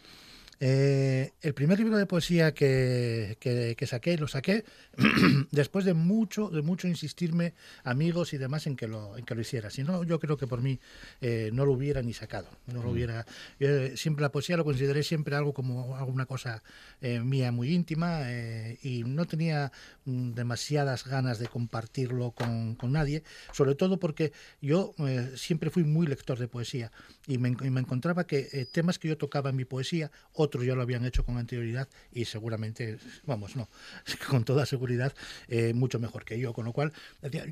Eh, 0.60 1.32
el 1.41 1.53
primer 1.53 1.78
libro 1.80 1.97
de 1.97 2.06
poesía 2.06 2.53
que, 2.53 3.38
que- 3.39 3.76
que 3.78 3.88
saqué, 3.88 4.18
lo 4.18 4.28
saqué 4.28 4.64
después 5.51 5.84
de 5.86 5.93
mucho, 5.93 6.49
de 6.49 6.62
mucho 6.62 6.88
insistirme 6.88 7.53
amigos 7.84 8.34
y 8.34 8.38
demás 8.38 8.66
en 8.68 8.76
que 8.76 8.88
lo, 8.88 9.18
en 9.18 9.26
que 9.26 9.36
lo 9.36 9.41
hiciera. 9.41 9.70
Si 9.70 9.84
no, 9.84 10.03
yo 10.03 10.20
creo 10.20 10.38
que 10.38 10.47
por 10.47 10.62
mí 10.62 10.80
eh, 11.22 11.49
no 11.53 11.66
lo 11.66 11.74
hubiera 11.74 12.01
ni 12.01 12.14
sacado. 12.14 12.47
No 12.68 12.82
lo 12.82 12.89
Mm. 12.89 12.91
hubiera. 12.93 13.26
yo, 13.60 13.68
eh, 13.68 13.97
siempre 13.97 14.22
la 14.22 14.32
poesía 14.32 14.56
lo 14.58 14.64
consideré 14.64 15.03
siempre 15.03 15.36
algo 15.36 15.53
como 15.53 15.95
alguna 15.97 16.26
cosa 16.26 16.64
eh, 17.01 17.20
mía 17.20 17.51
muy 17.51 17.74
íntima 17.74 18.22
eh, 18.32 18.78
y 18.82 19.03
no 19.03 19.26
tenía 19.26 19.72
mm, 20.06 20.32
demasiadas 20.34 21.06
ganas 21.06 21.39
de 21.39 21.47
compartirlo 21.47 22.32
con, 22.32 22.76
con 22.76 22.91
nadie, 22.93 23.24
sobre 23.51 23.76
todo 23.76 23.97
porque 23.99 24.32
yo 24.62 24.93
eh, 24.99 25.32
siempre 25.36 25.70
fui 25.70 25.84
muy 25.84 26.08
lector 26.08 26.39
de 26.39 26.47
poesía 26.47 26.91
y 27.28 27.38
me, 27.38 27.49
y 27.49 27.70
me 27.70 27.82
encontraba 27.82 28.26
que 28.26 28.66
temas 28.72 28.99
que 28.99 29.08
yo 29.10 29.18
tocaba 29.18 29.49
en 29.49 29.56
mi 29.58 29.66
poesía, 29.66 30.12
otros 30.46 30.66
ya 30.66 30.76
lo 30.76 30.82
habían 30.82 31.04
hecho 31.06 31.24
con 31.26 31.38
anterioridad 31.38 31.88
y 32.14 32.26
seguramente, 32.26 32.98
vamos, 33.26 33.56
no, 33.56 33.68
con 34.30 34.43
toda 34.46 34.66
seguridad, 34.66 35.14
eh, 35.48 35.74
mucho 35.74 36.00
mejor 36.00 36.24
que 36.26 36.39
yo. 36.39 36.54
Con 36.54 36.66
lo 36.66 36.72
cual, 36.74 36.93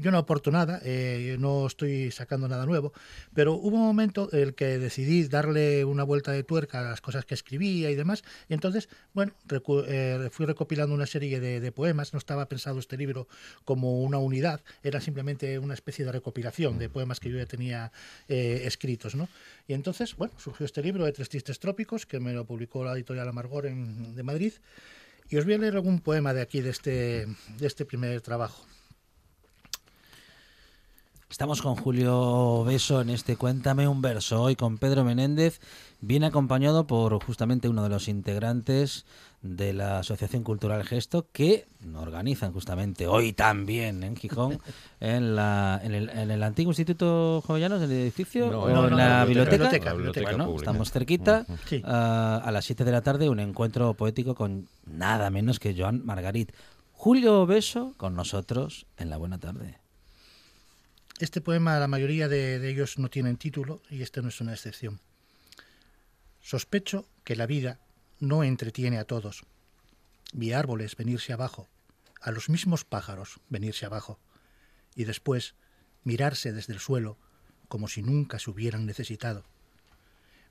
yo 0.02 0.12
no 0.12 0.18
aporto 0.18 0.52
nada, 0.52 0.80
eh, 0.84 1.36
no 1.40 1.68
estoy 1.68 2.12
sacando 2.12 2.48
nada 2.48 2.66
nuevo, 2.66 2.94
pero 3.34 3.54
hubo 3.54 3.76
un 3.76 3.84
momento 3.84 4.30
en 4.32 4.40
el 4.40 4.56
que 4.56 4.80
decidí 4.80 5.28
darle 5.28 5.84
una 5.86 6.04
vuelta 6.04 6.32
de 6.32 6.44
tuerca 6.44 6.80
a 6.80 6.90
las 6.90 7.02
cosas 7.02 7.26
que 7.26 7.34
escribía 7.34 7.92
y 7.92 7.96
demás, 7.96 8.24
y 8.48 8.54
entonces, 8.54 8.90
bueno, 9.14 9.34
recu- 9.48 9.84
eh, 9.88 10.30
fui 10.32 10.46
recopilando 10.46 10.96
una 10.96 11.06
serie 11.06 11.40
de, 11.40 11.60
de 11.60 11.72
poemas, 11.72 12.14
no 12.14 12.20
estaba 12.20 12.48
pensado 12.48 12.80
este 12.80 12.98
libro 12.98 13.28
como 13.66 14.02
una 14.02 14.18
unidad, 14.20 14.62
era 14.84 15.02
simplemente 15.02 15.60
una 15.60 15.74
especie 15.74 16.06
de 16.06 16.12
recopilación 16.12 16.78
de 16.78 16.90
poemas 16.90 17.20
que 17.20 17.30
yo 17.30 17.38
ya 17.38 17.46
tenía 17.46 17.92
eh, 18.28 18.64
escritos, 18.66 19.16
¿no? 19.16 19.28
Y 19.68 19.74
entonces, 19.74 20.16
bueno, 20.16 20.34
surgió 20.38 20.66
este 20.66 20.82
libro 20.82 21.06
de 21.06 21.12
Tres 21.14 21.30
Tristes 21.30 21.60
Trópicos, 21.60 22.06
que 22.06 22.20
me 22.20 22.34
lo 22.34 22.46
publicó 22.46 22.84
la 22.84 22.94
editorial 22.94 23.28
Amargor 23.30 23.66
en- 23.66 24.14
de 24.16 24.24
Madrid, 24.24 24.54
y 25.30 25.38
os 25.38 25.46
voy 25.46 25.54
a 25.54 25.58
leer 25.58 25.76
algún 25.76 26.00
poema 26.00 26.34
de 26.34 26.42
aquí, 26.42 26.60
de 26.62 26.70
este, 26.70 27.26
de 27.58 27.68
este 27.68 27.86
primer 27.86 28.20
trabajo. 28.22 28.66
Estamos 31.34 31.64
con 31.64 31.76
Julio 31.76 32.64
Beso 32.64 33.02
en 33.02 33.10
este 33.10 33.38
Cuéntame 33.38 33.88
un 33.88 34.04
verso. 34.04 34.44
Hoy 34.44 34.56
con 34.56 34.78
Pedro 34.78 35.04
Menéndez, 35.04 35.62
bien 36.00 36.24
acompañado 36.24 36.86
por 36.86 37.24
justamente 37.24 37.68
uno 37.68 37.82
de 37.82 37.90
los 37.90 38.08
integrantes 38.08 39.08
de 39.42 39.74
la 39.74 39.98
Asociación 39.98 40.44
Cultural 40.44 40.84
Gesto 40.84 41.26
que 41.32 41.66
organizan 41.96 42.54
justamente 42.54 43.08
hoy 43.08 43.34
también 43.34 44.04
en 44.04 44.16
Gijón, 44.16 44.60
en, 45.00 45.36
la, 45.36 45.82
en, 45.84 45.96
el, 45.96 46.10
en 46.10 46.30
el 46.30 46.44
antiguo 46.44 46.70
Instituto 46.70 47.42
Jovellanos 47.42 47.82
del 47.82 47.94
edificio 47.94 48.52
No, 48.52 48.62
o 48.62 48.70
no, 48.70 48.84
en 48.84 48.92
no, 48.92 48.98
la 48.98 49.10
la 49.10 49.26
biblioteca. 49.26 49.56
biblioteca, 49.56 49.86
la 49.86 49.96
biblioteca 49.96 50.36
Bueno, 50.36 50.56
estamos 50.56 50.92
cerquita. 50.92 51.48
Sí. 51.66 51.82
Ah, 51.84 52.44
a 52.46 52.52
las 52.52 52.64
7 52.66 52.86
de 52.86 52.92
la 52.92 53.02
tarde 53.02 53.28
un 53.28 53.40
encuentro 53.40 53.96
poético 53.96 54.36
con 54.36 54.68
nada 54.86 55.32
menos 55.32 55.60
que 55.60 55.74
Joan 55.76 56.06
Margarit. 56.06 56.52
Julio 56.92 57.48
Beso 57.48 57.96
con 57.98 58.14
nosotros 58.14 58.86
en 58.98 59.10
la 59.10 59.18
buena 59.18 59.40
tarde. 59.40 59.83
Este 61.24 61.40
poema, 61.40 61.80
la 61.80 61.88
mayoría 61.88 62.28
de, 62.28 62.70
ellos 62.70 63.00
no 63.00 63.10
tienen 63.10 63.38
título 63.38 63.82
y 63.90 64.02
este 64.02 64.22
no 64.22 64.28
es 64.28 64.42
una 64.42 64.52
excepción. 64.52 65.00
Sospecho 66.42 67.08
que 67.24 67.38
la 67.38 67.46
vida 67.46 67.80
no 68.20 68.44
entretiene 68.44 69.00
a 69.00 69.06
todos. 69.06 69.46
Vi 70.34 70.52
árboles 70.52 70.98
venirse 70.98 71.32
abajo, 71.32 71.70
a 72.20 72.32
los 72.32 72.50
mismos 72.50 72.84
pájaros 72.84 73.40
venirse 73.48 73.86
abajo, 73.86 74.20
y 74.96 75.06
después 75.06 75.56
mirarse 76.04 76.52
desde 76.52 76.74
el 76.74 76.82
suelo 76.82 77.18
como 77.70 77.88
si 77.88 78.02
nunca 78.02 78.38
se 78.38 78.50
hubieran 78.50 78.86
necesitado. 78.86 79.46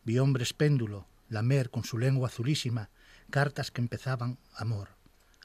Vi 0.05 0.19
hombres 0.19 0.55
péndulo 0.55 1.07
lamer 1.29 1.69
con 1.69 1.85
su 1.85 1.99
lengua 1.99 2.29
azulísima 2.29 2.89
cartas 3.29 3.71
que 3.71 3.83
empezaban 3.83 4.39
amor, 4.55 4.89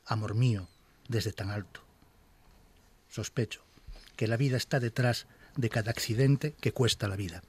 amor 0.05 0.35
mío, 0.35 0.69
desde 1.09 1.33
tan 1.33 1.51
alto. 1.51 1.81
Sospecho 3.09 3.66
que 4.17 4.27
la 4.27 4.35
vida 4.35 4.57
está 4.57 4.81
detrás 4.81 5.25
de 5.55 5.69
cada 5.69 5.91
accidente 5.91 6.53
que 6.59 6.73
cuesta 6.73 7.07
la 7.07 7.15
vida. 7.15 7.41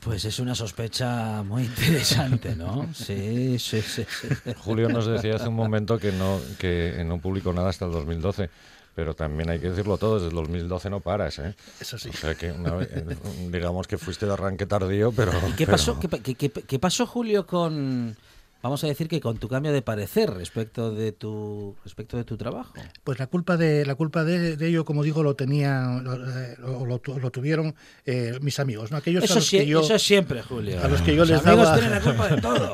Pues 0.00 0.24
es 0.26 0.38
una 0.38 0.54
sospecha 0.54 1.42
muy 1.42 1.64
interesante, 1.64 2.54
¿no? 2.54 2.88
Sí, 2.94 3.58
sí, 3.58 3.80
sí. 3.82 4.04
sí. 4.04 4.28
Julio 4.58 4.88
nos 4.88 5.06
decía 5.06 5.36
hace 5.36 5.48
un 5.48 5.54
momento 5.54 5.98
que 5.98 6.12
no, 6.12 6.38
que 6.58 7.02
no 7.06 7.18
publicó 7.18 7.52
nada 7.52 7.70
hasta 7.70 7.86
el 7.86 7.92
2012. 7.92 8.50
Pero 8.92 9.14
también 9.14 9.48
hay 9.48 9.60
que 9.60 9.70
decirlo 9.70 9.96
todo, 9.98 10.16
desde 10.16 10.28
el 10.28 10.34
2012 10.34 10.90
no 10.90 10.98
paras, 11.00 11.38
¿eh? 11.38 11.54
Eso 11.80 11.96
sí. 11.96 12.08
O 12.08 12.12
sea 12.12 12.34
que, 12.34 12.50
una 12.50 12.74
vez- 12.74 12.88
eh, 12.90 13.16
digamos 13.50 13.86
que 13.86 13.96
fuiste 13.96 14.26
de 14.26 14.32
arranque 14.32 14.66
tardío, 14.66 15.12
pero... 15.12 15.30
¿Qué 15.56 15.64
pero- 15.64 15.70
pasó, 15.70 16.00
qué, 16.00 16.08
pa- 16.08 16.18
qué- 16.18 16.34
qué- 16.34 16.50
qué 16.50 16.78
pasó, 16.80 17.06
Julio, 17.06 17.46
con... 17.46 18.16
Vamos 18.62 18.84
a 18.84 18.86
decir 18.86 19.08
que 19.08 19.20
con 19.20 19.38
tu 19.38 19.48
cambio 19.48 19.72
de 19.72 19.80
parecer 19.82 20.30
respecto 20.30 20.92
de 20.94 21.12
tu 21.12 21.74
respecto 21.84 22.16
de 22.16 22.24
tu 22.24 22.36
trabajo. 22.36 22.74
Pues 23.04 23.18
la 23.18 23.26
culpa 23.26 23.56
de 23.56 23.86
la 23.86 23.94
culpa 23.94 24.24
de, 24.24 24.56
de 24.56 24.68
ello, 24.68 24.84
como 24.84 25.02
digo, 25.02 25.22
lo 25.22 25.34
tenía 25.34 26.00
lo, 26.02 26.14
eh, 26.14 26.56
lo- 26.58 26.84
lo 26.86 26.98
tu- 26.98 27.18
lo 27.18 27.30
tuvieron 27.30 27.74
eh, 28.04 28.38
mis 28.42 28.60
amigos, 28.60 28.90
¿no? 28.90 28.98
Aquellos 28.98 29.22
a 29.22 29.24
Eso, 29.24 29.34
los 29.36 29.50
sie- 29.52 29.60
que 29.60 29.66
yo 29.66 29.80
eso 29.80 29.98
siempre, 29.98 30.42
Julio. 30.42 30.82
a 30.82 30.88
los 30.88 31.00
que 31.02 31.12
yo 31.14 31.20
Los 31.24 31.30
les 31.30 31.46
amigos 31.46 31.64
daba 31.66 31.78
tienen 31.78 31.90
la 31.92 32.00
culpa 32.00 32.28
de 32.28 32.40
todo. 32.42 32.72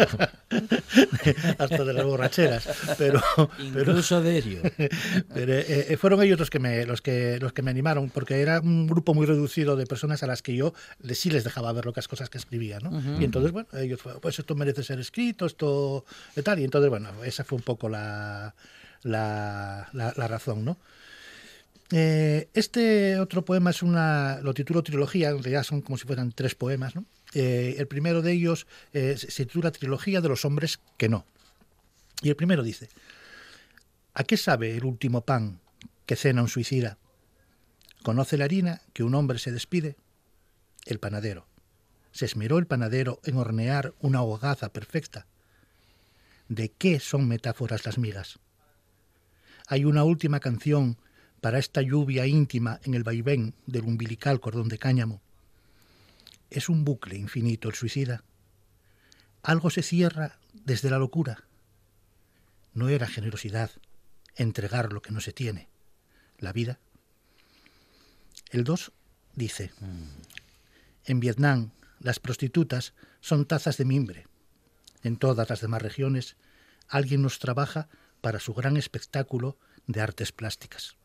hasta 1.59 1.84
de 1.84 1.93
las 1.93 2.05
borracheras, 2.05 2.68
pero 2.99 3.20
pero, 3.37 3.51
Incluso 3.93 4.20
de 4.22 4.39
ello. 4.39 4.61
pero, 5.34 5.53
eh, 5.55 5.87
eh, 5.91 5.97
fueron 5.97 6.22
ellos 6.22 6.39
los 6.39 6.51
que 6.51 6.59
me 6.59 6.84
los 6.87 7.03
que 7.03 7.39
los 7.41 7.53
que 7.53 7.62
me 7.62 7.70
animaron, 7.70 8.11
porque 8.11 8.41
era 8.41 8.61
un 8.61 8.87
grupo 8.87 9.14
muy 9.14 9.26
reducido 9.26 9.76
de 9.76 9.87
personas 9.87 10.22
a 10.22 10.26
las 10.26 10.43
que 10.43 10.55
yo 10.57 10.72
les- 11.01 11.18
sí 11.18 11.30
les 11.30 11.45
dejaba 11.45 11.72
ver 11.72 11.84
lo 11.84 11.93
que 11.93 11.99
las 11.99 12.09
cosas 12.09 12.28
que 12.30 12.39
escribía, 12.39 12.78
¿no? 12.80 12.91
Y 13.20 13.24
entonces 13.24 13.53
bueno, 13.53 13.68
ellos 13.74 14.01
fue, 14.01 14.20
pues 14.20 14.39
esto 14.39 14.55
merece 14.55 14.82
ser 14.82 14.99
escrito, 15.01 15.47
esto 15.47 15.76
y 16.37 16.43
tal, 16.43 16.59
y 16.59 16.64
entonces 16.64 16.91
bueno, 16.91 17.09
esa 17.24 17.45
fue 17.45 17.57
un 17.57 17.64
poco 17.64 17.89
la 17.89 18.55
la, 19.07 20.29
razón, 20.29 20.64
¿no? 20.64 20.77
Eh, 21.93 22.49
este 22.55 23.20
otro 23.20 23.45
poema 23.45 23.70
es 23.70 23.83
una, 23.83 24.41
lo 24.43 24.55
titulo 24.55 24.83
trilogía, 24.83 25.31
en 25.31 25.43
realidad 25.43 25.62
son 25.62 25.83
como 25.83 25.97
si 25.97 26.07
fueran 26.07 26.33
tres 26.33 26.55
poemas, 26.55 26.97
¿no? 26.97 27.05
Eh, 27.35 27.77
el 27.79 27.87
primero 27.87 28.22
de 28.22 28.33
ellos 28.33 28.66
eh, 28.93 29.16
se 29.16 29.47
titula 29.47 29.70
Trilogía 29.70 30.20
de 30.20 30.29
los 30.29 30.45
hombres 30.45 30.81
que 30.97 31.09
no. 31.09 31.24
Y 32.22 32.31
el 32.31 32.37
primero 32.37 32.62
dice, 32.62 32.89
¿a 34.14 34.24
qué 34.24 34.37
sabe 34.37 34.77
el 34.77 34.85
último 34.85 35.20
pan 35.20 35.61
que 36.07 36.16
cena 36.16 36.43
un 36.43 36.49
suicida? 36.49 36.99
¿Conoce 38.03 38.37
la 38.37 38.45
harina 38.45 38.81
que 38.93 39.03
un 39.03 39.14
hombre 39.14 39.39
se 39.39 39.53
despide? 39.53 39.97
El 40.87 40.99
panadero. 40.99 41.47
Se 42.12 42.24
esmeró 42.24 42.59
el 42.59 42.66
panadero 42.66 43.20
en 43.24 43.37
hornear 43.37 43.93
una 44.01 44.22
hogaza 44.22 44.72
perfecta. 44.72 45.27
¿De 46.49 46.70
qué 46.70 47.01
son 47.01 47.26
metáforas 47.26 47.84
las 47.86 47.99
migas? 47.99 48.38
Hay 49.66 49.84
una 49.84 50.05
última 50.05 50.38
canción 50.38 50.97
para 51.40 51.59
esta 51.59 51.82
lluvia 51.82 52.26
íntima 52.26 52.80
en 52.84 52.94
el 52.94 53.03
vaivén 53.03 53.55
del 53.66 53.84
umbilical 53.84 54.40
cordón 54.40 54.68
de 54.68 54.78
cáñamo. 54.78 55.20
Es 56.51 56.68
un 56.68 56.84
bucle 56.84 57.16
infinito 57.16 57.68
el 57.68 57.74
suicida. 57.74 58.22
Algo 59.42 59.70
se 59.70 59.82
cierra 59.82 60.38
desde 60.53 60.90
la 60.90 60.99
locura. 60.99 61.44
No 62.74 62.88
era 62.88 63.07
generosidad 63.09 63.70
entregar 64.36 64.92
lo 64.92 65.03
que 65.03 65.12
no 65.12 65.20
se 65.20 65.32
tiene, 65.32 65.68
la 66.38 66.53
vida. 66.53 66.78
El 68.51 68.64
2 68.64 68.92
dice, 69.34 69.72
en 71.05 71.20
Vietnam 71.20 71.70
las 72.01 72.20
prostitutas 72.20 72.94
son 73.20 73.47
tazas 73.47 73.76
de 73.78 73.84
mimbre. 73.84 74.26
En 75.07 75.19
todas 75.19 75.49
las 75.49 75.61
demás 75.61 75.83
regiones 75.83 76.37
alguien 76.89 77.23
nos 77.23 77.39
trabaja 77.39 77.89
para 78.21 78.41
su 78.41 78.55
gran 78.55 78.77
espectáculo 78.77 79.57
de 79.87 80.01
artes 80.01 80.33
plásticas. 80.33 80.97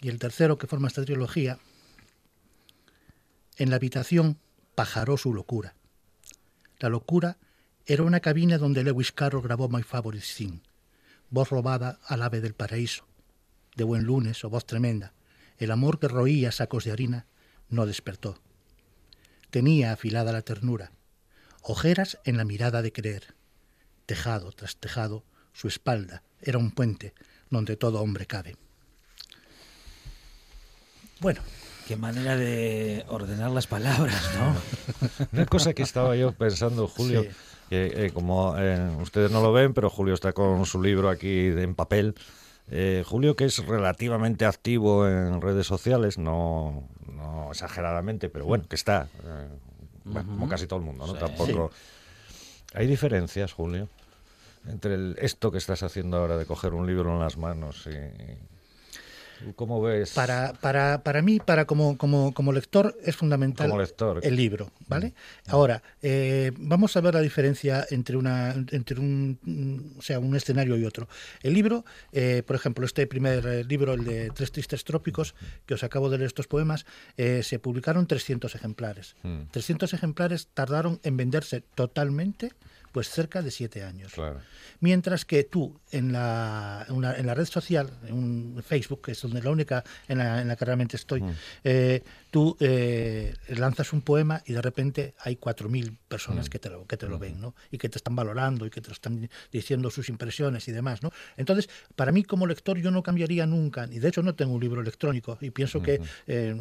Y 0.00 0.08
el 0.08 0.18
tercero 0.18 0.56
que 0.56 0.66
forma 0.66 0.88
esta 0.88 1.04
trilogía, 1.04 1.58
en 3.58 3.68
la 3.68 3.76
habitación 3.76 4.38
pajaró 4.74 5.18
su 5.18 5.34
locura. 5.34 5.74
La 6.78 6.88
locura 6.88 7.36
era 7.84 8.02
una 8.02 8.20
cabina 8.20 8.56
donde 8.56 8.82
Lewis 8.82 9.12
Carroll 9.12 9.42
grabó 9.42 9.68
My 9.68 9.82
Favorite 9.82 10.24
Thing, 10.34 10.60
voz 11.28 11.50
robada 11.50 12.00
al 12.06 12.22
ave 12.22 12.40
del 12.40 12.54
paraíso, 12.54 13.06
de 13.76 13.84
buen 13.84 14.04
lunes 14.04 14.42
o 14.42 14.48
voz 14.48 14.64
tremenda. 14.64 15.12
El 15.58 15.70
amor 15.70 15.98
que 15.98 16.08
roía 16.08 16.50
sacos 16.50 16.84
de 16.84 16.92
harina 16.92 17.26
no 17.68 17.84
despertó. 17.84 18.40
Tenía 19.50 19.92
afilada 19.92 20.32
la 20.32 20.40
ternura, 20.40 20.92
ojeras 21.62 22.18
en 22.24 22.36
la 22.36 22.44
mirada 22.44 22.82
de 22.82 22.92
querer. 22.92 23.34
Tejado 24.06 24.52
tras 24.52 24.76
tejado 24.76 25.24
su 25.52 25.68
espalda, 25.68 26.22
era 26.40 26.58
un 26.58 26.70
puente 26.70 27.14
donde 27.50 27.76
todo 27.76 28.00
hombre 28.00 28.26
cabe. 28.26 28.56
Bueno. 31.20 31.40
Qué 31.86 31.96
manera 31.96 32.36
de 32.36 33.04
ordenar 33.08 33.50
las 33.50 33.66
palabras, 33.66 34.30
¿no? 34.38 35.26
Una 35.32 35.46
cosa 35.46 35.72
que 35.72 35.82
estaba 35.82 36.14
yo 36.16 36.32
pensando, 36.32 36.86
Julio, 36.86 37.22
Sí. 37.22 37.28
que 37.70 38.06
eh, 38.06 38.10
como 38.12 38.54
eh, 38.58 38.90
ustedes 39.00 39.30
no 39.30 39.40
lo 39.40 39.54
ven, 39.54 39.72
pero 39.72 39.88
Julio 39.88 40.12
está 40.12 40.34
con 40.34 40.66
su 40.66 40.82
libro 40.82 41.08
aquí 41.08 41.46
en 41.46 41.74
papel. 41.74 42.14
Eh, 42.70 43.04
Julio, 43.06 43.36
que 43.36 43.46
es 43.46 43.64
relativamente 43.66 44.44
activo 44.44 45.08
en 45.08 45.40
redes 45.40 45.66
sociales, 45.66 46.18
no, 46.18 46.86
no 47.10 47.48
exageradamente, 47.50 48.28
pero 48.28 48.44
bueno, 48.44 48.64
que 48.68 48.76
está, 48.76 49.08
como 50.12 50.48
casi 50.48 50.66
todo 50.66 50.78
el 50.78 50.84
mundo, 50.84 51.06
¿no? 51.06 51.12
Sí. 51.14 51.18
Tampoco. 51.18 51.70
¿Hay 52.74 52.86
diferencias, 52.86 53.52
Julio, 53.52 53.88
entre 54.68 54.94
el- 54.94 55.16
esto 55.20 55.50
que 55.50 55.58
estás 55.58 55.82
haciendo 55.82 56.16
ahora 56.18 56.36
de 56.36 56.44
coger 56.46 56.74
un 56.74 56.86
libro 56.86 57.12
en 57.14 57.20
las 57.20 57.36
manos 57.36 57.86
y. 57.86 57.90
¿tú 57.90 58.57
¿Cómo 59.56 59.80
ves? 59.80 60.12
Para, 60.12 60.52
para, 60.54 61.02
para 61.02 61.22
mí, 61.22 61.40
para 61.40 61.66
como, 61.66 61.96
como, 61.96 62.32
como 62.34 62.52
lector, 62.52 62.96
es 63.04 63.16
fundamental 63.16 63.68
Como 63.68 63.80
lector. 63.80 64.20
el 64.22 64.36
libro, 64.36 64.70
¿vale? 64.86 65.14
Ahora, 65.48 65.82
eh, 66.02 66.52
vamos 66.56 66.96
a 66.96 67.00
ver 67.00 67.14
la 67.14 67.20
diferencia 67.20 67.86
entre 67.90 68.16
una 68.16 68.54
entre 68.70 68.98
un, 68.98 69.38
mm, 69.42 69.98
o 69.98 70.02
sea, 70.02 70.18
un 70.18 70.34
escenario 70.34 70.76
y 70.76 70.84
otro. 70.84 71.08
El 71.42 71.54
libro, 71.54 71.84
eh, 72.12 72.42
por 72.46 72.56
ejemplo, 72.56 72.84
este 72.84 73.06
primer 73.06 73.46
eh, 73.46 73.64
libro, 73.64 73.94
el 73.94 74.04
de 74.04 74.30
Tres 74.30 74.52
Tristes 74.52 74.84
Trópicos, 74.84 75.34
que 75.66 75.74
os 75.74 75.84
acabo 75.84 76.10
de 76.10 76.18
leer 76.18 76.28
estos 76.28 76.46
poemas, 76.46 76.86
eh, 77.16 77.42
se 77.42 77.58
publicaron 77.58 78.06
300 78.06 78.54
ejemplares. 78.54 79.16
Mm. 79.22 79.42
300 79.50 79.92
ejemplares 79.94 80.48
tardaron 80.54 81.00
en 81.02 81.16
venderse 81.16 81.62
totalmente 81.74 82.52
pues 82.92 83.08
cerca 83.10 83.42
de 83.42 83.50
siete 83.50 83.82
años. 83.84 84.12
Claro. 84.12 84.40
Mientras 84.80 85.24
que 85.24 85.42
tú 85.44 85.78
en 85.90 86.12
la, 86.12 86.86
una- 86.90 87.16
en 87.16 87.26
la 87.26 87.34
red 87.34 87.46
social, 87.46 87.90
en 88.06 88.14
un 88.14 88.62
Facebook, 88.66 89.02
que 89.02 89.12
es 89.12 89.20
donde 89.22 89.42
la 89.42 89.50
única 89.50 89.82
en 90.06 90.18
la, 90.18 90.40
en 90.40 90.48
la 90.48 90.56
que 90.56 90.64
realmente 90.64 90.96
estoy, 90.96 91.20
Mm. 91.22 91.30
eh, 91.64 92.02
tú 92.30 92.56
eh, 92.60 93.34
lanzas 93.48 93.92
un 93.92 94.02
poema 94.02 94.42
y 94.46 94.52
de 94.52 94.62
repente 94.62 95.14
hay 95.20 95.36
4.000 95.36 95.96
personas 96.08 96.46
Mm. 96.46 96.50
que 96.50 96.58
te, 96.58 96.70
lo, 96.70 96.86
que 96.86 96.96
te 96.96 97.06
lo 97.08 97.18
ven, 97.18 97.40
¿no? 97.40 97.54
Y 97.70 97.78
que 97.78 97.88
te 97.88 97.98
están 97.98 98.14
valorando 98.16 98.66
y 98.66 98.70
que 98.70 98.80
te 98.80 98.92
están 98.92 99.28
diciendo 99.50 99.90
sus 99.90 100.08
impresiones 100.08 100.68
y 100.68 100.72
demás, 100.72 101.02
¿no? 101.02 101.10
Entonces, 101.36 101.68
para 101.96 102.12
mí 102.12 102.24
como 102.24 102.46
lector 102.46 102.78
yo 102.78 102.90
no 102.90 103.02
cambiaría 103.02 103.46
nunca, 103.46 103.88
y 103.90 103.98
de 103.98 104.08
hecho 104.08 104.22
no 104.22 104.34
tengo 104.34 104.52
un 104.54 104.60
libro 104.60 104.80
electrónico, 104.80 105.38
y 105.40 105.50
pienso 105.50 105.82
que, 105.82 106.00
eh, 106.26 106.54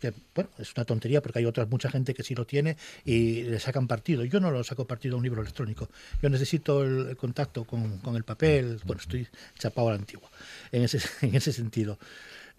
que, 0.00 0.12
bueno, 0.34 0.50
es 0.58 0.72
una 0.76 0.84
tontería 0.84 1.22
porque 1.22 1.38
hay 1.40 1.46
otra 1.46 1.66
mucha 1.66 1.90
gente 1.90 2.14
que 2.14 2.22
sí 2.22 2.34
lo 2.34 2.44
tiene 2.46 2.76
y 3.04 3.42
le 3.44 3.60
sacan 3.60 3.86
partido. 3.86 4.24
Yo 4.24 4.40
no 4.40 4.50
lo 4.50 4.64
saco 4.64 4.86
partido 4.86 5.14
a 5.14 5.18
un 5.18 5.22
libro 5.24 5.40
electrónico. 5.42 5.88
Yo 6.20 6.28
necesito 6.28 6.82
el, 6.82 7.08
el 7.10 7.16
contacto 7.16 7.64
con, 7.64 7.98
con 7.98 8.16
el 8.16 8.24
papel, 8.24 8.80
bueno, 8.84 9.00
estoy 9.00 9.26
chapado 9.58 9.88
a 9.88 9.92
la 9.92 9.98
antigua, 9.98 10.28
en 10.72 10.82
ese, 10.82 10.98
en 11.22 11.34
ese 11.34 11.52
sentido. 11.52 11.98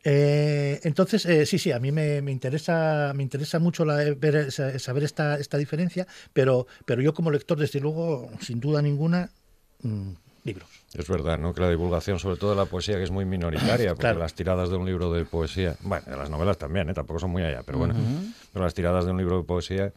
Eh, 0.04 0.80
entonces, 0.84 1.26
eh, 1.26 1.45
sí, 1.45 1.58
sí, 1.58 1.72
a 1.72 1.80
mí 1.80 1.91
me, 1.91 2.22
me 2.22 2.32
interesa, 2.32 3.14
me 3.16 3.24
interesa 3.24 3.60
mucho 3.60 3.86
la- 3.86 4.04
ver, 4.18 4.51
saber 4.51 5.04
esta, 5.04 5.38
esta 5.39 5.58
diferencia, 5.58 6.06
pero, 6.34 6.68
pero 6.86 7.01
yo 7.01 7.14
como 7.14 7.32
lector, 7.32 7.58
desde 7.58 7.80
luego, 7.80 8.30
sin 8.41 8.60
duda 8.60 8.82
ninguna, 8.82 9.30
mm, 9.82 10.10
libros. 10.43 10.68
Es 10.93 11.08
verdad, 11.08 11.39
¿no? 11.39 11.54
Que 11.54 11.62
la 11.62 11.70
divulgación, 11.70 12.20
sobre 12.20 12.36
todo 12.38 12.49
de 12.51 12.58
la 12.58 12.66
poesía, 12.66 12.97
que 12.97 13.04
es 13.04 13.12
muy 13.12 13.24
minoritaria, 13.26 13.89
porque 13.95 14.01
Claro. 14.01 14.20
las 14.20 14.34
tiradas 14.36 14.70
de 14.70 14.76
un 14.76 14.86
libro 14.86 15.12
de 15.14 15.24
poesía, 15.26 15.76
bueno, 15.82 16.06
de 16.06 16.18
las 16.18 16.30
novelas 16.30 16.58
también, 16.58 16.89
¿eh? 16.89 16.93
Tampoco 16.93 17.20
son 17.20 17.30
muy 17.32 17.43
allá, 17.43 17.64
pero 17.66 17.78
bueno, 17.78 17.95
pero 18.51 18.66
las 18.66 18.74
tiradas 18.74 19.06
de 19.06 19.12
un 19.12 19.18
libro 19.18 19.38
de 19.38 19.43
poesía 19.45 19.93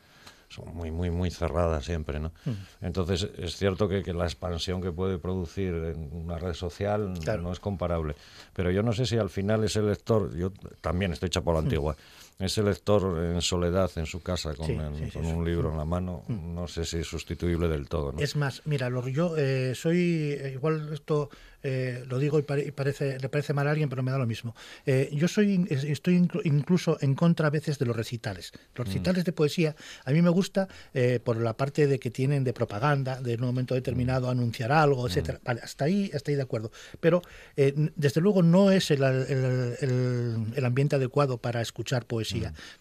son 0.48 0.74
muy, 0.74 0.90
muy, 0.90 1.10
muy 1.10 1.30
cerradas 1.30 1.84
siempre, 1.84 2.20
¿no? 2.20 2.32
Entonces, 2.80 3.28
es 3.38 3.56
cierto 3.56 3.88
que, 3.88 4.02
que 4.02 4.12
la 4.14 4.24
expansión 4.24 4.80
que 4.80 4.92
puede 4.92 5.18
producir 5.18 5.74
en 5.74 6.08
una 6.12 6.38
red 6.38 6.54
social 6.54 7.14
Claro. 7.22 7.42
no 7.42 7.52
es 7.52 7.60
comparable. 7.60 8.14
Pero 8.52 8.70
yo 8.70 8.82
no 8.82 8.92
sé 8.92 9.06
si 9.06 9.16
al 9.18 9.30
final 9.30 9.64
ese 9.64 9.82
lector, 9.82 10.34
yo 10.36 10.52
también 10.80 11.12
estoy 11.12 11.30
chapo 11.30 11.50
a 11.50 11.54
la 11.54 11.60
antigua, 11.60 11.96
ese 12.38 12.62
lector 12.62 13.18
en 13.24 13.40
soledad 13.40 13.90
en 13.96 14.04
su 14.06 14.20
casa 14.20 14.54
con, 14.54 14.66
Sí, 14.66 14.72
el- 14.72 15.06
sí, 15.06 15.10
con 15.12 15.24
sí. 15.24 15.32
un 15.32 15.44
libro 15.44 15.70
en 15.70 15.78
la 15.78 15.84
mano, 15.86 16.22
no 16.28 16.68
sé 16.68 16.84
si 16.84 16.98
es 16.98 17.06
sustituible 17.06 17.66
del 17.68 17.88
todo, 17.88 18.12
¿no? 18.12 18.20
Es 18.20 18.36
más, 18.36 18.60
mira, 18.66 18.90
lo, 18.90 19.08
yo 19.08 19.34
eh, 19.38 19.72
soy, 19.74 20.32
eh, 20.38 20.50
igual 20.54 20.90
esto 20.92 21.30
eh, 21.62 22.04
lo 22.08 22.18
digo 22.20 22.38
y, 22.38 22.42
pare- 22.42 22.64
y 22.64 22.70
parece, 22.70 23.18
le 23.18 23.28
parece 23.28 23.52
mal 23.52 23.66
a 23.66 23.70
alguien, 23.72 23.88
pero 23.88 24.00
me 24.02 24.12
da 24.12 24.18
lo 24.18 24.26
mismo. 24.26 24.54
Eh, 24.84 25.08
yo 25.12 25.26
soy, 25.26 25.66
estoy 25.70 26.14
inclu- 26.16 26.42
incluso 26.44 26.96
en 27.00 27.14
contra 27.16 27.48
a 27.48 27.50
veces 27.50 27.78
de 27.80 27.86
los 27.86 27.96
recitales. 27.96 28.52
Los 28.76 28.86
recitales 28.86 29.24
de 29.24 29.32
poesía, 29.32 29.74
a 30.04 30.12
mí 30.12 30.22
me 30.22 30.30
gusta 30.30 30.68
eh, 30.94 31.18
por 31.24 31.38
la 31.38 31.56
parte 31.56 31.88
de 31.88 31.98
que 31.98 32.10
tienen 32.12 32.44
de 32.44 32.52
propaganda, 32.52 33.20
de 33.20 33.32
en 33.32 33.40
un 33.40 33.46
momento 33.46 33.74
determinado 33.74 34.30
anunciar 34.30 34.70
algo, 34.70 35.08
etcétera. 35.08 35.40
Vale, 35.42 35.60
hasta 35.62 35.86
ahí 35.86 36.08
estoy 36.12 36.34
de 36.36 36.42
acuerdo. 36.42 36.70
Pero 37.00 37.22
eh, 37.56 37.72
desde 37.96 38.20
luego 38.20 38.42
no 38.44 38.70
es 38.70 38.90
el- 38.92 39.02
el- 39.02 40.46
el 40.54 40.64
ambiente 40.64 40.96
adecuado 40.96 41.38
para 41.38 41.60
escuchar 41.62 42.04
poesía. 42.06 42.25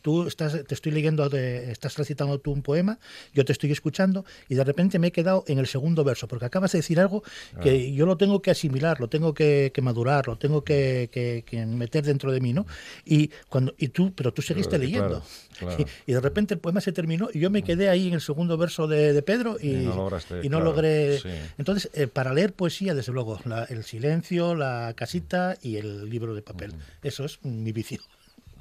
Tú 0.01 0.27
estás, 0.27 0.63
te 0.65 0.73
estoy 0.73 0.91
leyendo, 0.91 1.25
estás 1.35 1.97
recitando 1.97 2.39
tú 2.39 2.51
un 2.51 2.61
poema, 2.61 2.99
yo 3.33 3.45
te 3.45 3.51
estoy 3.51 3.71
escuchando 3.71 4.25
y 4.49 4.55
de 4.55 4.63
repente 4.63 4.99
me 4.99 5.07
he 5.07 5.11
quedado 5.11 5.43
en 5.47 5.59
el 5.59 5.67
segundo 5.67 6.03
verso, 6.03 6.27
porque 6.27 6.45
acabas 6.45 6.71
de 6.71 6.79
decir 6.79 6.99
algo 6.99 7.23
que 7.61 7.93
yo 7.93 8.05
lo 8.05 8.17
tengo 8.17 8.41
que 8.41 8.51
asimilar, 8.51 8.99
lo 8.99 9.07
tengo 9.07 9.33
que, 9.33 9.71
que 9.73 9.81
madurar, 9.81 10.27
lo 10.27 10.37
tengo 10.37 10.63
que, 10.63 11.09
que- 11.11 11.43
que 11.45 11.65
meter 11.65 12.03
dentro 12.03 12.31
de 12.31 12.39
mí, 12.41 12.53
¿no? 12.53 12.65
Y 13.05 13.29
cuando 13.49 13.73
y 13.77 13.89
tú, 13.89 14.13
pero 14.13 14.33
tú 14.33 14.41
seguiste 14.41 14.77
Claro, 14.77 14.83
leyendo. 14.83 15.23
claro, 15.59 15.75
claro. 15.77 15.85
Y, 16.07 16.11
y 16.11 16.13
de 16.13 16.21
repente 16.21 16.53
el 16.53 16.59
poema 16.59 16.81
se 16.81 16.91
terminó 16.91 17.29
y 17.33 17.39
yo 17.39 17.49
me 17.49 17.63
quedé 17.63 17.89
ahí 17.89 18.07
en 18.07 18.13
el 18.15 18.21
segundo 18.21 18.57
verso 18.57 18.87
de, 18.87 19.13
de 19.13 19.21
Pedro 19.21 19.57
y, 19.61 19.69
Y 19.69 19.85
no 19.85 19.95
lograste, 19.95 20.39
y 20.43 20.49
no 20.49 20.57
claro, 20.57 20.65
logré. 20.71 21.19
sí. 21.19 21.29
Entonces, 21.57 21.89
eh, 21.93 22.07
para 22.07 22.33
leer 22.33 22.53
poesía, 22.53 22.93
desde 22.93 23.11
luego, 23.11 23.39
la- 23.45 23.63
el 23.65 23.83
silencio, 23.83 24.55
la 24.55 24.93
casita 24.95 25.57
y 25.61 25.77
el 25.77 26.09
libro 26.09 26.35
de 26.35 26.41
papel. 26.41 26.73
Eso 27.01 27.25
es 27.25 27.39
mi 27.43 27.71
vicio. 27.71 28.01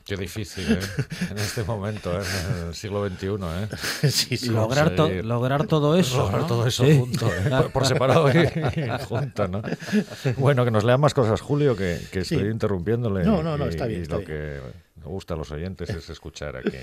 Qué 0.05 0.17
difícil, 0.17 0.71
¿eh? 0.71 0.79
En 1.31 1.39
este 1.39 1.63
momento, 1.65 2.13
¿eh? 2.21 2.25
en 2.61 2.69
el 2.69 2.75
siglo 2.75 3.09
XXI, 3.09 3.27
¿eh? 3.27 3.69
Sí, 4.11 4.37
sí. 4.37 4.51
Lograr, 4.51 4.95
to- 4.95 5.09
lograr 5.23 5.67
todo 5.67 5.97
eso. 5.99 6.19
Lograr 6.19 6.43
¿no? 6.43 6.47
todo 6.47 6.67
eso 6.67 6.85
Sí. 6.85 6.99
junto, 6.99 7.27
¿eh? 7.35 7.49
por, 7.49 7.71
por 7.73 7.87
separado 7.87 8.29
y, 8.31 8.37
y 8.39 9.05
junto, 9.07 9.49
¿no? 9.49 9.63
Bueno, 10.37 10.65
que 10.67 10.71
nos 10.71 10.85
lean 10.85 11.01
más 11.01 11.15
cosas, 11.15 11.41
Julio, 11.41 11.75
que, 11.75 11.99
que 12.13 12.25
Sí. 12.25 12.35
estoy 12.35 12.51
interrumpiéndole. 12.51 13.25
No, 13.25 13.43
no, 13.43 13.57
no, 13.57 13.65
y- 13.67 13.71
está 13.71 13.87
bien, 13.87 14.01
Y 14.01 14.03
está 14.03 14.17
lo 14.17 14.21
bien. 14.21 14.31
que 14.33 14.61
nos 15.01 15.09
gusta 15.09 15.35
a 15.35 15.37
los 15.39 15.51
oyentes 15.51 15.89
es 15.91 16.11
escuchar 16.11 16.57
aquí 16.57 16.77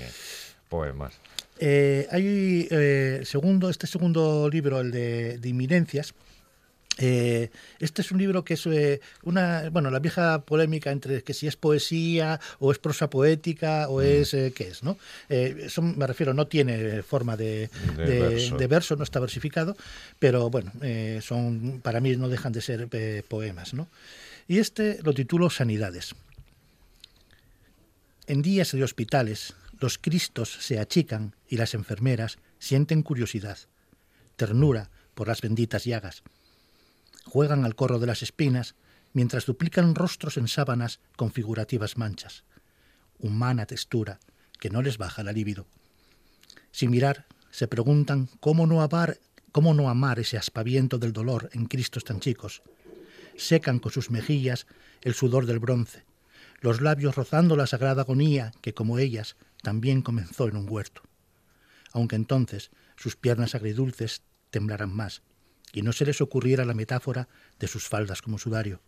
poemas. 0.68 1.14
Eh, 1.60 2.08
hay 2.10 2.66
eh, 2.70 3.20
segundo, 3.24 3.70
este 3.70 3.86
segundo 3.86 4.48
libro, 4.50 4.80
el 4.80 4.90
de, 4.90 5.38
de 5.38 5.48
Inminencias. 5.48 6.12
Eh, 6.98 7.50
este 7.80 8.02
es 8.02 8.12
un 8.12 8.18
libro 8.18 8.44
que 8.44 8.54
es 8.54 8.66
eh, 8.66 9.00
una, 9.22 9.70
bueno, 9.70 9.90
la 9.90 9.98
vieja 9.98 10.42
polémica 10.42 10.90
entre 10.90 11.22
que 11.22 11.32
si 11.34 11.46
es 11.46 11.56
poesía 11.56 12.38
o 12.58 12.70
es 12.70 12.78
prosa 12.78 13.08
poética 13.08 13.88
o 13.88 14.00
es 14.02 14.34
eh, 14.34 14.52
qué 14.54 14.68
es, 14.68 14.82
¿no? 14.82 14.98
Eh, 15.28 15.56
eso 15.66 15.80
me 15.82 16.06
refiero, 16.06 16.34
no 16.34 16.46
tiene 16.46 17.02
forma 17.02 17.36
de, 17.36 17.70
De 17.96 18.04
de- 18.04 18.18
verso. 18.20 18.56
de 18.56 18.66
verso, 18.66 18.96
no 18.96 19.04
está 19.04 19.20
versificado, 19.20 19.76
pero 20.18 20.50
bueno, 20.50 20.70
eh, 20.82 21.20
son 21.22 21.80
para 21.82 22.00
mí 22.00 22.14
no 22.16 22.28
dejan 22.28 22.52
de 22.52 22.60
ser 22.60 22.88
eh, 22.92 23.22
poemas, 23.26 23.72
¿no? 23.74 23.88
Y 24.48 24.58
este 24.58 24.98
lo 25.02 25.14
titulo 25.14 25.48
Sanidades. 25.50 26.14
En 28.26 28.42
días 28.42 28.72
de 28.72 28.84
hospitales, 28.84 29.54
los 29.80 29.98
cristos 29.98 30.50
se 30.60 30.78
achican 30.78 31.34
y 31.48 31.56
las 31.56 31.74
enfermeras 31.74 32.38
sienten 32.58 33.02
curiosidad, 33.02 33.58
ternura 34.36 34.90
por 35.14 35.28
las 35.28 35.40
benditas 35.40 35.84
llagas. 35.84 36.22
Juegan 37.24 37.64
al 37.64 37.74
corro 37.74 37.98
de 37.98 38.06
las 38.06 38.22
espinas 38.22 38.74
mientras 39.12 39.46
duplican 39.46 39.94
rostros 39.94 40.36
en 40.36 40.48
sábanas 40.48 41.00
con 41.16 41.32
figurativas 41.32 41.96
manchas. 41.96 42.44
Humana 43.18 43.66
textura 43.66 44.20
que 44.58 44.70
no 44.70 44.82
les 44.82 44.98
baja 44.98 45.22
la 45.22 45.32
libido. 45.32 45.66
Sin 46.70 46.90
mirar, 46.90 47.26
se 47.50 47.68
preguntan 47.68 48.28
cómo 48.40 48.66
no 48.66 48.82
amar, 48.82 49.18
cómo 49.52 49.74
no 49.74 49.90
amar 49.90 50.18
ese 50.18 50.38
aspaviento 50.38 50.98
del 50.98 51.12
dolor 51.12 51.50
en 51.52 51.66
cristos 51.66 52.04
tan 52.04 52.20
chicos. 52.20 52.62
Secan 53.36 53.78
con 53.78 53.92
sus 53.92 54.10
mejillas 54.10 54.66
el 55.02 55.14
sudor 55.14 55.46
del 55.46 55.58
bronce, 55.58 56.04
los 56.60 56.80
labios 56.80 57.16
rozando 57.16 57.56
la 57.56 57.66
sagrada 57.66 58.02
agonía 58.02 58.52
que, 58.60 58.72
como 58.72 58.98
ellas, 58.98 59.36
también 59.62 60.00
comenzó 60.00 60.48
en 60.48 60.56
un 60.56 60.68
huerto. 60.68 61.02
Aunque 61.92 62.16
entonces 62.16 62.70
sus 62.96 63.16
piernas 63.16 63.54
agridulces 63.54 64.22
temblarán 64.50 64.94
más, 64.94 65.22
y 65.72 65.82
no 65.82 65.92
se 65.92 66.04
les 66.04 66.20
ocurriera 66.20 66.64
la 66.64 66.74
metáfora 66.74 67.28
de 67.58 67.66
sus 67.66 67.88
faldas 67.88 68.22
como 68.22 68.38
sudario. 68.38 68.80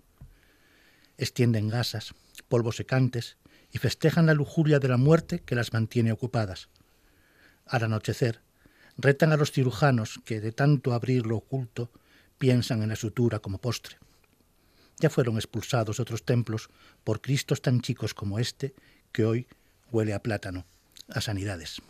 Extienden 1.16 1.68
gasas, 1.68 2.14
polvos 2.48 2.76
secantes, 2.76 3.36
y 3.72 3.78
festejan 3.78 4.26
la 4.26 4.34
lujuria 4.34 4.78
de 4.78 4.88
la 4.88 4.96
muerte 4.96 5.40
que 5.40 5.56
las 5.56 5.72
mantiene 5.72 6.12
ocupadas. 6.12 6.68
Al 7.66 7.82
anochecer, 7.82 8.40
retan 8.96 9.32
a 9.32 9.36
los 9.36 9.50
cirujanos 9.50 10.20
que, 10.24 10.40
de 10.40 10.52
tanto 10.52 10.92
abrir 10.92 11.26
lo 11.26 11.36
oculto, 11.38 11.90
piensan 12.38 12.82
en 12.82 12.90
la 12.90 12.96
sutura 12.96 13.40
como 13.40 13.58
postre. 13.58 13.96
Ya 15.00 15.10
fueron 15.10 15.36
expulsados 15.36 15.98
otros 15.98 16.24
templos 16.24 16.70
por 17.02 17.20
Cristos 17.20 17.62
tan 17.62 17.80
chicos 17.80 18.14
como 18.14 18.38
este, 18.38 18.74
que 19.10 19.24
hoy 19.24 19.48
huele 19.90 20.14
a 20.14 20.22
plátano, 20.22 20.66
a 21.08 21.20
sanidades. 21.20 21.82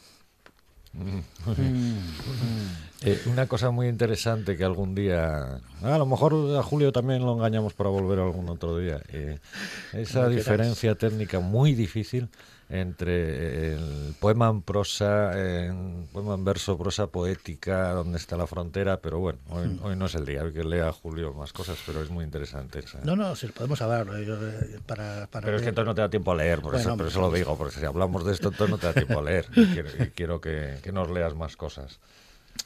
Eh, 3.07 3.21
una 3.27 3.47
cosa 3.47 3.71
muy 3.71 3.89
interesante 3.89 4.57
que 4.57 4.65
algún 4.65 4.95
día, 4.95 5.61
a 5.83 5.99
lo 5.99 6.07
mejor 6.07 6.57
a 6.57 6.63
Julio 6.63 6.91
también 6.91 7.23
lo 7.23 7.35
engañamos 7.35 7.75
para 7.75 7.91
volver 7.91 8.19
algún 8.19 8.49
otro 8.49 8.79
día, 8.79 9.03
eh, 9.09 9.41
esa 9.93 10.27
diferencia 10.27 10.95
técnica 10.95 11.39
muy 11.39 11.75
difícil 11.75 12.31
entre 12.71 13.75
el 13.75 14.15
poema 14.19 14.49
en 14.49 14.63
prosa, 14.63 15.33
en 15.67 16.07
poema 16.13 16.35
en 16.35 16.45
verso, 16.45 16.77
prosa 16.79 17.07
poética, 17.07 17.91
donde 17.91 18.19
está 18.19 18.37
la 18.37 18.47
frontera, 18.47 19.01
pero 19.01 19.19
bueno, 19.21 19.39
hoy, 19.51 19.69
Mm. 19.69 19.85
hoy 19.85 19.97
no 19.97 20.07
es 20.07 20.15
el 20.15 20.25
día, 20.25 20.43
hay 20.43 20.53
que 20.53 20.65
lea 20.65 20.91
Julio 20.93 21.33
más 21.35 21.53
cosas, 21.53 21.77
pero 21.87 22.03
es 22.03 22.11
muy 22.11 22.25
interesante. 22.25 22.79
esa- 22.81 23.01
No, 23.05 23.17
no, 23.17 23.37
si 23.37 23.47
podemos 23.49 23.81
hablar 23.83 24.09
eh, 24.19 24.25
yo, 24.27 24.35
eh, 24.37 24.79
para, 24.87 25.27
para 25.27 25.45
Pero 25.45 25.57
es 25.59 25.63
que 25.63 25.69
entonces 25.69 25.87
no 25.89 25.95
te 25.95 26.01
da 26.01 26.09
tiempo 26.11 26.33
a 26.33 26.37
leer, 26.37 26.61
por, 26.61 26.73
Bueno, 26.73 26.79
eso, 26.81 26.85
por 26.89 26.93
hombre, 26.93 27.09
eso 27.09 27.21
lo 27.21 27.31
digo, 27.33 27.57
porque 27.59 27.79
si 27.79 27.85
hablamos 27.85 28.25
de 28.25 28.33
esto, 28.33 28.49
entonces 28.49 28.71
no 28.71 28.79
te 28.79 28.87
da 28.87 28.93
tiempo 28.95 29.19
a 29.19 29.23
leer. 29.23 29.47
Y 29.55 29.67
quiero, 29.67 29.89
y 30.03 30.07
quiero 30.11 30.41
que, 30.41 30.79
que 30.83 30.91
nos 30.93 31.11
leas 31.11 31.35
más 31.35 31.57
cosas. 31.57 31.99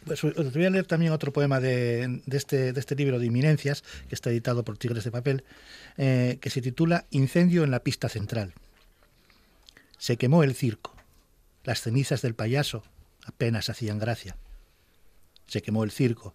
Pues, 0.05 0.23
eh, 0.23 0.31
te 0.33 0.43
voy 0.51 0.65
a 0.67 0.71
leer 0.71 0.87
también 0.87 1.13
otro 1.13 1.33
poema 1.33 1.61
de, 1.61 2.21
de 2.25 2.37
este, 2.37 2.73
de 2.73 2.81
este 2.81 2.95
libro 2.95 3.19
de 3.19 3.27
Inminencias, 3.27 3.83
que 4.09 4.15
está 4.15 4.31
editado 4.31 4.63
por 4.65 4.77
Tigres 4.79 5.03
de 5.05 5.11
Papel, 5.11 5.45
eh, 5.97 6.39
que 6.41 6.51
se 6.51 6.61
titula 6.63 7.05
Incendio 7.11 7.65
en 7.65 7.71
la 7.71 7.81
pista 7.81 8.09
central. 8.09 8.53
Se 9.99 10.17
quemó 10.17 10.45
el 10.45 10.55
circo. 10.55 10.95
Las 11.65 11.83
cenizas 11.83 12.23
del 12.23 12.35
payaso 12.35 12.85
apenas 13.25 13.69
hacían 13.69 13.99
gracia. 13.99 14.37
Se 15.49 15.61
quemó 15.61 15.83
el 15.83 15.91
circo. 15.91 16.35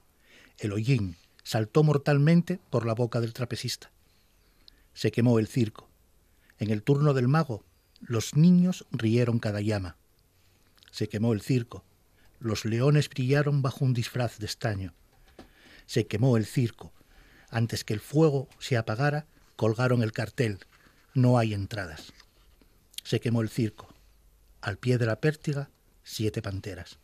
El 0.59 0.73
hollín 0.73 1.15
saltó 1.43 1.83
mortalmente 1.83 2.59
por 2.69 2.85
la 2.85 2.93
boca 2.93 3.21
del 3.21 3.33
trapecista. 3.33 3.89
Se 4.93 5.11
quemó 5.11 5.39
el 5.39 5.47
circo. 5.47 5.89
En 6.59 6.71
el 6.71 6.83
turno 6.83 7.13
del 7.13 7.27
mago, 7.27 7.63
los 8.01 8.35
niños 8.35 8.85
rieron 8.91 9.39
cada 9.39 9.61
llama. 9.61 9.95
Se 10.91 11.07
quemó 11.07 11.33
el 11.33 11.41
circo. 11.41 11.85
Los 12.39 12.65
leones 12.65 13.09
brillaron 13.09 13.61
bajo 13.61 13.85
un 13.85 13.93
disfraz 13.93 14.39
de 14.39 14.45
estaño. 14.45 14.93
Se 15.85 16.05
quemó 16.05 16.35
el 16.35 16.45
circo. 16.45 16.91
Antes 17.49 17.85
que 17.85 17.93
el 17.93 18.01
fuego 18.01 18.49
se 18.59 18.75
apagara, 18.75 19.25
colgaron 19.55 20.03
el 20.03 20.11
cartel. 20.11 20.59
No 21.13 21.37
hay 21.37 21.53
entradas. 21.53 22.13
Se 23.03 23.19
quemó 23.19 23.41
el 23.41 23.49
circo. 23.49 23.93
Al 24.61 24.77
pie 24.77 24.97
de 24.97 25.05
la 25.05 25.19
pértiga, 25.19 25.69
siete 26.03 26.41
panteras. 26.41 26.99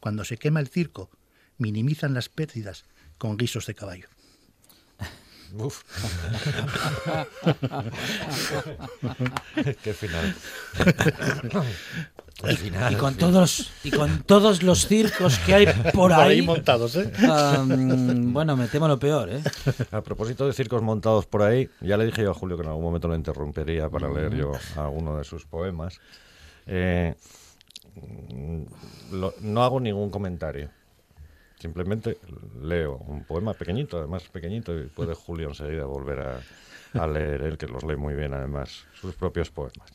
Cuando 0.00 0.24
se 0.24 0.36
quema 0.36 0.60
el 0.60 0.68
circo, 0.68 1.10
minimizan 1.58 2.14
las 2.14 2.28
pérdidas 2.28 2.84
con 3.18 3.36
guisos 3.36 3.66
de 3.66 3.74
caballo. 3.74 4.08
Uf. 5.58 5.82
Qué 9.82 9.92
final. 9.94 10.34
Qué 12.42 12.56
final. 12.56 12.92
Y 12.92 12.96
con 12.96 13.14
todos 13.16 13.70
y 13.84 13.90
con 13.90 14.22
todos 14.22 14.62
los 14.62 14.86
circos 14.86 15.38
que 15.40 15.54
hay 15.54 15.66
por 15.92 16.10
ahí, 16.12 16.40
montados, 16.40 16.96
¿eh? 16.96 17.12
am, 17.28 18.32
bueno, 18.32 18.56
me 18.56 18.66
temo 18.68 18.88
lo 18.88 18.98
peor, 18.98 19.28
¿eh? 19.30 19.42
A 19.92 20.00
propósito 20.00 20.46
de 20.46 20.54
circos 20.54 20.80
montados 20.82 21.26
por 21.26 21.42
ahí, 21.42 21.68
ya 21.82 21.98
le 21.98 22.06
dije 22.06 22.22
yo 22.22 22.30
a 22.30 22.34
Julio 22.34 22.56
que 22.56 22.62
en 22.62 22.68
algún 22.70 22.84
momento 22.84 23.08
lo 23.08 23.14
interrumpiría 23.14 23.90
para 23.90 24.08
leer 24.08 24.34
yo 24.34 24.52
alguno 24.76 25.18
de 25.18 25.24
sus 25.24 25.44
poemas. 25.44 26.00
Eh, 26.66 27.14
mm, 27.96 28.62
lo- 29.12 29.34
no 29.40 29.62
hago 29.62 29.78
ningún 29.80 30.08
comentario. 30.10 30.70
Simplemente 31.60 32.18
leo 32.60 32.96
un 32.96 33.24
poema 33.24 33.54
pequeñito, 33.54 33.98
además 33.98 34.24
pequeñito, 34.28 34.76
y 34.76 34.86
puede 34.86 35.14
Julio 35.14 35.48
enseguida 35.48 35.84
volver 35.84 36.20
a, 36.20 36.40
a 36.94 37.06
leer 37.06 37.42
él, 37.42 37.58
que 37.58 37.66
los 37.66 37.84
lee 37.84 37.96
muy 37.96 38.14
bien 38.14 38.32
además, 38.32 38.86
sus 38.94 39.14
propios 39.14 39.50
poemas. 39.50 39.92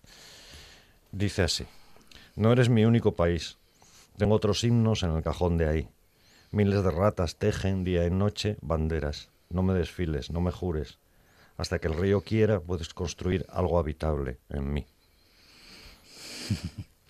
Dice 1.12 1.42
así, 1.42 1.66
no 2.36 2.52
eres 2.52 2.70
mi 2.70 2.86
único 2.86 3.16
país, 3.16 3.58
tengo 4.18 4.36
otros 4.36 4.64
himnos 4.64 5.04
en 5.04 5.12
el 5.12 5.24
cajón 5.24 5.58
de 5.58 5.68
ahí. 5.68 5.90
Miles 6.52 6.84
de 6.84 6.92
ratas 6.92 7.36
tejen 7.36 7.84
día 7.84 8.06
y 8.06 8.12
noche 8.12 8.58
banderas. 8.62 9.30
No 9.50 9.62
me 9.62 9.74
desfiles, 9.74 10.32
no 10.32 10.40
me 10.40 10.52
jures. 10.52 11.00
Hasta 11.58 11.80
que 11.80 11.88
el 11.88 11.96
río 11.96 12.22
quiera, 12.22 12.62
puedes 12.62 12.94
construir 12.94 13.46
algo 13.50 13.78
habitable 13.78 14.38
en 14.50 14.72
mí. 14.72 14.86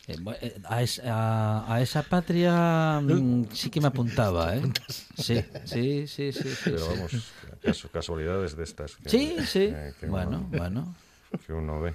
Eh, 0.08 0.18
eh, 0.42 0.56
A, 0.66 0.84
es- 0.84 1.02
a- 1.04 1.66
a 1.74 1.82
esa 1.82 2.04
patria 2.04 3.00
mm, 3.02 3.46
sí 3.54 3.70
que 3.72 3.82
me 3.82 3.88
apuntaba, 3.88 4.56
¿eh? 4.56 4.62
Sí, 5.18 5.44
sí, 5.66 6.08
sí, 6.08 6.32
sí. 6.32 6.44
sí, 6.44 6.56
Pero 6.64 6.88
vamos, 6.88 7.12
casu- 7.64 7.90
casualidades 7.90 8.56
de 8.56 8.64
estas. 8.64 8.96
que- 8.98 9.10
Sí, 9.10 9.36
sí. 9.48 9.74
que 10.00 10.06
Bueno, 10.08 10.48
uno- 10.48 10.58
bueno. 10.58 10.96
Que 11.46 11.54
uno 11.54 11.82
ve. 11.82 11.94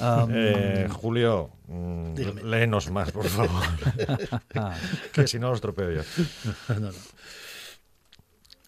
Am, 0.00 0.28
Eh, 0.32 0.88
Julio, 0.90 1.50
mm, 1.68 2.14
Dígame. 2.14 2.42
léenos 2.42 2.90
más, 2.90 3.12
por 3.12 3.28
favor. 3.28 3.62
que 5.12 5.28
si 5.28 5.38
no 5.38 5.48
los 5.50 5.58
estropeo 5.58 5.90
yo. 5.92 6.02
No, 6.68 6.80
no. 6.80 6.90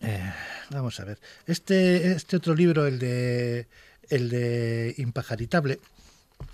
Eh, 0.02 0.32
vamos 0.70 1.00
a 1.00 1.04
ver. 1.04 1.18
Este, 1.46 2.12
este 2.12 2.36
otro 2.36 2.54
libro, 2.54 2.86
el 2.86 2.98
de, 3.00 3.66
el 4.08 4.28
de 4.28 4.94
Impajaritable. 4.98 5.80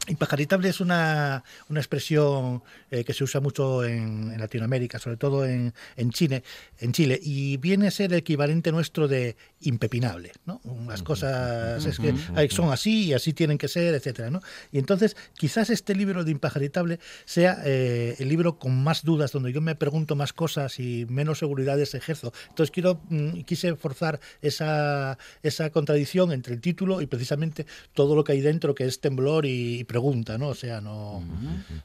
Impajaritable 0.08 0.68
es 0.68 0.80
una, 0.80 1.44
una 1.68 1.78
expresión 1.78 2.62
eh, 2.90 3.04
que 3.04 3.12
se 3.14 3.22
usa 3.22 3.40
mucho 3.40 3.84
en, 3.84 4.32
en 4.32 4.40
Latinoamérica, 4.40 4.98
sobre 4.98 5.16
todo 5.16 5.46
en, 5.46 5.72
en 5.96 6.10
Chile, 6.10 6.42
en 6.80 6.90
Chile, 6.92 7.20
y 7.22 7.56
viene 7.58 7.86
a 7.86 7.90
ser 7.92 8.12
el 8.12 8.18
equivalente 8.18 8.72
nuestro 8.72 9.06
de 9.06 9.36
impepinable, 9.60 10.32
¿no? 10.44 10.60
Las 10.88 11.04
cosas 11.04 11.86
es 11.86 12.00
que 12.00 12.12
hay- 12.34 12.48
son 12.50 12.72
así 12.72 13.04
y 13.06 13.12
así 13.12 13.32
tienen 13.32 13.58
que 13.58 13.68
ser, 13.68 13.94
etcétera, 13.94 14.28
¿no? 14.30 14.40
Y 14.72 14.78
entonces, 14.80 15.16
quizás 15.34 15.70
este 15.70 15.94
libro 15.94 16.24
de 16.24 16.32
Impajaritable 16.32 16.98
sea 17.24 17.62
eh, 17.64 18.16
el 18.18 18.28
libro 18.28 18.58
con 18.58 18.82
más 18.82 19.04
dudas, 19.04 19.30
donde 19.30 19.52
yo 19.52 19.60
me 19.60 19.76
pregunto 19.76 20.16
más 20.16 20.32
cosas 20.32 20.80
y 20.80 21.06
menos 21.08 21.38
seguridades 21.38 21.94
ejerzo. 21.94 22.32
Entonces 22.48 22.72
quiero 22.72 23.00
mm, 23.08 23.42
quise 23.42 23.76
forzar 23.76 24.18
esa, 24.42 25.16
esa 25.44 25.70
contradicción 25.70 26.32
entre 26.32 26.54
el 26.54 26.60
título 26.60 27.00
y 27.02 27.06
precisamente 27.06 27.66
todo 27.94 28.16
lo 28.16 28.24
que 28.24 28.32
hay 28.32 28.40
dentro, 28.40 28.74
que 28.74 28.84
es 28.84 29.00
temblor 29.00 29.46
y, 29.46 29.71
y 29.80 29.84
pregunta, 29.84 30.38
¿no? 30.38 30.48
O 30.48 30.54
sea, 30.54 30.80
no, 30.80 31.22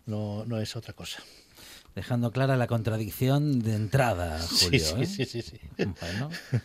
no, 0.05 0.45
no 0.45 0.59
es 0.59 0.75
otra 0.75 0.93
cosa. 0.93 1.19
Dejando 1.95 2.31
clara 2.31 2.57
la 2.57 2.67
contradicción 2.67 3.59
de 3.59 3.75
entrada, 3.75 4.39
Julio. 4.39 4.79
sí, 4.79 4.95
¿eh? 5.01 5.05
sí, 5.05 5.25
sí, 5.25 5.41
sí. 5.41 5.59
Bueno, 5.77 6.29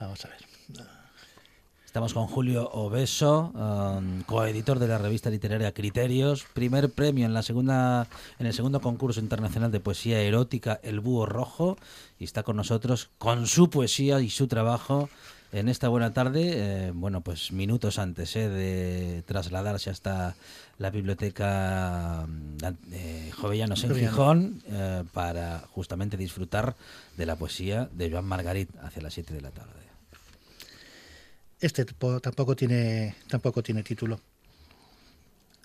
Vamos 0.00 0.24
a 0.24 0.28
ver. 0.28 0.38
estamos 1.84 2.14
con 2.14 2.28
Julio 2.28 2.70
Obeso, 2.70 3.50
um, 3.52 4.22
coeditor 4.22 4.78
de 4.78 4.86
la 4.86 4.98
revista 4.98 5.28
literaria 5.28 5.74
Criterios, 5.74 6.44
primer 6.54 6.90
premio 6.90 7.26
en 7.26 7.34
la 7.34 7.42
segunda, 7.42 8.06
en 8.38 8.46
el 8.46 8.54
segundo 8.54 8.80
concurso 8.80 9.18
internacional 9.18 9.72
de 9.72 9.80
poesía 9.80 10.20
erótica 10.20 10.78
El 10.84 11.00
Búho 11.00 11.26
Rojo, 11.26 11.78
y 12.18 12.24
está 12.24 12.44
con 12.44 12.56
nosotros 12.56 13.10
con 13.18 13.48
su 13.48 13.70
poesía 13.70 14.20
y 14.20 14.30
su 14.30 14.46
trabajo 14.46 15.08
en 15.52 15.68
esta 15.68 15.88
buena 15.88 16.12
tarde, 16.12 16.52
eh, 16.88 16.90
bueno, 16.94 17.22
pues 17.22 17.52
minutos 17.52 17.98
antes 17.98 18.36
eh, 18.36 18.48
de 18.48 19.22
trasladarse 19.22 19.88
hasta 19.90 20.34
la 20.78 20.90
biblioteca 20.90 22.26
mm, 22.28 22.56
de 22.90 23.32
Jovellanos 23.32 23.82
en. 23.84 23.94
Gijón 23.94 24.62
eh, 24.66 25.04
para 25.12 25.60
justamente 25.70 26.16
disfrutar 26.16 26.76
de 27.16 27.26
la 27.26 27.36
poesía 27.36 27.88
de 27.92 28.10
Joan 28.10 28.26
Margarit 28.26 28.70
hacia 28.82 29.02
las 29.02 29.14
7 29.14 29.32
de 29.34 29.40
la 29.40 29.50
tarde. 29.50 29.72
Este 31.60 31.84
po- 31.86 32.20
tampoco 32.20 32.54
tiene, 32.54 33.16
tampoco 33.28 33.62
tiene 33.62 33.82
título. 33.82 34.20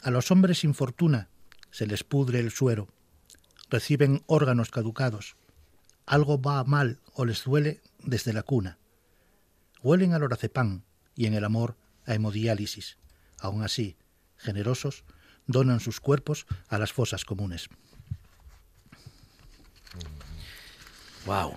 A 0.02 0.10
los 0.12 0.32
hombres 0.32 0.60
sin 0.60 0.74
fortuna 0.74 1.28
se 1.72 1.88
les 1.88 2.04
pudre 2.04 2.40
el 2.40 2.52
suero, 2.52 2.88
reciben 3.70 4.24
órganos 4.28 4.70
caducados, 4.72 5.36
algo 6.06 6.42
va 6.42 6.64
mal 6.64 7.00
o 7.14 7.26
les 7.26 7.44
duele 7.44 7.82
desde 8.00 8.34
la 8.34 8.44
cuna. 8.44 8.78
Huelen 9.84 10.14
al 10.14 10.22
lorazepam 10.22 10.84
y 11.16 11.26
en 11.28 11.34
el 11.36 11.44
amor 11.44 11.78
a 12.06 12.14
hemodiálisis. 12.16 12.98
Aún 13.40 13.64
así, 13.64 13.98
generosos, 14.38 15.04
donan 15.46 15.80
sus 15.80 16.00
cuerpos 16.00 16.46
a 16.70 16.78
las 16.80 16.94
fosas 16.94 17.26
comunes. 17.26 17.68
Wow. 21.26 21.56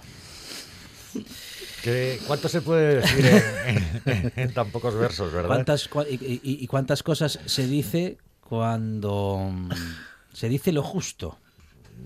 ¿Qué- 1.82 2.20
¿Cuánto 2.26 2.48
se 2.48 2.60
puede 2.60 2.96
decir 3.00 3.26
en, 3.26 4.00
en- 4.06 4.32
en 4.36 4.54
tan 4.54 4.70
pocos 4.70 4.94
versos, 4.94 5.32
verdad? 5.32 5.48
¿Cuántas, 5.48 5.88
cua- 5.90 6.06
y, 6.08 6.14
y- 6.14 6.40
y 6.42 6.66
cuántas 6.66 7.02
cosas 7.02 7.38
se 7.46 7.66
dice 7.66 8.18
cuando 8.40 9.52
se 10.32 10.48
dice 10.48 10.72
lo 10.72 10.82
justo? 10.82 11.38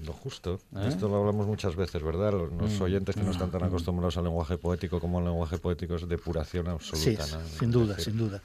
Lo 0.04 0.12
justo. 0.12 0.60
¿Eh? 0.76 0.86
Esto 0.88 1.08
lo 1.08 1.16
hablamos 1.16 1.46
muchas 1.46 1.76
veces, 1.76 2.02
¿verdad? 2.02 2.32
Los, 2.32 2.52
los 2.52 2.78
Mm, 2.78 2.82
oyentes 2.82 3.16
que 3.16 3.22
no 3.22 3.30
están 3.32 3.50
tan 3.50 3.62
mm. 3.62 3.64
acostumbrados 3.64 4.16
al 4.16 4.24
lenguaje 4.24 4.56
poético 4.58 5.00
como 5.00 5.18
el 5.18 5.24
lenguaje 5.26 5.58
poético 5.58 5.96
es 5.96 6.08
depuración 6.08 6.66
Sí, 6.66 6.70
absoluta. 7.16 7.26
¿no? 7.38 7.48
sin 7.58 7.70
duda, 7.70 7.94
decir, 7.96 8.12
sin 8.12 8.18
duda. 8.18 8.42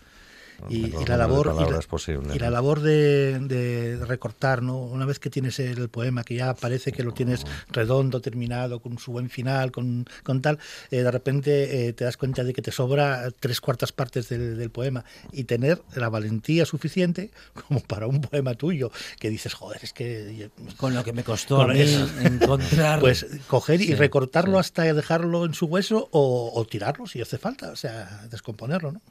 Y, 0.69 0.91
la 1.05 1.17
labor, 1.17 1.47
y 1.47 1.49
la, 1.49 1.55
palabras 1.55 1.87
posible, 1.87 2.35
y 2.35 2.39
la 2.39 2.47
¿no? 2.47 2.51
labor 2.53 2.81
de, 2.81 3.39
de 3.39 4.05
recortar, 4.05 4.61
¿no? 4.61 4.77
Una 4.77 5.05
vez 5.05 5.19
que 5.19 5.29
tienes 5.29 5.59
el 5.59 5.89
poema, 5.89 6.23
que 6.23 6.35
ya 6.35 6.53
parece 6.53 6.91
que 6.91 7.03
lo 7.03 7.13
tienes 7.13 7.45
redondo, 7.69 8.21
terminado, 8.21 8.79
con 8.79 8.97
su 8.97 9.11
buen 9.11 9.29
final, 9.29 9.71
con, 9.71 10.05
con 10.23 10.41
tal, 10.41 10.59
eh, 10.91 10.97
de 11.03 11.11
repente 11.11 11.87
eh, 11.87 11.93
te 11.93 12.05
das 12.05 12.17
cuenta 12.17 12.43
de 12.43 12.53
que 12.53 12.61
te 12.61 12.71
sobra 12.71 13.29
tres 13.39 13.61
cuartas 13.61 13.91
partes 13.91 14.29
del, 14.29 14.57
del 14.57 14.69
poema 14.69 15.05
y 15.31 15.43
tener 15.45 15.81
la 15.95 16.09
valentía 16.09 16.65
suficiente 16.65 17.31
como 17.67 17.79
para 17.81 18.07
un 18.07 18.21
poema 18.21 18.55
tuyo, 18.55 18.91
que 19.19 19.29
dices, 19.29 19.53
joder, 19.53 19.79
es 19.83 19.93
que... 19.93 20.49
Con 20.77 20.93
lo 20.93 21.03
que 21.03 21.13
me 21.13 21.23
costó 21.23 21.61
a 21.61 21.67
mí 21.67 21.81
encontrar. 22.23 22.99
Pues 22.99 23.25
coger 23.47 23.81
y 23.81 23.85
Sí, 23.87 23.95
recortarlo 23.95 24.53
sí. 24.53 24.59
hasta 24.59 24.93
dejarlo 24.93 25.45
en 25.45 25.53
su 25.53 25.65
hueso 25.67 26.09
o, 26.11 26.51
o 26.53 26.65
tirarlo 26.65 27.05
si 27.07 27.21
hace 27.21 27.37
falta, 27.37 27.71
o 27.71 27.75
sea, 27.75 28.27
descomponerlo, 28.29 28.91
¿no? 28.91 29.01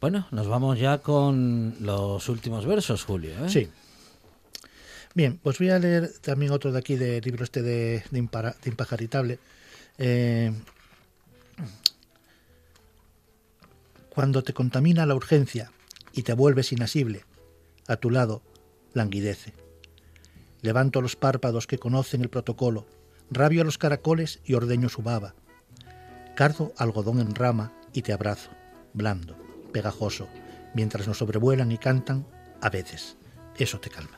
Bueno, 0.00 0.26
nos 0.30 0.46
vamos 0.46 0.78
ya 0.78 0.98
con 0.98 1.74
los 1.80 2.28
últimos 2.28 2.66
versos, 2.66 3.04
Julio. 3.04 3.32
¿eh? 3.44 3.48
Sí. 3.48 3.68
Bien, 5.14 5.38
pues 5.42 5.58
voy 5.58 5.70
a 5.70 5.78
leer 5.78 6.12
también 6.20 6.52
otro 6.52 6.70
de 6.70 6.78
aquí 6.78 6.94
del 6.94 7.22
libro 7.24 7.42
este 7.42 7.62
de, 7.62 8.04
de, 8.10 8.18
Impara- 8.18 8.54
Impajaritable. 8.64 9.40
Eh, 9.98 10.52
cuando 14.10 14.42
te 14.44 14.52
contamina 14.52 15.06
la 15.06 15.16
urgencia 15.16 15.72
y 16.12 16.22
te 16.22 16.32
vuelves 16.34 16.72
inasible, 16.72 17.24
a 17.88 17.96
tu 17.96 18.10
lado 18.10 18.42
languidece. 18.92 19.52
Levanto 20.62 21.00
los 21.00 21.16
párpados 21.16 21.66
que 21.66 21.78
conocen 21.78 22.22
el 22.22 22.28
protocolo, 22.28 22.86
rabio 23.30 23.62
a 23.62 23.64
los 23.64 23.78
caracoles 23.78 24.40
y 24.44 24.54
ordeño 24.54 24.88
su 24.88 25.02
baba. 25.02 25.34
Cardo 26.36 26.72
algodón 26.76 27.18
en 27.20 27.34
rama 27.34 27.72
y 27.92 28.02
te 28.02 28.12
abrazo, 28.12 28.50
blando, 28.92 29.36
pegajoso, 29.72 30.28
mientras 30.74 31.06
nos 31.06 31.18
sobrevuelan 31.18 31.72
y 31.72 31.78
cantan, 31.78 32.26
a 32.60 32.70
veces. 32.70 33.16
Eso 33.56 33.80
te 33.80 33.90
calma. 33.90 34.17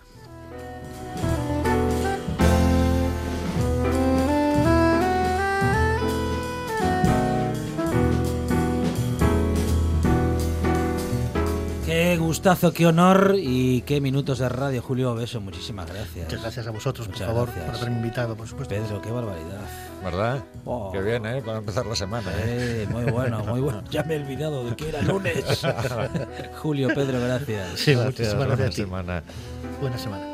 Gustazo, 12.31 12.72
qué 12.72 12.87
honor 12.87 13.35
y 13.37 13.81
qué 13.83 14.01
minutos 14.01 14.39
de 14.39 14.49
radio, 14.49 14.81
Julio 14.83 15.16
Beso. 15.16 15.41
Muchísimas 15.41 15.89
gracias. 15.89 16.26
Muchas 16.26 16.41
gracias 16.41 16.66
a 16.68 16.70
vosotros, 16.70 17.09
por 17.09 17.16
favor, 17.18 17.47
gracias. 17.47 17.66
por 17.66 17.74
haberme 17.74 17.97
invitado, 17.97 18.37
por 18.37 18.47
supuesto. 18.47 18.72
Pedro, 18.72 19.03
qué 19.03 19.11
barbaridad. 19.11 19.59
¿Verdad? 20.05 20.45
Oh. 20.64 20.93
Qué 20.93 21.03
bien, 21.03 21.26
¿eh? 21.26 21.43
Para 21.45 21.59
empezar 21.59 21.87
la 21.87 21.97
semana. 21.97 22.31
¿eh? 22.31 22.85
Eh, 22.85 22.89
muy 22.89 23.03
bueno, 23.11 23.43
muy 23.47 23.61
bueno. 23.61 23.83
Ya 23.91 24.05
me 24.05 24.14
he 24.14 24.20
olvidado 24.22 24.64
de 24.64 24.76
que 24.76 24.91
era 24.91 25.03
lunes. 25.03 25.43
Julio, 26.62 26.87
Pedro, 26.95 27.20
gracias. 27.20 27.81
Sí, 27.81 27.95
Gracias, 27.95 28.05
muchísimas 28.07 28.37
buena 28.37 28.55
gracias 28.55 28.68
a 28.68 28.70
ti. 28.76 28.83
semana. 28.83 29.22
Buena 29.81 29.99
semana. 29.99 30.24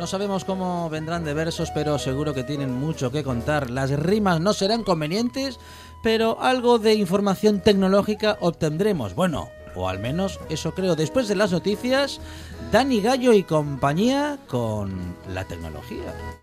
No 0.00 0.06
sabemos 0.06 0.46
cómo 0.46 0.88
vendrán 0.88 1.24
de 1.24 1.34
versos, 1.34 1.70
pero 1.74 1.98
seguro 1.98 2.32
que 2.32 2.42
tienen 2.42 2.72
mucho 2.72 3.12
que 3.12 3.22
contar. 3.22 3.68
Las 3.68 3.90
rimas 3.90 4.40
no 4.40 4.54
serán 4.54 4.82
convenientes, 4.82 5.60
pero 6.02 6.40
algo 6.40 6.78
de 6.78 6.94
información 6.94 7.60
tecnológica 7.60 8.38
obtendremos. 8.40 9.14
Bueno, 9.14 9.50
o 9.74 9.90
al 9.90 9.98
menos 9.98 10.40
eso 10.48 10.72
creo. 10.72 10.96
Después 10.96 11.28
de 11.28 11.34
las 11.34 11.52
noticias, 11.52 12.18
Dani 12.72 13.02
Gallo 13.02 13.34
y 13.34 13.42
compañía 13.42 14.38
con 14.48 15.16
la 15.34 15.44
tecnología. 15.44 16.14